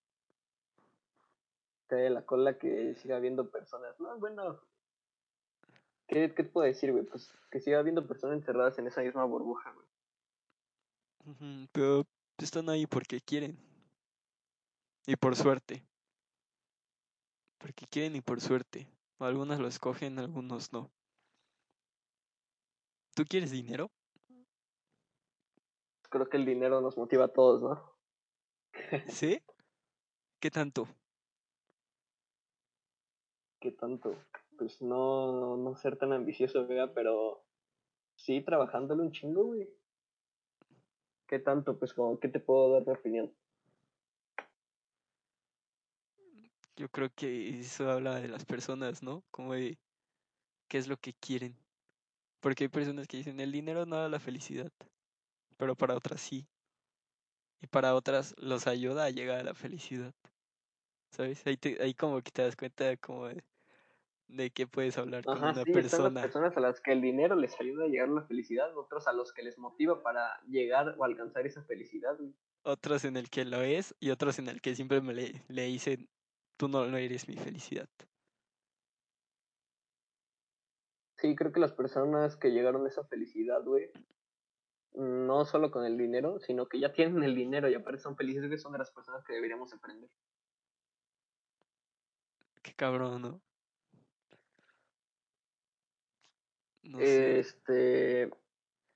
De 1.88 2.10
la 2.10 2.26
cola 2.26 2.58
que 2.58 2.94
siga 2.96 3.16
habiendo 3.16 3.50
personas. 3.50 3.98
No, 3.98 4.18
bueno. 4.18 4.60
¿Qué, 6.08 6.34
qué 6.34 6.42
te 6.42 6.50
puedo 6.50 6.66
decir, 6.66 6.92
güey? 6.92 7.04
Pues 7.04 7.32
que 7.50 7.60
siga 7.60 7.78
habiendo 7.78 8.06
personas 8.06 8.36
encerradas 8.36 8.78
en 8.78 8.86
esa 8.86 9.00
misma 9.00 9.24
burbuja, 9.24 9.72
güey. 9.72 11.68
Pero 11.72 12.04
están 12.36 12.68
ahí 12.68 12.86
porque 12.86 13.22
quieren. 13.22 13.56
Y 15.06 15.16
por 15.16 15.36
suerte. 15.36 15.82
Porque 17.58 17.86
quieren 17.86 18.16
y 18.16 18.20
por 18.20 18.40
suerte. 18.40 18.88
Algunos 19.18 19.58
lo 19.58 19.66
escogen, 19.66 20.18
algunos 20.18 20.72
no. 20.72 20.90
¿Tú 23.14 23.24
quieres 23.24 23.50
dinero? 23.50 23.90
Creo 26.10 26.28
que 26.28 26.36
el 26.36 26.44
dinero 26.44 26.80
nos 26.80 26.98
motiva 26.98 27.24
a 27.24 27.32
todos, 27.32 27.62
¿no? 27.62 27.96
¿Sí? 29.08 29.40
¿Qué 30.38 30.50
tanto? 30.50 30.86
¿Qué 33.58 33.72
tanto? 33.72 34.14
Pues 34.58 34.82
no, 34.82 35.56
no 35.56 35.74
ser 35.76 35.96
tan 35.96 36.12
ambicioso, 36.12 36.66
güey, 36.66 36.78
pero 36.94 37.42
sí 38.16 38.42
trabajándole 38.42 39.02
un 39.02 39.12
chingo, 39.12 39.44
güey. 39.44 39.68
¿Qué 41.26 41.38
tanto? 41.38 41.78
Pues 41.78 41.94
como, 41.94 42.20
¿qué 42.20 42.28
te 42.28 42.38
puedo 42.38 42.72
dar 42.72 42.84
de 42.84 42.92
opinión? 42.92 43.34
Yo 46.76 46.88
creo 46.90 47.10
que 47.14 47.58
eso 47.60 47.90
habla 47.90 48.16
de 48.20 48.28
las 48.28 48.44
personas, 48.44 49.02
¿no? 49.02 49.24
Como 49.30 49.54
de 49.54 49.78
qué 50.68 50.78
es 50.78 50.88
lo 50.88 50.98
que 50.98 51.14
quieren. 51.14 51.58
Porque 52.40 52.64
hay 52.64 52.68
personas 52.70 53.08
que 53.08 53.18
dicen, 53.18 53.40
el 53.40 53.52
dinero 53.52 53.86
no 53.86 53.96
da 53.98 54.08
la 54.10 54.20
felicidad, 54.20 54.72
pero 55.58 55.76
para 55.76 55.96
otras 55.96 56.20
sí. 56.22 56.48
Y 57.60 57.66
para 57.66 57.94
otras 57.94 58.34
los 58.38 58.66
ayuda 58.66 59.04
a 59.04 59.10
llegar 59.10 59.40
a 59.40 59.44
la 59.44 59.54
felicidad. 59.54 60.14
¿Sabes? 61.12 61.46
Ahí, 61.46 61.56
te- 61.56 61.82
ahí 61.82 61.94
como 61.94 62.22
que 62.22 62.30
te 62.30 62.42
das 62.42 62.56
cuenta 62.56 62.96
como 62.98 63.28
de, 63.28 63.44
de 64.28 64.50
qué 64.52 64.66
puedes 64.68 64.98
hablar 64.98 65.28
con 65.28 65.44
una 65.44 65.64
sí, 65.64 65.72
están 65.78 66.02
las 66.02 66.16
persona. 66.16 66.20
personas 66.20 66.56
a 66.56 66.60
las 66.60 66.80
que 66.80 66.92
el 66.92 67.00
dinero 67.02 67.34
les 67.36 67.58
ayuda 67.60 67.84
a 67.84 67.88
llegar 67.88 68.08
a 68.08 68.12
la 68.12 68.26
felicidad, 68.26 68.76
otros 68.76 69.06
a 69.08 69.12
los 69.12 69.32
que 69.32 69.42
les 69.42 69.58
motiva 69.58 70.02
para 70.02 70.40
llegar 70.48 70.94
o 70.98 71.04
alcanzar 71.04 71.46
esa 71.46 71.62
felicidad. 71.64 72.16
Otros 72.64 73.04
en 73.06 73.16
el 73.16 73.30
que 73.30 73.44
lo 73.46 73.62
es 73.62 73.94
y 74.00 74.10
otros 74.10 74.38
en 74.38 74.48
el 74.48 74.60
que 74.60 74.74
siempre 74.74 75.00
me 75.00 75.14
le, 75.14 75.44
le 75.48 75.62
dicen, 75.64 76.10
tú 76.56 76.68
no, 76.68 76.86
no 76.86 76.96
eres 76.96 77.28
mi 77.28 77.36
felicidad. 77.36 77.88
Sí, 81.18 81.34
creo 81.34 81.52
que 81.52 81.60
las 81.60 81.72
personas 81.72 82.36
que 82.36 82.50
llegaron 82.50 82.84
a 82.84 82.88
esa 82.88 83.04
felicidad, 83.04 83.62
güey, 83.64 83.90
no 84.92 85.44
solo 85.44 85.70
con 85.70 85.84
el 85.84 85.96
dinero, 85.96 86.38
sino 86.40 86.68
que 86.68 86.78
ya 86.78 86.92
tienen 86.92 87.22
el 87.22 87.34
dinero 87.34 87.68
y 87.68 87.74
aparte 87.74 88.00
son 88.00 88.16
felices, 88.16 88.46
güey, 88.46 88.58
son 88.58 88.72
de 88.72 88.78
las 88.78 88.90
personas 88.90 89.24
que 89.24 89.34
deberíamos 89.34 89.72
aprender. 89.72 90.10
Qué 92.62 92.74
cabrón, 92.74 93.22
¿no? 93.22 93.40
No 96.82 96.98
sé. 96.98 97.38
Este, 97.40 98.30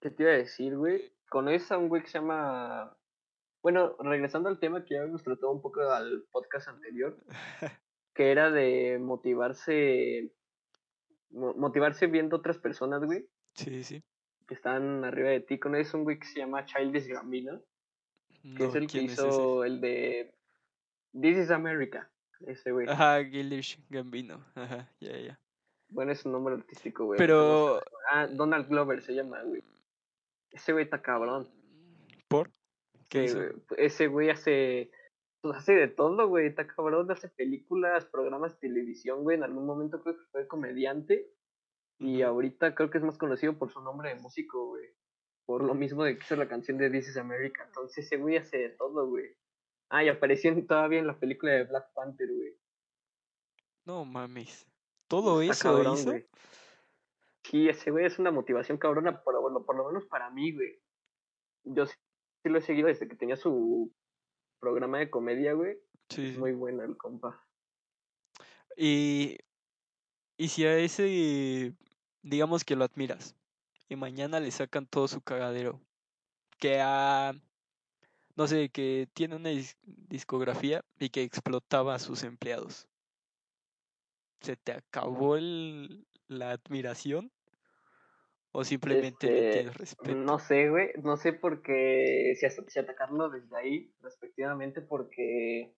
¿qué 0.01 0.11
te 0.11 0.23
iba 0.23 0.33
a 0.33 0.37
decir, 0.37 0.77
güey? 0.77 1.13
Conoces 1.29 1.71
a 1.73 1.79
un 1.79 1.89
güey 1.89 2.03
que 2.03 2.09
se 2.09 2.19
llama... 2.19 2.97
Bueno, 3.63 3.97
regresando 3.99 4.49
al 4.49 4.59
tema 4.59 4.85
que 4.85 4.95
ya 4.95 5.01
habíamos 5.01 5.23
tratado 5.23 5.53
un 5.53 5.61
poco 5.61 5.83
al 5.83 6.25
podcast 6.31 6.69
anterior, 6.69 7.17
que 8.15 8.31
era 8.31 8.51
de 8.51 8.99
motivarse, 8.99 10.33
mo- 11.31 11.55
motivarse 11.55 12.07
viendo 12.07 12.37
otras 12.37 12.59
personas, 12.59 13.05
güey, 13.05 13.29
Sí, 13.55 13.83
sí. 13.85 14.03
que 14.49 14.55
están 14.55 15.05
arriba 15.05 15.29
de 15.31 15.41
ti. 15.41 15.59
Conoces 15.59 15.93
a 15.93 15.99
un 15.99 16.05
güey 16.05 16.19
que 16.19 16.27
se 16.27 16.39
llama 16.39 16.65
Childish 16.65 17.07
Gambino, 17.09 17.61
que 18.43 18.49
No, 18.65 18.65
es 18.71 18.75
el 18.75 18.87
que 18.87 19.03
hizo 19.03 19.65
el 19.65 19.81
de 19.81 20.35
This 21.13 21.37
is 21.37 21.51
America, 21.51 22.11
ese 22.47 22.73
güey. 22.73 22.89
Ajá, 22.89 23.23
Gildish 23.25 23.79
Gambino. 23.91 24.43
Ajá, 24.55 24.91
ya, 25.01 25.19
ya. 25.19 25.41
Bueno, 25.91 26.13
es 26.13 26.25
un 26.25 26.33
nombre 26.33 26.55
artístico, 26.55 27.05
güey. 27.05 27.19
Pero-. 27.19 27.83
Ah, 28.11 28.27
Donald 28.29 28.69
Glover 28.69 29.03
se 29.03 29.13
llama, 29.13 29.43
güey. 29.43 29.63
Ese 30.53 30.73
güey 30.73 30.85
está 30.85 31.03
cabrón. 31.03 31.49
¿Por? 32.29 32.51
Güey, 33.13 33.29
Ese 33.77 34.07
güey 34.07 34.31
hace, 34.31 34.91
pues 35.41 35.57
hace 35.57 35.73
de 35.73 35.89
todo, 35.89 36.29
güey. 36.29 36.47
Está 36.47 36.67
cabrón, 36.67 37.11
hace 37.11 37.29
películas, 37.29 38.05
programas 38.07 38.55
de 38.55 38.69
televisión, 38.69 39.23
güey. 39.23 39.37
En 39.37 39.45
algún 39.45 39.67
momento 39.67 40.03
creo 40.03 40.17
que 40.17 40.25
fue 40.31 40.47
comediante. 40.47 41.31
Y 41.99 42.23
ahorita 42.23 42.75
creo 42.75 42.91
que 42.91 42.99
es 42.99 43.05
más 43.05 43.19
conocido 43.19 43.59
por 43.59 43.71
su 43.71 43.81
nombre 43.83 44.15
de 44.15 44.21
músico, 44.21 44.69
güey. 44.69 44.89
Por 45.45 45.63
lo 45.65 45.75
mismo 45.75 46.05
de 46.05 46.17
que 46.17 46.25
hizo 46.25 46.37
la 46.37 46.49
canción 46.49 46.79
de 46.79 46.91
This 46.91 47.09
is 47.09 47.17
America. 47.17 47.65
Entonces 47.67 48.07
ese 48.07 48.17
güey 48.17 48.37
hace 48.37 48.57
de 48.59 48.69
todo, 48.71 49.07
güey. 49.09 49.37
Ah, 49.91 50.05
y 50.05 50.09
apareció 50.09 50.55
todavía 50.67 51.01
en 51.01 51.09
la 51.09 51.19
película 51.19 51.53
de 51.53 51.65
Black 51.65 51.93
Panther, 51.93 52.29
güey. 52.33 52.57
No 53.85 54.05
mames. 54.05 54.67
¿Todo 55.09 55.43
Está 55.43 55.53
eso 55.53 55.63
cabrón, 55.65 55.95
hizo? 55.95 56.11
güey. 56.11 56.27
Sí, 57.45 57.69
ese 57.69 57.91
güey 57.91 58.07
es 58.07 58.19
una 58.19 58.31
motivación 58.31 58.79
cabrona, 58.79 59.23
pero 59.25 59.41
bueno, 59.41 59.65
por 59.65 59.77
lo 59.77 59.89
menos 59.89 60.07
para 60.07 60.31
mí, 60.31 60.53
güey. 60.53 60.81
Yo 61.65 61.85
sí, 62.43 62.49
lo 62.49 62.59
he 62.59 62.63
seguido 62.63 62.89
desde 62.89 63.09
que 63.09 63.17
tenía 63.17 63.37
su 63.37 63.93
programa 64.61 64.99
de 64.99 65.11
comedia, 65.11 65.53
güey. 65.53 65.79
Sí. 66.09 66.29
Es 66.29 66.39
muy 66.39 66.53
bueno 66.53 66.83
el 66.83 66.97
compa. 66.97 67.47
Y, 68.77 69.39
y 70.37 70.49
si 70.49 70.65
a 70.65 70.79
ese, 70.79 71.75
digamos 72.23 72.65
que 72.65 72.77
lo 72.77 72.85
admiras, 72.85 73.37
y 73.89 73.97
mañana 73.97 74.41
le 74.41 74.51
sacan 74.51 74.87
todo 74.87 75.09
su 75.09 75.21
cagadero, 75.21 75.81
que 76.59 76.81
a, 76.81 77.35
no 78.37 78.47
sé, 78.47 78.71
que 78.71 79.09
tiene 79.13 79.37
una 79.37 79.51
dis- 79.51 79.77
discografía 79.83 80.85
y 80.99 81.11
que 81.11 81.23
explotaba 81.23 81.95
a 81.95 81.99
sus 81.99 82.23
empleados. 82.23 82.89
¿Se 84.41 84.57
te 84.57 84.73
acabó 84.73 85.37
el, 85.37 86.07
la 86.27 86.53
admiración? 86.53 87.31
¿O 88.53 88.65
simplemente 88.65 89.29
le 89.29 89.39
Este, 89.39 89.53
tienes 89.59 89.77
respeto? 89.77 90.15
No 90.17 90.39
sé, 90.39 90.71
güey. 90.71 90.91
No 91.03 91.17
sé 91.17 91.33
por 91.33 91.63
qué. 91.63 92.35
Si, 92.37 92.79
atacarlo 92.79 93.29
desde 93.31 93.57
ahí, 93.57 93.95
respectivamente, 94.01 94.81
porque. 94.81 95.73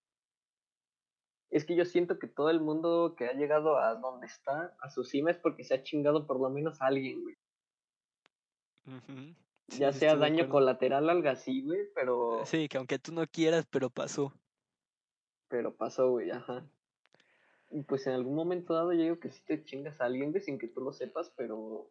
Es 1.50 1.66
que 1.66 1.76
yo 1.76 1.84
siento 1.84 2.18
que 2.18 2.28
todo 2.28 2.48
el 2.48 2.60
mundo 2.60 3.14
que 3.16 3.26
ha 3.26 3.34
llegado 3.34 3.76
a 3.76 3.94
donde 3.96 4.26
está, 4.26 4.74
a 4.80 4.88
su 4.88 5.04
cima, 5.04 5.30
es 5.30 5.36
porque 5.36 5.64
se 5.64 5.74
ha 5.74 5.82
chingado 5.82 6.26
por 6.26 6.40
lo 6.40 6.48
menos 6.48 6.80
a 6.80 6.86
alguien, 6.86 7.22
güey. 7.22 7.36
Sí, 9.68 9.78
ya 9.78 9.92
sea 9.92 10.16
daño 10.16 10.48
colateral, 10.48 11.10
algo 11.10 11.28
así, 11.28 11.62
güey, 11.62 11.80
pero. 11.94 12.40
Sí, 12.46 12.68
que 12.68 12.78
aunque 12.78 12.98
tú 12.98 13.12
no 13.12 13.26
quieras, 13.26 13.66
pero 13.70 13.90
pasó. 13.90 14.32
Pero 15.48 15.74
pasó, 15.76 16.10
güey, 16.10 16.30
ajá. 16.30 16.64
Y 17.70 17.82
pues 17.82 18.06
en 18.06 18.14
algún 18.14 18.34
momento 18.34 18.72
dado 18.72 18.94
yo 18.94 19.02
digo 19.02 19.18
que 19.18 19.30
sí 19.30 19.42
te 19.44 19.62
chingas 19.62 20.00
a 20.00 20.06
alguien, 20.06 20.30
güey, 20.30 20.42
sin 20.42 20.58
que 20.58 20.68
tú 20.68 20.80
lo 20.80 20.92
sepas, 20.92 21.30
pero 21.36 21.90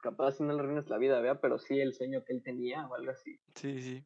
capaz 0.00 0.32
si 0.32 0.42
no 0.42 0.52
le 0.52 0.60
arruinas 0.60 0.88
la 0.88 0.98
vida, 0.98 1.20
¿vea? 1.20 1.40
Pero 1.40 1.58
sí 1.58 1.80
el 1.80 1.94
sueño 1.94 2.24
que 2.24 2.32
él 2.32 2.42
tenía 2.42 2.86
o 2.86 2.94
algo 2.94 3.10
así. 3.10 3.38
Sí, 3.54 3.80
sí. 3.80 4.04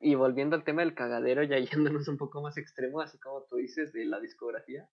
Y 0.00 0.16
volviendo 0.16 0.56
al 0.56 0.64
tema 0.64 0.82
del 0.82 0.94
cagadero, 0.94 1.42
ya 1.44 1.58
yéndonos 1.98 2.08
un 2.08 2.18
poco 2.18 2.42
más 2.42 2.56
extremo, 2.58 3.00
así 3.00 3.18
como 3.18 3.44
tú 3.44 3.56
dices, 3.56 3.92
de 3.92 4.04
la 4.04 4.20
discografía, 4.20 4.88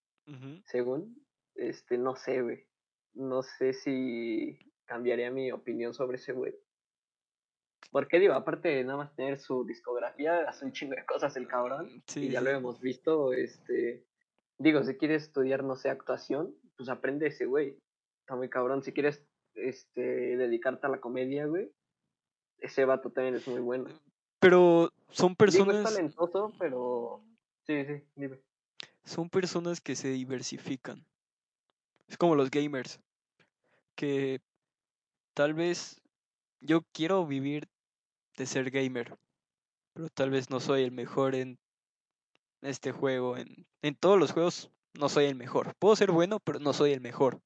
según, 0.66 1.26
este, 1.56 1.98
no 1.98 2.16
sé, 2.16 2.42
güey. 2.42 2.68
No 3.14 3.42
sé 3.42 3.74
si 3.74 4.60
cambiaría 4.86 5.32
mi 5.32 5.52
opinión 5.52 5.96
sobre 5.96 6.18
ese 6.18 6.34
güey. 6.34 6.54
Porque 7.92 8.20
digo, 8.20 8.34
aparte 8.34 8.70
de 8.70 8.84
nada 8.84 8.98
más 8.98 9.16
tener 9.16 9.40
su 9.40 9.66
discografía, 9.66 10.48
hace 10.48 10.66
un 10.66 10.72
chingo 10.72 10.96
de 10.96 11.06
cosas 11.06 11.36
el 11.36 11.48
cabrón. 11.48 12.04
Sí, 12.06 12.28
y 12.28 12.30
ya 12.30 12.40
sí. 12.40 12.46
lo 12.46 12.52
hemos 12.52 12.80
visto, 12.80 13.34
este, 13.34 14.06
digo, 14.60 14.84
si 14.84 14.96
quieres 14.96 15.24
estudiar, 15.24 15.64
no 15.64 15.76
sé, 15.76 15.90
actuación, 15.90 16.54
pues 16.78 16.90
aprende 16.90 17.28
ese 17.28 17.46
güey. 17.46 17.80
Está 18.22 18.36
muy 18.36 18.50
cabrón. 18.50 18.84
Si 18.84 18.94
quieres, 18.94 19.26
este, 19.62 20.38
dedicarte 20.38 20.88
a 20.88 20.90
la 20.90 21.00
comedia, 21.02 21.46
güey, 21.46 21.72
ese 22.60 22.86
vato 22.86 23.12
también 23.12 23.36
es 23.36 23.48
muy 23.48 23.62
bueno. 23.62 23.90
Pero 24.40 24.92
son 25.10 25.36
Digo, 25.48 25.72
es 25.72 25.80
personas, 25.80 25.84
talentoso, 25.84 26.54
pero 26.60 27.24
sí, 27.66 27.86
sí, 27.86 28.04
dime. 28.16 28.40
son 29.04 29.30
personas 29.30 29.82
que 29.82 29.96
se 29.96 30.10
diversifican. 30.10 31.06
Es 32.08 32.18
como 32.18 32.36
los 32.36 32.50
gamers, 32.52 33.00
que 33.96 34.42
tal 35.34 35.54
vez 35.54 36.02
yo 36.62 36.82
quiero 36.94 37.26
vivir 37.28 37.68
de 38.38 38.46
ser 38.46 38.72
gamer, 38.72 39.18
pero 39.94 40.10
tal 40.10 40.30
vez 40.30 40.50
no 40.50 40.60
soy 40.60 40.84
el 40.84 40.92
mejor 40.92 41.36
en 41.36 41.60
este 42.62 42.92
juego, 42.92 43.38
en, 43.38 43.68
en 43.82 43.96
todos 43.96 44.20
los 44.20 44.32
juegos 44.32 44.72
no 44.94 45.10
soy 45.10 45.26
el 45.26 45.36
mejor. 45.36 45.76
Puedo 45.80 45.96
ser 45.96 46.12
bueno, 46.12 46.40
pero 46.40 46.60
no 46.60 46.74
soy 46.74 46.92
el 46.94 47.02
mejor. 47.02 47.42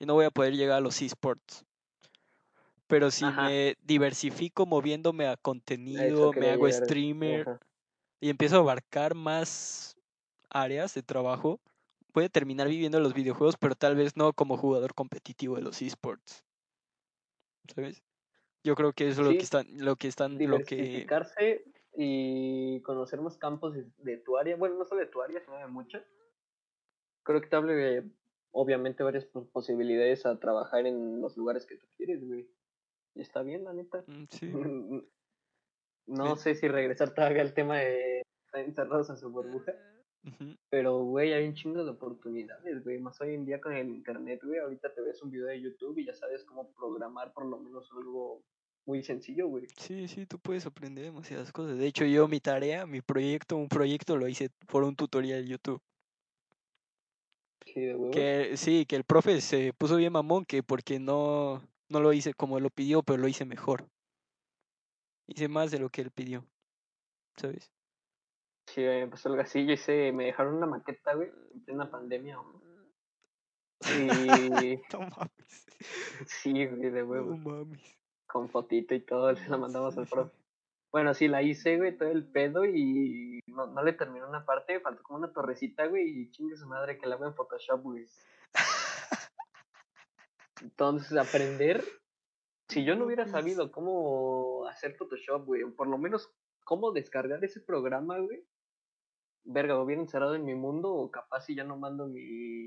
Y 0.00 0.06
no 0.06 0.14
voy 0.14 0.24
a 0.24 0.32
poder 0.32 0.56
llegar 0.56 0.78
a 0.78 0.80
los 0.80 1.00
esports. 1.00 1.64
Pero 2.86 3.10
si 3.10 3.24
Ajá. 3.26 3.46
me 3.46 3.76
diversifico 3.82 4.66
moviéndome 4.66 5.26
a 5.26 5.36
A 5.36 5.36
contenido, 5.36 6.32
me 6.32 6.50
hago 6.50 6.66
llegar. 6.66 6.82
streamer 6.82 7.48
Ajá. 7.48 7.60
y 8.20 8.30
empiezo 8.30 8.56
a 8.56 8.60
abarcar 8.60 9.14
más 9.14 9.96
áreas 10.50 10.94
de 10.94 11.02
trabajo, 11.02 11.60
puede 12.12 12.30
terminar 12.30 12.68
viviendo 12.68 13.00
los 13.00 13.14
videojuegos, 13.14 13.56
pero 13.58 13.74
tal 13.76 13.96
vez 13.96 14.16
no 14.16 14.32
como 14.32 14.56
jugador 14.56 14.94
competitivo 14.94 15.56
de 15.56 15.62
los 15.62 15.82
esports. 15.82 16.44
¿Sabes? 17.74 18.02
Yo 18.64 18.74
creo 18.74 18.92
que 18.92 19.08
eso 19.08 19.22
es 19.22 19.28
lo 19.28 19.34
que 19.34 19.44
están, 19.44 19.66
lo 19.78 19.96
que 19.96 20.08
están, 20.08 20.34
lo 20.34 20.60
que 20.60 20.76
diversificarse 20.76 21.64
y 21.96 22.80
conocer 22.82 23.20
más 23.20 23.38
campos 23.38 23.74
de, 23.74 23.86
de 23.98 24.16
tu 24.18 24.38
área, 24.38 24.56
bueno, 24.56 24.76
no 24.76 24.84
solo 24.84 25.00
de 25.00 25.06
tu 25.06 25.22
área, 25.22 25.40
sino 25.40 25.56
de 25.58 25.66
muchas. 25.66 26.02
Creo 27.22 27.40
que 27.40 27.48
te 27.48 27.60
de, 27.62 28.10
obviamente, 28.52 29.02
varias 29.02 29.24
pos- 29.26 29.48
posibilidades 29.48 30.26
a 30.26 30.38
trabajar 30.38 30.86
en 30.86 31.20
los 31.20 31.36
lugares 31.36 31.66
que 31.66 31.76
tú 31.76 31.86
quieres, 31.96 32.24
güey. 32.26 32.48
Y 33.14 33.20
está 33.22 33.42
bien, 33.42 33.64
la 33.64 33.72
neta. 33.72 34.04
Mm, 34.06 34.24
sí. 34.30 34.52
No 36.06 36.36
Sí. 36.36 36.42
sé 36.42 36.54
si 36.56 36.68
regresar 36.68 37.14
todavía 37.14 37.42
al 37.42 37.54
tema 37.54 37.78
de 37.78 38.22
estar 38.46 38.60
encerrados 38.64 39.10
en 39.10 39.16
su 39.16 39.30
burbuja, 39.30 39.72
pero, 40.68 41.04
güey, 41.04 41.32
hay 41.32 41.46
un 41.46 41.54
chingo 41.54 41.84
de 41.84 41.90
oportunidades, 41.90 42.82
güey. 42.84 42.98
Más 42.98 43.20
hoy 43.20 43.34
en 43.34 43.44
día 43.46 43.60
con 43.60 43.72
el 43.72 43.88
internet, 43.88 44.40
güey. 44.44 44.58
Ahorita 44.58 44.92
te 44.92 45.00
ves 45.02 45.22
un 45.22 45.30
video 45.30 45.46
de 45.46 45.60
YouTube 45.60 45.98
y 45.98 46.06
ya 46.06 46.14
sabes 46.14 46.44
cómo 46.44 46.72
programar 46.72 47.32
por 47.32 47.46
lo 47.46 47.58
menos 47.58 47.90
algo 47.92 48.42
muy 48.86 49.02
sencillo, 49.04 49.46
güey. 49.48 49.66
Sí, 49.76 50.08
sí, 50.08 50.26
tú 50.26 50.38
puedes 50.38 50.66
aprender 50.66 51.04
demasiadas 51.04 51.52
cosas. 51.52 51.78
De 51.78 51.86
hecho, 51.86 52.04
yo 52.04 52.26
mi 52.28 52.40
tarea, 52.40 52.86
mi 52.86 53.00
proyecto, 53.02 53.56
un 53.56 53.68
proyecto 53.68 54.16
lo 54.16 54.26
hice 54.26 54.50
por 54.66 54.82
un 54.82 54.96
tutorial 54.96 55.42
de 55.44 55.50
YouTube. 55.50 55.80
Sí, 57.72 57.80
de 57.80 57.94
huevos. 57.94 58.16
Que 58.16 58.56
sí, 58.56 58.86
que 58.86 58.96
el 58.96 59.04
profe 59.04 59.40
se 59.40 59.72
puso 59.72 59.96
bien 59.96 60.12
mamón, 60.12 60.44
que 60.44 60.62
porque 60.62 60.98
no, 60.98 61.62
no 61.88 62.00
lo 62.00 62.12
hice 62.12 62.34
como 62.34 62.58
lo 62.60 62.70
pidió, 62.70 63.02
pero 63.02 63.18
lo 63.18 63.28
hice 63.28 63.44
mejor. 63.44 63.88
Hice 65.26 65.48
más 65.48 65.70
de 65.70 65.78
lo 65.78 65.88
que 65.90 66.02
él 66.02 66.10
pidió. 66.10 66.44
¿Sabes? 67.36 67.72
Sí, 68.66 68.80
me 68.82 69.08
pasó 69.08 69.28
algo 69.28 69.42
así. 69.42 69.66
Yo 69.66 69.72
hice, 69.72 70.12
me 70.12 70.26
dejaron 70.26 70.54
una 70.54 70.66
maqueta, 70.66 71.14
güey, 71.14 71.30
en 71.54 71.64
plena 71.64 71.90
pandemia. 71.90 72.38
Y 73.84 74.76
No 74.92 75.00
mames. 75.00 75.66
sí, 76.26 76.66
güey, 76.66 76.90
de 76.90 77.02
No 77.02 77.04
huevos. 77.04 77.38
mames. 77.38 77.98
Con 78.26 78.48
fotito 78.48 78.94
y 78.94 79.00
todo, 79.00 79.34
se 79.36 79.48
la 79.48 79.56
mandamos 79.58 79.94
Sí, 79.94 80.00
al 80.00 80.06
profe. 80.08 80.39
Bueno, 80.92 81.14
sí, 81.14 81.28
la 81.28 81.42
hice, 81.42 81.76
güey, 81.76 81.96
todo 81.96 82.08
el 82.08 82.26
pedo 82.26 82.64
y 82.64 83.40
no, 83.46 83.66
no 83.68 83.82
le 83.84 83.92
terminó 83.92 84.28
una 84.28 84.44
parte, 84.44 84.80
faltó 84.80 85.02
como 85.04 85.18
una 85.20 85.32
torrecita, 85.32 85.86
güey, 85.86 86.08
y 86.08 86.30
chingue 86.32 86.56
su 86.56 86.66
madre 86.66 86.98
que 86.98 87.06
la 87.06 87.14
hago 87.14 87.26
en 87.26 87.34
Photoshop, 87.34 87.82
güey. 87.82 88.06
Entonces, 90.62 91.16
aprender, 91.16 91.84
si 92.68 92.84
yo 92.84 92.96
no 92.96 93.06
hubiera 93.06 93.26
sabido 93.26 93.70
cómo 93.70 94.66
hacer 94.68 94.96
Photoshop, 94.96 95.46
güey, 95.46 95.62
o 95.62 95.74
por 95.74 95.86
lo 95.86 95.96
menos 95.96 96.28
cómo 96.64 96.92
descargar 96.92 97.42
ese 97.44 97.60
programa, 97.60 98.18
güey, 98.18 98.44
verga, 99.44 99.76
me 99.76 99.82
hubiera 99.82 100.02
encerrado 100.02 100.34
en 100.34 100.44
mi 100.44 100.54
mundo, 100.54 100.92
o 100.92 101.10
capaz 101.10 101.42
si 101.46 101.54
ya 101.54 101.64
no 101.64 101.76
mando 101.76 102.08
mi, 102.08 102.66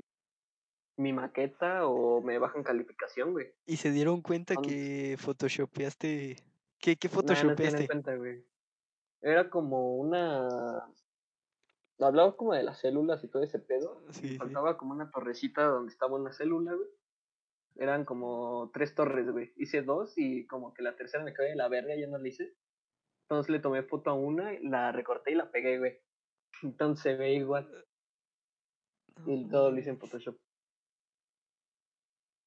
mi 0.96 1.12
maqueta, 1.12 1.86
o 1.86 2.20
me 2.22 2.38
bajan 2.38 2.62
calificación, 2.64 3.32
güey. 3.32 3.52
Y 3.66 3.76
se 3.76 3.90
dieron 3.90 4.22
cuenta 4.22 4.54
Entonces- 4.54 4.72
que 4.74 5.16
photoshopeaste. 5.18 6.36
¿Qué, 6.84 6.96
qué 6.96 7.08
Nah, 7.08 7.14
no 7.14 7.16
photoshopeaste? 7.22 7.86
cuenta, 7.86 8.14
güey. 8.14 8.44
Era 9.22 9.48
como 9.48 9.96
una. 9.96 10.84
Hablaba 11.98 12.36
como 12.36 12.52
de 12.52 12.62
las 12.62 12.78
células 12.78 13.24
y 13.24 13.28
todo 13.28 13.42
ese 13.42 13.58
pedo. 13.58 14.04
sí. 14.10 14.36
faltaba 14.36 14.76
como 14.76 14.92
una 14.92 15.10
torrecita 15.10 15.64
donde 15.64 15.90
estaba 15.90 16.16
una 16.16 16.30
célula, 16.34 16.74
güey. 16.74 16.88
Eran 17.76 18.04
como 18.04 18.70
tres 18.74 18.94
torres, 18.94 19.30
güey. 19.30 19.54
Hice 19.56 19.80
dos 19.80 20.12
y 20.18 20.46
como 20.46 20.74
que 20.74 20.82
la 20.82 20.94
tercera 20.94 21.24
me 21.24 21.32
quedé 21.32 21.50
de 21.50 21.56
la 21.56 21.68
verga, 21.68 21.96
ya 21.96 22.06
no 22.06 22.18
la 22.18 22.28
hice. 22.28 22.54
Entonces 23.22 23.50
le 23.50 23.60
tomé 23.60 23.82
foto 23.84 24.10
a 24.10 24.14
una, 24.14 24.52
la 24.60 24.92
recorté 24.92 25.32
y 25.32 25.36
la 25.36 25.50
pegué, 25.50 25.78
güey. 25.78 25.98
Entonces 26.62 27.02
se 27.02 27.16
ve 27.16 27.32
igual. 27.32 27.66
Y 29.24 29.44
No 29.44 29.48
todo 29.50 29.70
lo 29.70 29.78
hice 29.78 29.88
en. 29.88 29.98
Photoshop. 29.98 30.36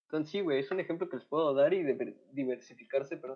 Entonces 0.03 0.31
sí, 0.31 0.41
güey, 0.41 0.59
es 0.59 0.69
un 0.69 0.79
ejemplo 0.79 1.09
que 1.09 1.17
les 1.17 1.25
puedo 1.25 1.55
dar 1.55 1.73
y 1.73 1.81
de 1.81 2.21
diversificarse, 2.33 3.17
pero 3.17 3.35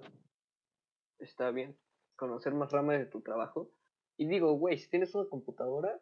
está 1.21 1.51
bien. 1.51 1.77
Conocer 2.15 2.53
más 2.53 2.71
ramas 2.71 2.99
de 2.99 3.05
tu 3.05 3.21
trabajo. 3.21 3.69
Y 4.17 4.27
digo, 4.27 4.53
güey, 4.53 4.77
si 4.77 4.87
tienes 4.89 5.15
una 5.15 5.27
computadora, 5.29 5.99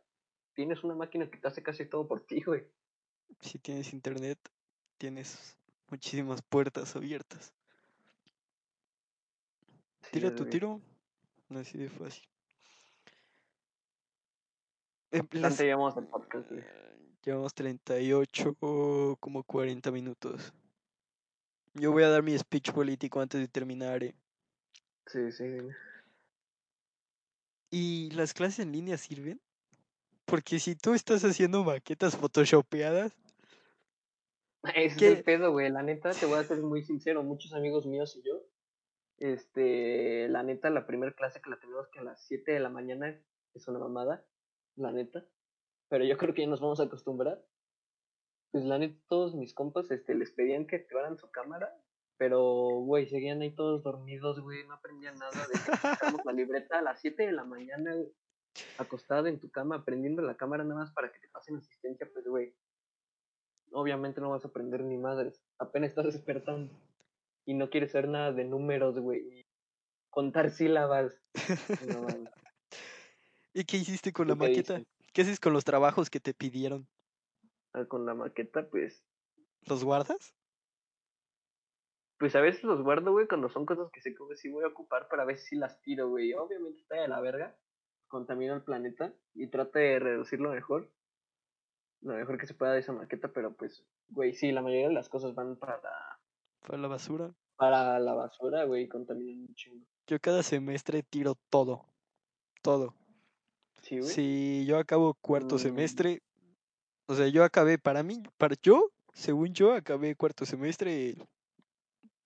tienes 0.53 0.83
una 0.83 0.95
máquina 0.95 1.29
que 1.29 1.37
te 1.37 1.47
hace 1.47 1.63
casi 1.63 1.85
todo 1.85 2.07
por 2.07 2.25
ti, 2.25 2.41
güey. 2.41 2.65
Si 3.39 3.59
tienes 3.59 3.93
internet, 3.93 4.37
tienes 4.97 5.55
muchísimas 5.89 6.41
puertas 6.41 6.95
abiertas. 6.95 7.53
Sí, 10.01 10.09
Tira 10.11 10.31
tu 10.31 10.39
güey. 10.43 10.49
tiro. 10.49 10.81
Así 11.55 11.77
de 11.77 11.89
fácil. 11.89 12.27
¿Cuánto 15.09 15.37
las- 15.39 15.59
llevamos 15.59 15.93
podcast, 16.11 16.49
güey? 16.49 16.61
eh, 16.61 16.95
Llevamos 17.23 17.53
38, 17.53 18.55
como 19.19 19.43
40 19.43 19.91
minutos. 19.91 20.53
Yo 21.73 21.91
voy 21.91 22.03
a 22.03 22.09
dar 22.09 22.23
mi 22.23 22.37
speech 22.37 22.71
político 22.71 23.19
antes 23.19 23.39
de 23.41 23.47
terminar. 23.47 24.03
eh. 24.03 24.15
Sí, 25.11 25.31
sí. 25.31 25.57
¿Y 27.71 28.11
las 28.11 28.33
clases 28.35 28.59
en 28.59 28.71
línea 28.71 28.95
sirven? 28.95 29.41
Porque 30.25 30.59
si 30.59 30.75
tú 30.75 30.93
estás 30.93 31.25
haciendo 31.25 31.63
maquetas 31.63 32.15
photoshopeadas, 32.15 33.17
Ese 34.75 34.85
es 34.85 35.17
el 35.17 35.23
pedo, 35.23 35.51
güey. 35.51 35.71
La 35.71 35.81
neta, 35.81 36.11
te 36.11 36.27
voy 36.27 36.37
a 36.37 36.43
ser 36.43 36.59
muy 36.61 36.83
sincero. 36.83 37.23
Muchos 37.23 37.53
amigos 37.53 37.87
míos 37.87 38.15
y 38.17 38.27
yo, 38.27 38.43
este, 39.17 40.27
la 40.29 40.43
neta, 40.43 40.69
la 40.69 40.85
primera 40.85 41.11
clase 41.13 41.41
que 41.41 41.49
la 41.49 41.59
tenemos 41.59 41.87
que 41.89 41.99
a 41.99 42.03
las 42.03 42.23
7 42.27 42.51
de 42.51 42.59
la 42.59 42.69
mañana 42.69 43.19
es 43.55 43.67
una 43.67 43.79
mamada, 43.79 44.23
la 44.75 44.91
neta. 44.91 45.25
Pero 45.87 46.05
yo 46.05 46.17
creo 46.17 46.35
que 46.35 46.43
ya 46.43 46.47
nos 46.47 46.61
vamos 46.61 46.79
a 46.79 46.83
acostumbrar. 46.83 47.43
Pues 48.51 48.63
la 48.63 48.77
neta, 48.77 48.99
todos 49.07 49.33
mis 49.33 49.55
compas, 49.55 49.89
este, 49.89 50.13
les 50.13 50.29
pedían 50.31 50.67
que 50.67 50.75
activaran 50.75 51.17
su 51.17 51.31
cámara, 51.31 51.75
pero, 52.19 52.41
güey, 52.81 53.07
seguían 53.07 53.41
ahí 53.41 53.55
todos 53.55 53.81
dormidos, 53.81 54.41
güey, 54.41 54.67
no 54.67 54.73
aprendían 54.73 55.15
nada. 55.15 55.31
De 55.47 55.53
que 55.53 56.17
la 56.25 56.33
libreta 56.33 56.79
a 56.79 56.81
las 56.81 56.99
7 56.99 57.25
de 57.25 57.31
la 57.31 57.45
mañana, 57.45 57.95
güey, 57.95 58.11
acostado 58.77 59.27
en 59.27 59.39
tu 59.39 59.49
cama, 59.49 59.85
prendiendo 59.85 60.21
la 60.21 60.35
cámara 60.35 60.65
nada 60.65 60.81
más 60.81 60.91
para 60.91 61.13
que 61.13 61.19
te 61.19 61.29
pasen 61.29 61.55
asistencia, 61.55 62.09
pues, 62.11 62.27
güey. 62.27 62.53
Obviamente 63.71 64.19
no 64.19 64.31
vas 64.31 64.43
a 64.43 64.49
aprender 64.49 64.83
ni 64.83 64.97
madres. 64.97 65.41
Apenas 65.59 65.91
estás 65.91 66.13
despertando. 66.13 66.73
Y 67.45 67.53
no 67.53 67.69
quieres 67.69 67.93
saber 67.93 68.09
nada 68.09 68.33
de 68.33 68.43
números, 68.43 68.99
güey. 68.99 69.47
Contar 70.09 70.51
sílabas. 70.51 71.13
No. 71.87 72.05
¿y 73.53 73.63
qué 73.63 73.77
hiciste 73.77 74.11
con 74.11 74.27
¿Tú 74.27 74.35
la 74.35 74.45
qué 74.45 74.49
maqueta? 74.49 74.81
¿Qué 75.13 75.21
haces 75.21 75.39
con 75.39 75.53
los 75.53 75.63
trabajos 75.63 76.09
que 76.09 76.19
te 76.19 76.33
pidieron? 76.33 76.85
Ah, 77.71 77.85
Con 77.85 78.05
la 78.05 78.13
maqueta, 78.13 78.69
pues. 78.69 79.05
¿Los 79.61 79.85
guardas? 79.85 80.35
Pues 82.19 82.35
a 82.35 82.41
veces 82.41 82.63
los 82.63 82.81
guardo, 82.83 83.11
güey, 83.13 83.27
cuando 83.27 83.49
son 83.49 83.65
cosas 83.65 83.89
que 83.91 84.01
sé 84.01 84.13
que 84.13 84.35
sí 84.35 84.49
voy 84.49 84.65
a 84.65 84.67
ocupar 84.67 85.07
para 85.07 85.23
ver 85.25 85.37
si 85.37 85.55
las 85.55 85.81
tiro, 85.81 86.09
güey. 86.09 86.33
Obviamente 86.33 86.79
está 86.81 86.95
de 86.95 87.07
la 87.07 87.21
verga. 87.21 87.57
Contamina 88.07 88.55
el 88.55 88.61
planeta 88.63 89.13
y 89.33 89.47
trata 89.47 89.79
de 89.79 89.99
reducirlo 89.99 90.51
mejor. 90.51 90.91
lo 92.01 92.13
mejor 92.15 92.37
que 92.37 92.45
se 92.47 92.53
pueda 92.53 92.73
de 92.73 92.79
esa 92.79 92.91
maqueta, 92.93 93.29
pero 93.33 93.55
pues, 93.55 93.85
güey, 94.09 94.33
sí, 94.33 94.51
la 94.51 94.61
mayoría 94.61 94.87
de 94.89 94.93
las 94.93 95.09
cosas 95.09 95.33
van 95.35 95.55
para 95.57 95.77
la, 95.81 96.19
Para 96.65 96.77
la 96.77 96.87
basura. 96.87 97.33
para 97.55 97.99
la 97.99 98.13
basura, 98.13 98.63
güey, 98.65 98.87
contaminan 98.87 99.41
un 99.47 99.53
chingo. 99.55 99.85
Yo 100.07 100.19
cada 100.19 100.43
semestre 100.43 101.03
tiro 101.03 101.35
todo. 101.49 101.85
Todo. 102.61 102.95
Sí, 103.81 103.99
güey. 103.99 104.09
Si 104.09 104.65
yo 104.65 104.77
acabo 104.77 105.13
cuarto 105.21 105.55
Mm. 105.55 105.59
semestre, 105.59 106.21
o 107.07 107.15
sea, 107.15 107.27
yo 107.27 107.43
acabé, 107.43 107.77
para 107.77 108.01
mí, 108.03 108.21
para 108.37 108.55
yo, 108.61 108.89
según 109.13 109.53
yo, 109.53 109.73
acabé 109.73 110.15
cuarto 110.15 110.45
semestre 110.45 111.15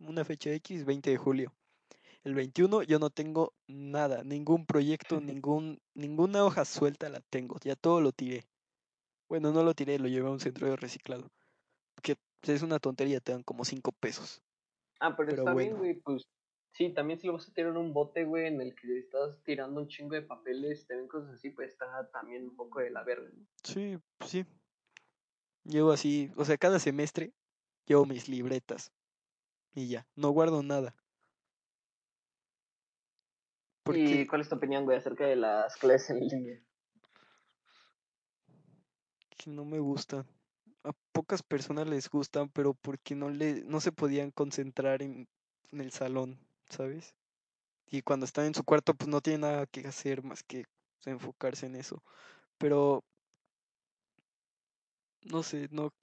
una 0.06 0.26
fecha 0.26 0.52
X, 0.52 0.86
20 0.86 1.10
de 1.10 1.18
julio. 1.18 1.54
El 2.24 2.36
21 2.36 2.84
yo 2.84 3.00
no 3.00 3.10
tengo 3.10 3.54
nada, 3.68 4.24
ningún 4.24 4.66
proyecto, 4.66 5.20
ningún, 5.42 5.82
ninguna 5.94 6.46
hoja 6.46 6.66
suelta 6.66 7.10
la 7.10 7.20
tengo, 7.20 7.58
ya 7.64 7.76
todo 7.76 8.02
lo 8.02 8.12
tiré. 8.12 8.46
Bueno, 9.28 9.52
no 9.52 9.64
lo 9.64 9.74
tiré, 9.74 10.00
lo 10.00 10.08
llevé 10.08 10.28
a 10.28 10.32
un 10.32 10.40
centro 10.40 10.68
de 10.70 10.76
reciclado. 10.76 11.30
Que 12.02 12.18
es 12.44 12.62
una 12.62 12.80
tontería, 12.80 13.20
te 13.20 13.32
dan 13.32 13.44
como 13.44 13.66
5 13.66 13.92
pesos. 13.94 14.42
Ah, 15.00 15.16
pero, 15.16 15.30
Pero 15.30 15.42
está 15.44 15.54
bien, 15.54 15.78
güey, 15.78 15.96
pues 15.96 16.28
sí, 16.72 16.90
también 16.90 17.20
si 17.20 17.28
lo 17.28 17.34
vas 17.34 17.48
a 17.48 17.54
tirar 17.54 17.72
en 17.72 17.78
un 17.78 17.94
bote, 17.94 18.26
güey, 18.26 18.48
en 18.48 18.62
el 18.62 18.76
que 18.76 19.00
estás 19.00 19.42
tirando 19.44 19.82
un 19.82 19.88
chingo 19.88 20.16
de 20.16 20.22
papeles, 20.22 20.86
te 20.86 20.96
ven 20.96 21.08
cosas 21.08 21.36
así, 21.36 21.50
pues 21.50 21.72
está 21.72 22.10
también 22.12 22.44
un 22.44 22.56
poco 22.56 22.80
de 22.80 22.90
la 22.92 23.04
verga. 23.04 23.30
¿no? 23.34 23.46
Sí, 23.64 23.98
pues 24.18 24.32
sí. 24.32 24.46
Llevo 25.66 25.92
así, 25.92 26.32
o 26.36 26.46
sea, 26.46 26.58
cada 26.58 26.80
semestre 26.80 27.34
llevo 27.86 28.06
mis 28.06 28.28
libretas 28.28 28.92
y 29.74 29.88
ya, 29.88 30.08
no 30.16 30.30
guardo 30.30 30.64
nada. 30.64 30.96
¿Y 33.94 34.26
cuál 34.28 34.42
es 34.42 34.50
tu 34.50 34.56
opinión, 34.56 34.86
güey, 34.86 34.98
acerca 34.98 35.26
de 35.26 35.36
las 35.36 35.76
clases 35.76 36.12
en 36.12 36.20
línea? 36.22 36.60
que 39.44 39.50
no 39.50 39.66
me 39.66 39.80
gustan. 39.80 40.26
A 40.84 40.92
pocas 41.12 41.44
personas 41.44 41.88
les 41.88 42.10
gustan, 42.10 42.50
pero 42.50 42.74
porque 42.74 43.16
no 43.16 43.30
le, 43.30 43.64
no 43.66 43.82
se 43.82 43.92
podían 43.92 44.32
concentrar 44.32 45.02
en, 45.02 45.28
en 45.72 45.82
el 45.82 45.92
salón, 45.92 46.40
¿sabes? 46.70 47.14
Y 47.90 48.02
cuando 48.02 48.26
están 48.26 48.46
en 48.46 48.56
su 48.56 48.64
cuarto, 48.64 48.94
pues 48.94 49.10
no 49.10 49.22
tienen 49.22 49.42
nada 49.42 49.66
que 49.68 49.88
hacer 49.88 50.24
más 50.24 50.44
que 50.44 50.66
enfocarse 51.06 51.66
en 51.66 51.76
eso. 51.76 52.04
Pero 52.58 53.04
no 55.24 55.44
sé, 55.44 55.68
no. 55.72 55.94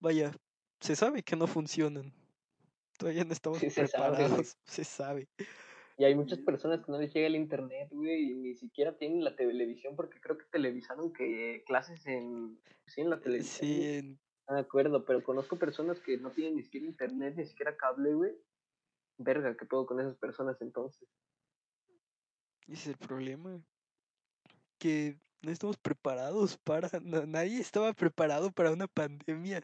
Vaya, 0.00 0.32
se 0.80 0.96
sabe 0.96 1.22
que 1.22 1.36
no 1.36 1.46
funcionan. 1.46 2.12
Todavía 3.02 3.24
no 3.24 3.32
estamos 3.32 3.58
Sí, 3.58 3.70
se 3.70 3.86
sabe, 3.86 4.08
güey. 4.08 4.18
preparados, 4.20 4.56
se 4.64 4.84
sabe. 4.84 5.28
Y 5.98 6.04
hay 6.04 6.14
muchas 6.14 6.38
personas 6.40 6.84
que 6.84 6.90
no 6.90 6.98
les 6.98 7.12
llega 7.12 7.26
el 7.26 7.36
internet, 7.36 7.88
güey, 7.90 8.30
y 8.30 8.34
ni 8.34 8.54
siquiera 8.54 8.96
tienen 8.96 9.22
la 9.22 9.36
televisión, 9.36 9.94
porque 9.94 10.20
creo 10.20 10.38
que 10.38 10.46
televisaron 10.46 11.12
que 11.12 11.62
clases 11.66 12.06
en, 12.06 12.58
sí, 12.86 13.02
en 13.02 13.10
la 13.10 13.20
televisión. 13.20 13.68
Sí, 13.68 13.82
en- 13.98 14.18
No 14.48 14.54
me 14.54 14.60
acuerdo, 14.60 15.04
pero 15.04 15.22
conozco 15.22 15.58
personas 15.58 16.00
que 16.00 16.16
no 16.16 16.30
tienen 16.30 16.56
ni 16.56 16.62
siquiera 16.62 16.86
internet, 16.86 17.34
ni 17.36 17.44
siquiera 17.44 17.76
cable, 17.76 18.14
güey. 18.14 18.32
Verga, 19.18 19.54
¿qué 19.56 19.66
puedo 19.66 19.86
con 19.86 20.00
esas 20.00 20.16
personas 20.16 20.60
entonces? 20.62 21.06
ese 22.68 22.74
es 22.74 22.86
el 22.86 22.96
problema. 22.96 23.60
Que 24.78 25.16
no 25.42 25.50
estamos 25.50 25.76
preparados 25.76 26.56
para. 26.56 26.88
na- 27.02 27.26
nadie 27.26 27.60
estaba 27.60 27.92
preparado 27.92 28.50
para 28.50 28.72
una 28.72 28.86
pandemia. 28.86 29.60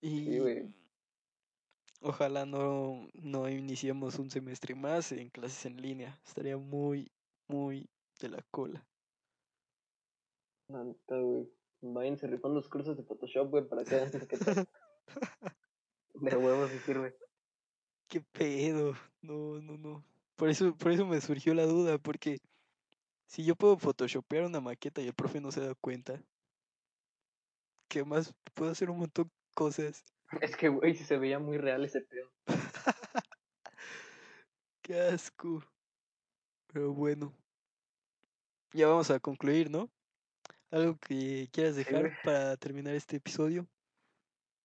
Sí, 0.00 0.08
Y 0.28 0.38
güey. 0.38 0.79
Ojalá 2.00 2.46
no, 2.46 3.08
no 3.14 3.48
iniciemos 3.48 4.18
un 4.18 4.30
semestre 4.30 4.74
más 4.74 5.12
en 5.12 5.30
clases 5.30 5.66
en 5.66 5.80
línea. 5.80 6.18
Estaría 6.26 6.56
muy, 6.56 7.10
muy 7.48 7.88
de 8.20 8.28
la 8.28 8.42
cola. 8.50 8.84
La 10.68 10.84
neta, 10.84 11.18
güey. 11.18 11.48
Váyanse 11.82 12.26
rifando 12.26 12.56
los 12.56 12.68
cursos 12.68 12.96
de 12.96 13.02
Photoshop, 13.02 13.50
güey, 13.50 13.66
para 13.66 13.84
que 13.84 13.94
vean 13.94 14.10
qué 14.10 14.36
tal. 14.36 14.68
De 16.14 16.36
huevos 16.36 16.70
se 16.70 16.78
sirve. 16.80 17.16
¿Qué 18.08 18.20
pedo? 18.20 18.94
No, 19.22 19.60
no, 19.60 19.78
no. 19.78 20.04
Por 20.36 20.50
eso, 20.50 20.76
por 20.76 20.92
eso 20.92 21.06
me 21.06 21.20
surgió 21.20 21.54
la 21.54 21.64
duda, 21.64 21.96
porque 21.98 22.40
si 23.26 23.44
yo 23.44 23.56
puedo 23.56 23.78
photoshopear 23.78 24.44
una 24.44 24.60
maqueta 24.60 25.00
y 25.00 25.06
el 25.06 25.14
profe 25.14 25.40
no 25.40 25.50
se 25.52 25.60
da 25.60 25.74
cuenta, 25.74 26.22
¿qué 27.88 28.04
más? 28.04 28.34
Puedo 28.54 28.70
hacer 28.72 28.90
un 28.90 28.98
montón 28.98 29.26
de 29.26 29.32
cosas. 29.54 30.04
Es 30.40 30.56
que, 30.56 30.68
güey, 30.68 30.94
si 30.94 31.04
se 31.04 31.18
veía 31.18 31.38
muy 31.38 31.58
real 31.58 31.84
ese 31.84 32.02
pedo. 32.02 32.30
Qué 34.82 35.00
asco. 35.00 35.62
Pero 36.72 36.92
bueno. 36.92 37.32
Ya 38.72 38.86
vamos 38.86 39.10
a 39.10 39.18
concluir, 39.18 39.70
¿no? 39.70 39.90
¿Algo 40.70 40.96
que 40.98 41.48
quieras 41.52 41.74
dejar 41.74 42.12
para 42.22 42.56
terminar 42.56 42.94
este 42.94 43.16
episodio? 43.16 43.66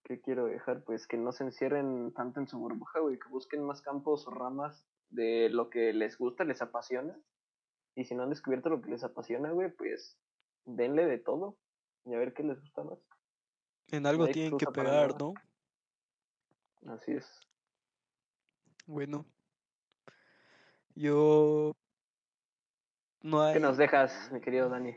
¿Qué 0.04 0.22
quiero 0.22 0.46
dejar? 0.46 0.84
Pues 0.84 1.08
que 1.08 1.18
no 1.18 1.32
se 1.32 1.46
encierren 1.46 2.14
tanto 2.14 2.40
en 2.40 2.48
su 2.48 2.60
burbuja, 2.60 3.00
güey, 3.00 3.18
que 3.18 3.28
busquen 3.30 3.64
más 3.64 3.82
campos 3.82 4.28
o 4.28 4.32
ramas 4.32 4.86
de 5.10 5.50
lo 5.50 5.72
que 5.72 5.94
les 5.94 6.20
gusta, 6.20 6.44
les 6.44 6.62
apasiona. 6.62 7.20
Y 7.96 8.06
si 8.06 8.14
no 8.14 8.22
han 8.22 8.30
descubierto 8.30 8.70
lo 8.70 8.82
que 8.82 8.92
les 8.92 9.04
apasiona, 9.04 9.52
güey, 9.52 9.72
pues 9.72 10.20
denle 10.66 11.06
de 11.06 11.18
todo 11.18 11.58
y 12.06 12.14
a 12.14 12.20
ver 12.20 12.34
qué 12.34 12.44
les 12.44 12.62
gusta 12.62 12.84
más. 12.84 13.00
En 13.88 14.06
algo 14.06 14.28
tienen 14.28 14.58
que 14.58 14.68
pegar. 14.68 15.20
¿no? 15.20 15.34
Así 16.88 17.14
es. 17.14 17.40
Bueno. 18.86 19.26
Yo... 20.96 21.76
No 23.22 23.42
hay... 23.42 23.54
¿Qué 23.54 23.60
nos 23.60 23.78
dejas, 23.78 24.32
mi 24.32 24.40
querido 24.40 24.70
Dani? 24.70 24.96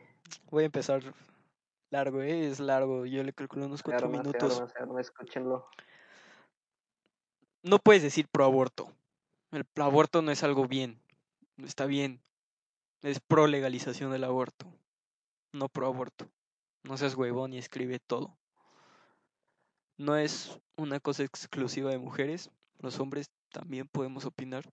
Voy 0.50 0.64
a 0.64 0.66
empezar 0.66 1.02
largo, 1.90 2.22
¿eh? 2.22 2.46
Es 2.46 2.60
largo. 2.60 3.06
Yo 3.06 3.22
le 3.22 3.32
calculo 3.32 3.66
unos 3.66 3.82
cuatro 3.82 4.06
arma, 4.06 4.18
minutos. 4.18 4.62
arma, 4.78 5.00
escúchenlo. 5.00 5.68
No 7.62 7.78
puedes 7.78 8.02
decir 8.02 8.28
pro 8.28 8.44
aborto. 8.44 8.92
El 9.50 9.64
pro 9.64 9.84
aborto 9.84 10.22
no 10.22 10.30
es 10.30 10.42
algo 10.42 10.66
bien. 10.66 11.00
No 11.56 11.66
está 11.66 11.86
bien. 11.86 12.22
Es 13.02 13.20
pro 13.20 13.46
legalización 13.46 14.12
del 14.12 14.24
aborto. 14.24 14.66
No 15.52 15.68
pro 15.68 15.86
aborto. 15.86 16.28
No 16.84 16.96
seas 16.96 17.14
huevón 17.14 17.52
y 17.52 17.58
escribe 17.58 17.98
todo. 17.98 18.37
No 19.98 20.16
es 20.16 20.60
una 20.76 21.00
cosa 21.00 21.24
exclusiva 21.24 21.90
de 21.90 21.98
mujeres. 21.98 22.50
Los 22.78 23.00
hombres 23.00 23.30
también 23.50 23.88
podemos 23.88 24.24
opinar. 24.26 24.64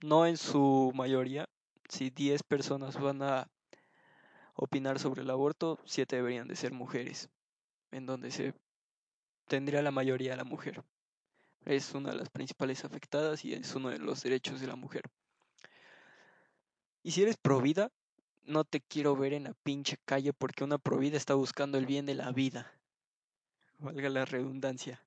No 0.00 0.26
en 0.26 0.38
su 0.38 0.90
mayoría. 0.94 1.46
Si 1.90 2.08
10 2.08 2.42
personas 2.44 2.98
van 2.98 3.22
a 3.22 3.50
opinar 4.54 4.98
sobre 4.98 5.20
el 5.20 5.28
aborto, 5.28 5.78
7 5.84 6.16
deberían 6.16 6.48
de 6.48 6.56
ser 6.56 6.72
mujeres. 6.72 7.28
En 7.90 8.06
donde 8.06 8.30
se 8.30 8.54
tendría 9.48 9.82
la 9.82 9.90
mayoría 9.90 10.34
la 10.34 10.44
mujer. 10.44 10.82
Es 11.66 11.92
una 11.92 12.10
de 12.10 12.16
las 12.16 12.30
principales 12.30 12.86
afectadas 12.86 13.44
y 13.44 13.52
es 13.52 13.74
uno 13.74 13.90
de 13.90 13.98
los 13.98 14.22
derechos 14.22 14.62
de 14.62 14.66
la 14.66 14.76
mujer. 14.76 15.02
Y 17.02 17.10
si 17.10 17.22
eres 17.22 17.36
provida, 17.36 17.92
no 18.44 18.64
te 18.64 18.80
quiero 18.80 19.14
ver 19.14 19.34
en 19.34 19.44
la 19.44 19.52
pinche 19.62 19.98
calle 20.06 20.32
porque 20.32 20.64
una 20.64 20.78
provida 20.78 21.18
está 21.18 21.34
buscando 21.34 21.76
el 21.76 21.84
bien 21.84 22.06
de 22.06 22.14
la 22.14 22.32
vida. 22.32 22.77
Valga 23.78 24.08
la 24.08 24.24
redundancia. 24.24 25.04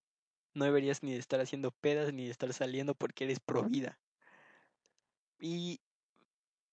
No 0.54 0.66
deberías 0.66 1.04
ni 1.04 1.14
de 1.14 1.20
estar 1.20 1.40
haciendo 1.40 1.72
pedas 1.72 2.14
ni 2.14 2.26
de 2.26 2.32
estar 2.32 2.52
saliendo 2.54 2.96
porque 2.96 3.26
eres 3.26 3.40
provida. 3.40 4.00
Y 5.40 5.82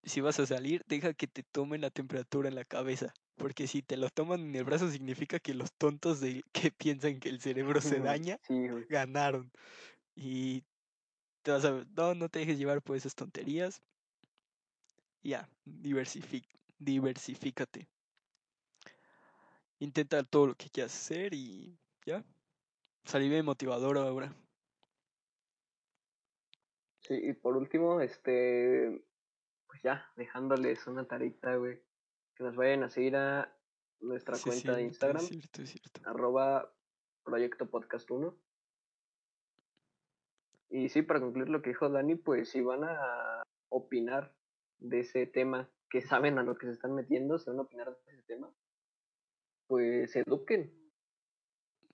si 0.03 0.21
vas 0.21 0.39
a 0.39 0.45
salir, 0.45 0.83
deja 0.87 1.13
que 1.13 1.27
te 1.27 1.43
tomen 1.43 1.81
la 1.81 1.89
temperatura 1.89 2.49
en 2.49 2.55
la 2.55 2.65
cabeza. 2.65 3.13
Porque 3.35 3.67
si 3.67 3.81
te 3.81 3.97
lo 3.97 4.09
toman 4.09 4.41
en 4.41 4.55
el 4.55 4.63
brazo 4.63 4.89
significa 4.89 5.39
que 5.39 5.53
los 5.53 5.73
tontos 5.73 6.19
de 6.19 6.43
que 6.51 6.71
piensan 6.71 7.19
que 7.19 7.29
el 7.29 7.41
cerebro 7.41 7.81
se 7.81 7.99
daña 7.99 8.39
Sí, 8.47 8.67
ganaron. 8.89 9.51
Y 10.15 10.63
te 11.41 11.51
vas 11.51 11.65
a... 11.65 11.85
No, 11.95 12.15
no 12.15 12.29
te 12.29 12.39
dejes 12.39 12.57
llevar 12.57 12.81
por 12.81 12.97
esas 12.97 13.15
tonterías. 13.15 13.81
Ya, 15.23 15.49
diversific, 15.65 16.45
diversifícate. 16.77 17.87
Intenta 19.79 20.23
todo 20.23 20.47
lo 20.47 20.55
que 20.55 20.69
quieras 20.69 20.93
hacer 20.93 21.33
y 21.33 21.77
ya. 22.05 22.23
Salí 23.05 23.29
bien 23.29 23.45
motivador 23.45 23.97
ahora. 23.97 24.35
Sí, 27.01 27.15
y 27.15 27.33
por 27.33 27.57
último, 27.57 28.01
este, 28.01 29.03
pues 29.67 29.81
ya, 29.81 30.11
dejándoles 30.15 30.85
una 30.87 31.07
tarita, 31.07 31.55
güey, 31.55 31.81
que 32.35 32.43
nos 32.43 32.55
vayan 32.55 32.83
a 32.83 32.89
seguir 32.89 33.15
a 33.15 33.55
nuestra 33.99 34.35
Sí, 34.35 34.49
cuenta 34.49 34.75
de 34.75 34.83
Instagram, 34.83 35.23
Es 35.23 35.29
cierto, 35.29 35.61
es 35.61 35.69
cierto. 35.71 36.01
arroba 36.05 36.71
proyecto 37.23 37.69
podcast 37.69 38.09
1. 38.11 38.37
Y 40.71 40.89
sí, 40.89 41.01
para 41.01 41.19
concluir 41.19 41.49
lo 41.49 41.61
que 41.61 41.71
dijo 41.71 41.89
Dani, 41.89 42.15
pues 42.15 42.49
si 42.49 42.61
van 42.61 42.83
a 42.83 43.43
opinar 43.69 44.35
de 44.77 44.99
ese 44.99 45.25
tema, 45.25 45.69
que 45.89 46.01
saben 46.01 46.37
a 46.37 46.43
lo 46.43 46.57
que 46.57 46.67
se 46.67 46.73
están 46.73 46.93
metiendo, 46.93 47.39
si 47.39 47.49
van 47.49 47.59
a 47.59 47.63
opinar 47.63 47.87
de 48.05 48.13
ese 48.13 48.21
tema, 48.23 48.53
pues 49.67 50.15
eduquen. 50.15 50.78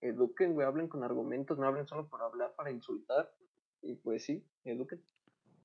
Eduquen, 0.06 0.53
güey, 0.53 0.68
hablen 0.68 0.88
con 0.88 1.03
argumentos, 1.03 1.58
no 1.58 1.68
hablen 1.68 1.88
solo 1.88 2.08
por 2.08 2.22
hablar, 2.22 2.53
para 2.56 2.72
insultar. 2.72 3.34
Y 3.82 3.95
pues 3.95 4.24
sí, 4.24 4.45
eduquen. 4.64 5.03